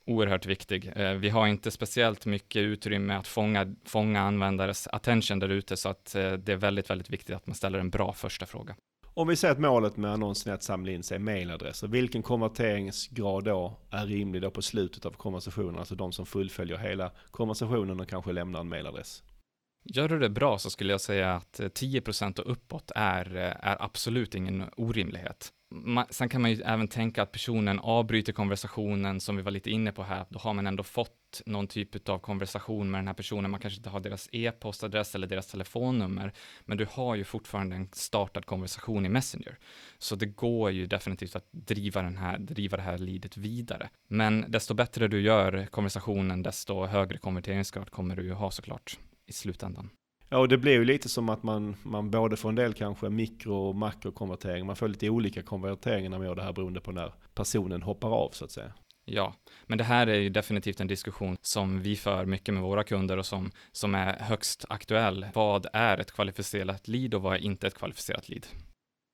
Oerhört 0.07 0.47
viktig. 0.47 0.93
Eh, 0.97 1.13
vi 1.13 1.29
har 1.29 1.47
inte 1.47 1.71
speciellt 1.71 2.27
mycket 2.27 2.61
utrymme 2.61 3.15
att 3.15 3.29
fånga, 3.29 3.75
fånga 3.85 4.21
användares 4.21 4.89
attention 4.89 5.39
där 5.39 5.49
ute, 5.49 5.77
så 5.77 5.89
att 5.89 6.15
eh, 6.15 6.33
det 6.33 6.53
är 6.53 6.57
väldigt, 6.57 6.91
väldigt 6.91 7.11
viktigt 7.11 7.37
att 7.37 7.47
man 7.47 7.55
ställer 7.55 7.79
en 7.79 7.91
bra 7.91 8.13
första 8.13 8.47
fråga. 8.47 8.77
Om 9.17 9.29
vi 9.29 9.37
säger 9.37 9.53
att 9.53 9.61
målet 9.61 9.97
med 9.97 10.13
annonsen 10.13 10.51
är 10.51 10.55
att 10.55 10.63
samla 10.63 10.93
in 10.93 11.03
sig 11.03 11.19
mailadresser, 11.19 11.89
vilken 11.89 12.23
konverteringsgrad 12.23 13.45
då 13.45 13.79
är 13.91 14.07
rimlig 14.07 14.43
då 14.43 14.51
på 14.51 14.63
slutet 14.63 15.07
av 15.07 15.11
konversationen? 15.11 15.79
Alltså 15.79 15.95
de 15.95 16.13
som 16.13 16.27
fullföljer 16.27 16.79
hela 16.79 17.11
konversationen 17.31 18.01
och 18.01 18.09
kanske 18.09 18.33
lämnar 18.33 18.61
en 18.61 18.69
mailadress. 18.69 19.23
Gör 19.85 20.09
du 20.09 20.19
det 20.19 20.29
bra 20.29 20.59
så 20.59 20.71
skulle 20.71 20.93
jag 20.93 21.01
säga 21.01 21.35
att 21.35 21.61
10% 21.61 22.41
och 22.41 22.53
uppåt 22.53 22.91
är, 22.95 23.37
är 23.37 23.83
absolut 23.83 24.35
ingen 24.35 24.65
orimlighet. 24.77 25.53
Man, 25.77 26.07
sen 26.11 26.29
kan 26.29 26.43
man 26.43 26.51
ju 26.51 26.63
även 26.63 26.89
tänka 26.89 27.23
att 27.23 27.33
personen 27.33 27.79
avbryter 27.79 28.33
konversationen 28.33 29.21
som 29.21 29.37
vi 29.37 29.43
var 29.43 29.51
lite 29.51 29.71
inne 29.71 29.93
på 29.93 30.03
här. 30.03 30.27
Då 30.29 30.39
har 30.39 30.55
man 30.55 30.67
ändå 30.67 30.83
fått 30.83 31.43
någon 31.47 31.67
typ 31.67 32.09
av 32.09 32.19
konversation 32.19 32.91
med 32.91 32.99
den 32.99 33.07
här 33.07 33.15
personen. 33.15 33.51
Man 33.51 33.61
kanske 33.61 33.77
inte 33.77 33.91
har 33.91 34.01
deras 34.01 34.29
e-postadress 34.33 35.15
eller 35.15 35.27
deras 35.27 35.47
telefonnummer, 35.47 36.33
men 36.65 36.79
du 36.79 36.87
har 36.91 37.15
ju 37.15 37.25
fortfarande 37.25 37.77
en 37.77 37.89
startad 37.93 38.47
konversation 38.47 39.07
i 39.07 39.09
Messenger. 39.09 39.59
Så 39.99 40.17
det 40.17 40.27
går 40.27 40.71
ju 40.71 40.87
definitivt 40.87 41.37
att 41.37 41.49
driva, 41.51 42.03
den 42.03 42.17
här, 42.17 42.39
driva 42.39 42.77
det 42.77 42.83
här 42.83 42.99
leadet 42.99 43.37
vidare. 43.37 43.89
Men 44.09 44.45
desto 44.49 44.75
bättre 44.75 45.09
du 45.09 45.21
gör 45.21 45.67
konversationen, 45.67 46.43
desto 46.43 46.87
högre 46.87 47.19
konverteringsgrad 47.19 47.91
kommer 47.91 48.17
du 48.17 48.23
ju 48.23 48.33
ha 48.33 48.51
såklart 48.51 48.99
i 49.27 49.33
slutändan. 49.33 49.91
Ja, 50.29 50.39
och 50.39 50.49
det 50.49 50.59
blir 50.59 50.73
ju 50.73 50.85
lite 50.85 51.09
som 51.09 51.29
att 51.29 51.43
man, 51.43 51.77
man 51.83 52.11
både 52.11 52.37
får 52.37 52.49
en 52.49 52.55
del 52.55 52.75
kanske 52.75 53.09
mikro 53.11 53.55
och 53.55 53.75
makrokonvertering. 53.75 54.67
Man 54.67 54.77
får 54.77 54.89
lite 54.89 55.11
olika 55.11 55.43
konverteringar 55.43 56.11
när 56.11 56.19
man 56.19 56.27
gör 56.27 56.35
det 56.35 56.43
här 56.43 56.53
beroende 56.53 56.81
på 56.81 56.93
när 56.93 57.15
personen 57.35 57.83
hoppar 57.83 58.09
av 58.09 58.31
så 58.31 58.45
att 58.45 58.51
säga. 58.51 58.73
Ja, 59.05 59.35
men 59.67 59.79
det 59.79 59.85
här 59.85 60.07
är 60.07 60.15
ju 60.15 60.29
definitivt 60.29 60.81
en 60.81 60.87
diskussion 60.87 61.37
som 61.43 61.81
vi 61.81 61.97
för 61.97 62.25
mycket 62.25 62.55
med 62.55 62.63
våra 62.63 62.85
kunder 62.85 63.17
och 63.17 63.27
som, 63.27 63.51
som 63.73 63.95
är 63.95 64.19
högst 64.19 64.65
aktuell. 64.69 65.27
Vad 65.35 65.67
är 65.73 65.99
ett 65.99 66.13
kvalificerat 66.13 66.89
lead 66.89 67.15
och 67.15 67.23
vad 67.23 67.35
är 67.35 67.39
inte 67.39 67.67
ett 67.67 67.75
kvalificerat 67.75 68.29
lead? 68.29 68.47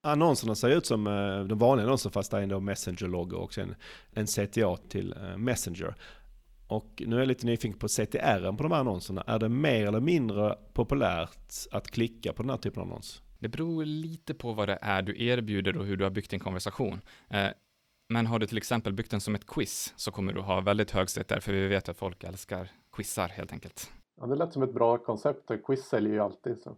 Annonserna 0.03 0.55
ser 0.55 0.69
ut 0.69 0.85
som 0.85 1.07
eh, 1.07 1.43
de 1.43 1.57
vanliga 1.57 1.85
annonserna 1.85 2.11
fast 2.11 2.31
det 2.31 2.37
är 2.37 2.41
en 2.41 2.65
Messenger-logga 2.65 3.37
och 3.37 3.57
en, 3.57 3.75
en 4.13 4.27
CTA 4.27 4.77
till 4.89 5.13
eh, 5.13 5.37
Messenger. 5.37 5.95
Och 6.71 7.03
nu 7.07 7.15
är 7.15 7.19
jag 7.19 7.27
lite 7.27 7.45
nyfiken 7.45 7.79
på 7.79 7.87
CTR 7.87 8.51
på 8.57 8.63
de 8.63 8.71
här 8.71 8.79
annonserna. 8.79 9.23
Är 9.27 9.39
det 9.39 9.49
mer 9.49 9.87
eller 9.87 9.99
mindre 9.99 10.57
populärt 10.73 11.67
att 11.71 11.87
klicka 11.87 12.33
på 12.33 12.43
den 12.43 12.49
här 12.49 12.57
typen 12.57 12.81
av 12.81 12.87
annons? 12.87 13.21
Det 13.39 13.49
beror 13.49 13.85
lite 13.85 14.33
på 14.33 14.53
vad 14.53 14.69
det 14.69 14.77
är 14.81 15.01
du 15.01 15.23
erbjuder 15.23 15.77
och 15.77 15.85
hur 15.85 15.97
du 15.97 16.03
har 16.03 16.11
byggt 16.11 16.31
din 16.31 16.39
konversation. 16.39 17.01
Eh, 17.29 17.47
men 18.09 18.27
har 18.27 18.39
du 18.39 18.47
till 18.47 18.57
exempel 18.57 18.93
byggt 18.93 19.11
den 19.11 19.21
som 19.21 19.35
ett 19.35 19.45
quiz 19.45 19.93
så 19.95 20.11
kommer 20.11 20.33
du 20.33 20.41
ha 20.41 20.61
väldigt 20.61 20.91
hög 20.91 21.09
CTR 21.09 21.39
för 21.39 21.53
vi 21.53 21.67
vet 21.67 21.89
att 21.89 21.97
folk 21.97 22.23
älskar 22.23 22.71
quizar 22.91 23.27
helt 23.27 23.51
enkelt. 23.51 23.91
Ja, 24.21 24.27
det 24.27 24.35
lät 24.35 24.53
som 24.53 24.63
ett 24.63 24.73
bra 24.73 24.97
koncept. 24.97 25.51
Quiz 25.65 25.85
säljer 25.85 26.13
ju 26.13 26.19
alltid. 26.19 26.61
Så. 26.61 26.75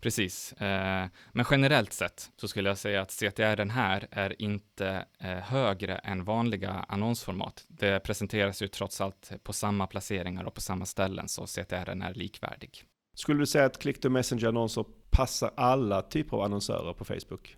Precis, 0.00 0.52
eh, 0.52 1.06
men 1.32 1.46
generellt 1.50 1.92
sett 1.92 2.30
så 2.36 2.48
skulle 2.48 2.68
jag 2.68 2.78
säga 2.78 3.02
att 3.02 3.10
CTR 3.10 3.70
här 3.70 4.08
är 4.10 4.42
inte 4.42 5.06
eh, 5.18 5.30
högre 5.30 5.96
än 5.96 6.24
vanliga 6.24 6.70
annonsformat. 6.88 7.64
Det 7.68 8.00
presenteras 8.00 8.62
ju 8.62 8.68
trots 8.68 9.00
allt 9.00 9.32
på 9.42 9.52
samma 9.52 9.86
placeringar 9.86 10.44
och 10.44 10.54
på 10.54 10.60
samma 10.60 10.86
ställen, 10.86 11.28
så 11.28 11.46
CTR 11.46 11.88
är 11.88 12.14
likvärdig. 12.14 12.84
Skulle 13.14 13.38
du 13.38 13.46
säga 13.46 13.64
att 13.64 13.78
click 13.78 14.00
to 14.00 14.10
messenger-annonser 14.10 14.84
passar 15.10 15.50
alla 15.56 16.02
typer 16.02 16.36
av 16.36 16.42
annonsörer 16.42 16.92
på 16.92 17.04
Facebook? 17.04 17.56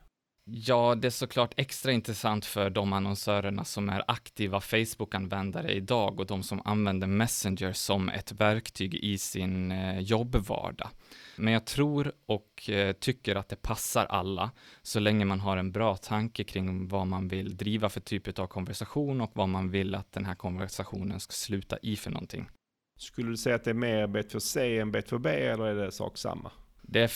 Ja, 0.51 0.95
det 0.95 1.09
är 1.09 1.11
såklart 1.11 1.55
extra 1.57 1.93
intressant 1.93 2.45
för 2.45 2.71
de 2.71 2.93
annonsörerna 2.93 3.65
som 3.65 3.89
är 3.89 4.05
aktiva 4.07 4.61
Facebook-användare 4.61 5.73
idag 5.73 6.21
och 6.21 6.27
de 6.27 6.43
som 6.43 6.63
använder 6.65 7.07
Messenger 7.07 7.73
som 7.73 8.09
ett 8.09 8.33
verktyg 8.33 8.95
i 8.95 9.19
sin 9.19 9.73
eh, 9.73 10.01
jobbvardag. 10.01 10.89
Men 11.37 11.53
jag 11.53 11.65
tror 11.65 12.13
och 12.27 12.71
eh, 12.71 12.93
tycker 12.93 13.37
att 13.37 13.49
det 13.49 13.63
passar 13.63 14.07
alla 14.07 14.51
så 14.83 15.01
länge 15.01 15.25
man 15.25 15.41
har 15.41 15.57
en 15.57 15.73
bra 15.73 15.97
tanke 15.97 16.45
kring 16.45 16.89
vad 16.89 17.07
man 17.07 17.29
vill 17.29 17.57
driva 17.57 17.89
för 17.89 18.01
typ 18.01 18.39
av 18.39 18.47
konversation 18.47 19.21
och 19.21 19.31
vad 19.35 19.49
man 19.49 19.71
vill 19.71 19.95
att 19.95 20.13
den 20.13 20.25
här 20.25 20.35
konversationen 20.35 21.21
ska 21.21 21.33
sluta 21.33 21.79
i 21.83 21.97
för 21.97 22.11
någonting. 22.11 22.49
Skulle 22.99 23.31
du 23.31 23.37
säga 23.37 23.57
att 23.57 23.65
det 23.65 23.71
är 23.71 23.75
mer 23.75 24.07
B2C 24.07 24.81
än 24.81 24.95
B2B 24.95 25.29
eller 25.29 25.65
är 25.65 25.75
det 25.75 25.93
sak 25.93 26.19
samma? 26.19 26.51
Det 26.83 27.03
är 27.03 27.11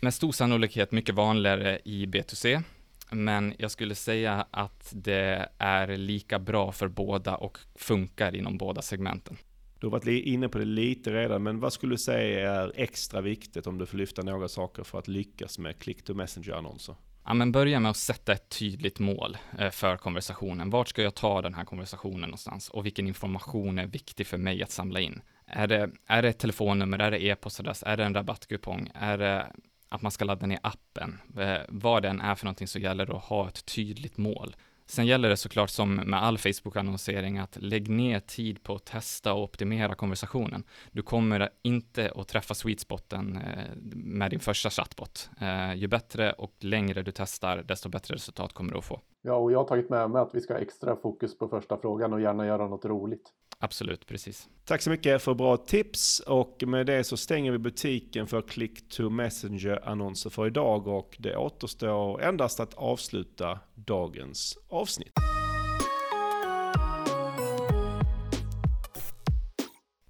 med 0.00 0.14
stor 0.14 0.32
sannolikhet 0.32 0.92
mycket 0.92 1.14
vanligare 1.14 1.80
i 1.84 2.06
B2C, 2.06 2.62
men 3.10 3.54
jag 3.58 3.70
skulle 3.70 3.94
säga 3.94 4.46
att 4.50 4.92
det 4.92 5.48
är 5.58 5.96
lika 5.96 6.38
bra 6.38 6.72
för 6.72 6.88
båda 6.88 7.36
och 7.36 7.58
funkar 7.74 8.36
inom 8.36 8.58
båda 8.58 8.82
segmenten. 8.82 9.36
Du 9.80 9.86
har 9.86 9.90
varit 9.90 10.26
inne 10.26 10.48
på 10.48 10.58
det 10.58 10.64
lite 10.64 11.10
redan, 11.10 11.42
men 11.42 11.60
vad 11.60 11.72
skulle 11.72 11.94
du 11.94 11.98
säga 11.98 12.50
är 12.50 12.72
extra 12.76 13.20
viktigt 13.20 13.66
om 13.66 13.78
du 13.78 13.86
får 13.86 13.98
lyfta 13.98 14.22
några 14.22 14.48
saker 14.48 14.82
för 14.82 14.98
att 14.98 15.08
lyckas 15.08 15.58
med 15.58 15.78
click 15.78 16.04
to 16.04 16.14
messenger-annonser? 16.14 16.94
Ja, 17.24 17.34
men 17.34 17.52
börja 17.52 17.80
med 17.80 17.90
att 17.90 17.96
sätta 17.96 18.32
ett 18.32 18.48
tydligt 18.58 18.98
mål 18.98 19.38
eh, 19.58 19.70
för 19.70 19.96
konversationen. 19.96 20.70
Vart 20.70 20.88
ska 20.88 21.02
jag 21.02 21.14
ta 21.14 21.42
den 21.42 21.54
här 21.54 21.64
konversationen 21.64 22.20
någonstans? 22.20 22.68
Och 22.68 22.86
vilken 22.86 23.06
information 23.06 23.78
är 23.78 23.86
viktig 23.86 24.26
för 24.26 24.38
mig 24.38 24.62
att 24.62 24.70
samla 24.70 25.00
in? 25.00 25.22
Är 25.46 25.66
det, 25.66 25.90
är 26.06 26.22
det 26.22 26.28
ett 26.28 26.38
telefonnummer? 26.38 26.98
Är 26.98 27.10
det 27.10 27.24
e-postadress? 27.24 27.82
Är 27.86 27.96
det 27.96 28.04
en 28.04 28.14
rabattkupong? 28.14 28.90
Är 28.94 29.18
det 29.18 29.52
att 29.90 30.02
man 30.02 30.12
ska 30.12 30.24
ladda 30.24 30.46
ner 30.46 30.58
appen. 30.62 31.20
Eh, 31.38 31.60
vad 31.68 32.02
den 32.02 32.20
är 32.20 32.34
för 32.34 32.44
någonting 32.44 32.66
så 32.66 32.78
gäller 32.78 33.06
det 33.06 33.16
att 33.16 33.24
ha 33.24 33.48
ett 33.48 33.66
tydligt 33.66 34.16
mål. 34.16 34.56
Sen 34.90 35.06
gäller 35.06 35.28
det 35.28 35.36
såklart 35.36 35.70
som 35.70 35.94
med 35.94 36.22
all 36.22 36.38
Facebook-annonsering 36.38 37.38
att 37.38 37.56
lägg 37.60 37.88
ner 37.88 38.20
tid 38.20 38.62
på 38.62 38.74
att 38.74 38.84
testa 38.84 39.32
och 39.32 39.42
optimera 39.42 39.94
konversationen. 39.94 40.64
Du 40.92 41.02
kommer 41.02 41.48
inte 41.62 42.12
att 42.16 42.28
träffa 42.28 42.54
sweet-spoten 42.54 43.36
eh, 43.36 43.76
med 43.94 44.30
din 44.30 44.40
första 44.40 44.70
chatbot. 44.70 45.30
Eh, 45.40 45.74
ju 45.74 45.88
bättre 45.88 46.32
och 46.32 46.52
längre 46.58 47.02
du 47.02 47.12
testar, 47.12 47.62
desto 47.62 47.88
bättre 47.88 48.14
resultat 48.14 48.52
kommer 48.52 48.72
du 48.72 48.78
att 48.78 48.84
få. 48.84 49.00
Ja, 49.22 49.34
och 49.34 49.52
jag 49.52 49.58
har 49.58 49.64
tagit 49.64 49.90
med 49.90 50.10
mig 50.10 50.22
att 50.22 50.34
vi 50.34 50.40
ska 50.40 50.54
ha 50.54 50.60
extra 50.60 50.96
fokus 50.96 51.38
på 51.38 51.48
första 51.48 51.76
frågan 51.76 52.12
och 52.12 52.20
gärna 52.20 52.46
göra 52.46 52.68
något 52.68 52.84
roligt. 52.84 53.32
Absolut, 53.62 54.06
precis. 54.06 54.48
Tack 54.64 54.82
så 54.82 54.90
mycket 54.90 55.22
för 55.22 55.34
bra 55.34 55.56
tips 55.56 56.20
och 56.20 56.62
med 56.66 56.86
det 56.86 57.04
så 57.04 57.16
stänger 57.16 57.52
vi 57.52 57.58
butiken 57.58 58.26
för 58.26 58.42
Click 58.42 58.88
to 58.88 59.10
Messenger 59.10 59.88
annonser 59.88 60.30
för 60.30 60.46
idag 60.46 60.86
och 60.86 61.16
det 61.18 61.36
återstår 61.36 62.22
endast 62.22 62.60
att 62.60 62.74
avsluta 62.74 63.58
dagens 63.74 64.58
avsnitt. 64.68 65.12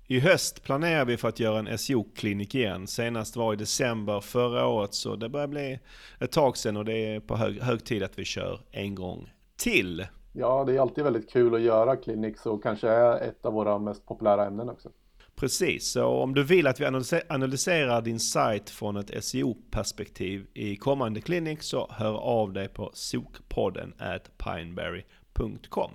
I 0.06 0.20
höst 0.20 0.62
planerar 0.62 1.04
vi 1.04 1.16
för 1.16 1.28
att 1.28 1.40
göra 1.40 1.58
en 1.58 1.78
SEO-klinik 1.78 2.54
igen. 2.54 2.86
Senast 2.86 3.36
var 3.36 3.52
i 3.52 3.56
december 3.56 4.20
förra 4.20 4.66
året 4.66 4.94
så 4.94 5.16
det 5.16 5.28
börjar 5.28 5.46
bli 5.46 5.78
ett 6.18 6.32
tag 6.32 6.56
sedan 6.56 6.76
och 6.76 6.84
det 6.84 6.98
är 6.98 7.20
på 7.20 7.36
hög, 7.36 7.62
hög 7.62 7.84
tid 7.84 8.02
att 8.02 8.18
vi 8.18 8.24
kör 8.24 8.60
en 8.70 8.94
gång 8.94 9.30
till. 9.56 10.06
Ja, 10.32 10.64
det 10.64 10.74
är 10.74 10.80
alltid 10.80 11.04
väldigt 11.04 11.30
kul 11.30 11.54
att 11.54 11.60
göra 11.60 11.96
clinics 11.96 12.46
och 12.46 12.62
kanske 12.62 12.88
är 12.88 13.20
ett 13.20 13.46
av 13.46 13.52
våra 13.52 13.78
mest 13.78 14.06
populära 14.06 14.46
ämnen 14.46 14.68
också. 14.68 14.88
Precis, 15.36 15.90
så 15.90 16.06
om 16.06 16.34
du 16.34 16.44
vill 16.44 16.66
att 16.66 16.80
vi 16.80 16.84
analyserar 17.28 18.02
din 18.02 18.20
sajt 18.20 18.70
från 18.70 18.96
ett 18.96 19.24
SEO-perspektiv 19.24 20.46
i 20.54 20.76
kommande 20.76 21.20
clinic 21.20 21.64
så 21.64 21.88
hör 21.90 22.14
av 22.14 22.52
dig 22.52 22.68
på 22.68 22.90
sokpodden 22.94 23.94
at 23.98 24.38
pineberry.com. 24.38 25.90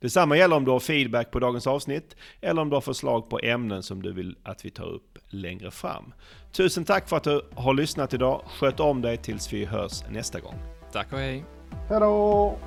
Detsamma 0.00 0.36
gäller 0.36 0.56
om 0.56 0.64
du 0.64 0.70
har 0.70 0.80
feedback 0.80 1.30
på 1.30 1.38
dagens 1.38 1.66
avsnitt 1.66 2.16
eller 2.40 2.62
om 2.62 2.70
du 2.70 2.76
har 2.76 2.80
förslag 2.80 3.30
på 3.30 3.38
ämnen 3.38 3.82
som 3.82 4.02
du 4.02 4.12
vill 4.12 4.36
att 4.42 4.64
vi 4.64 4.70
tar 4.70 4.86
upp 4.86 5.18
längre 5.28 5.70
fram. 5.70 6.14
Tusen 6.52 6.84
tack 6.84 7.08
för 7.08 7.16
att 7.16 7.24
du 7.24 7.42
har 7.54 7.74
lyssnat 7.74 8.14
idag. 8.14 8.42
Sköt 8.46 8.80
om 8.80 9.02
dig 9.02 9.16
tills 9.16 9.52
vi 9.52 9.64
hörs 9.64 10.04
nästa 10.10 10.40
gång. 10.40 10.54
Tack 10.92 11.12
och 11.12 11.18
hej. 11.18 11.44
Hej 11.88 12.00
då! 12.00 12.58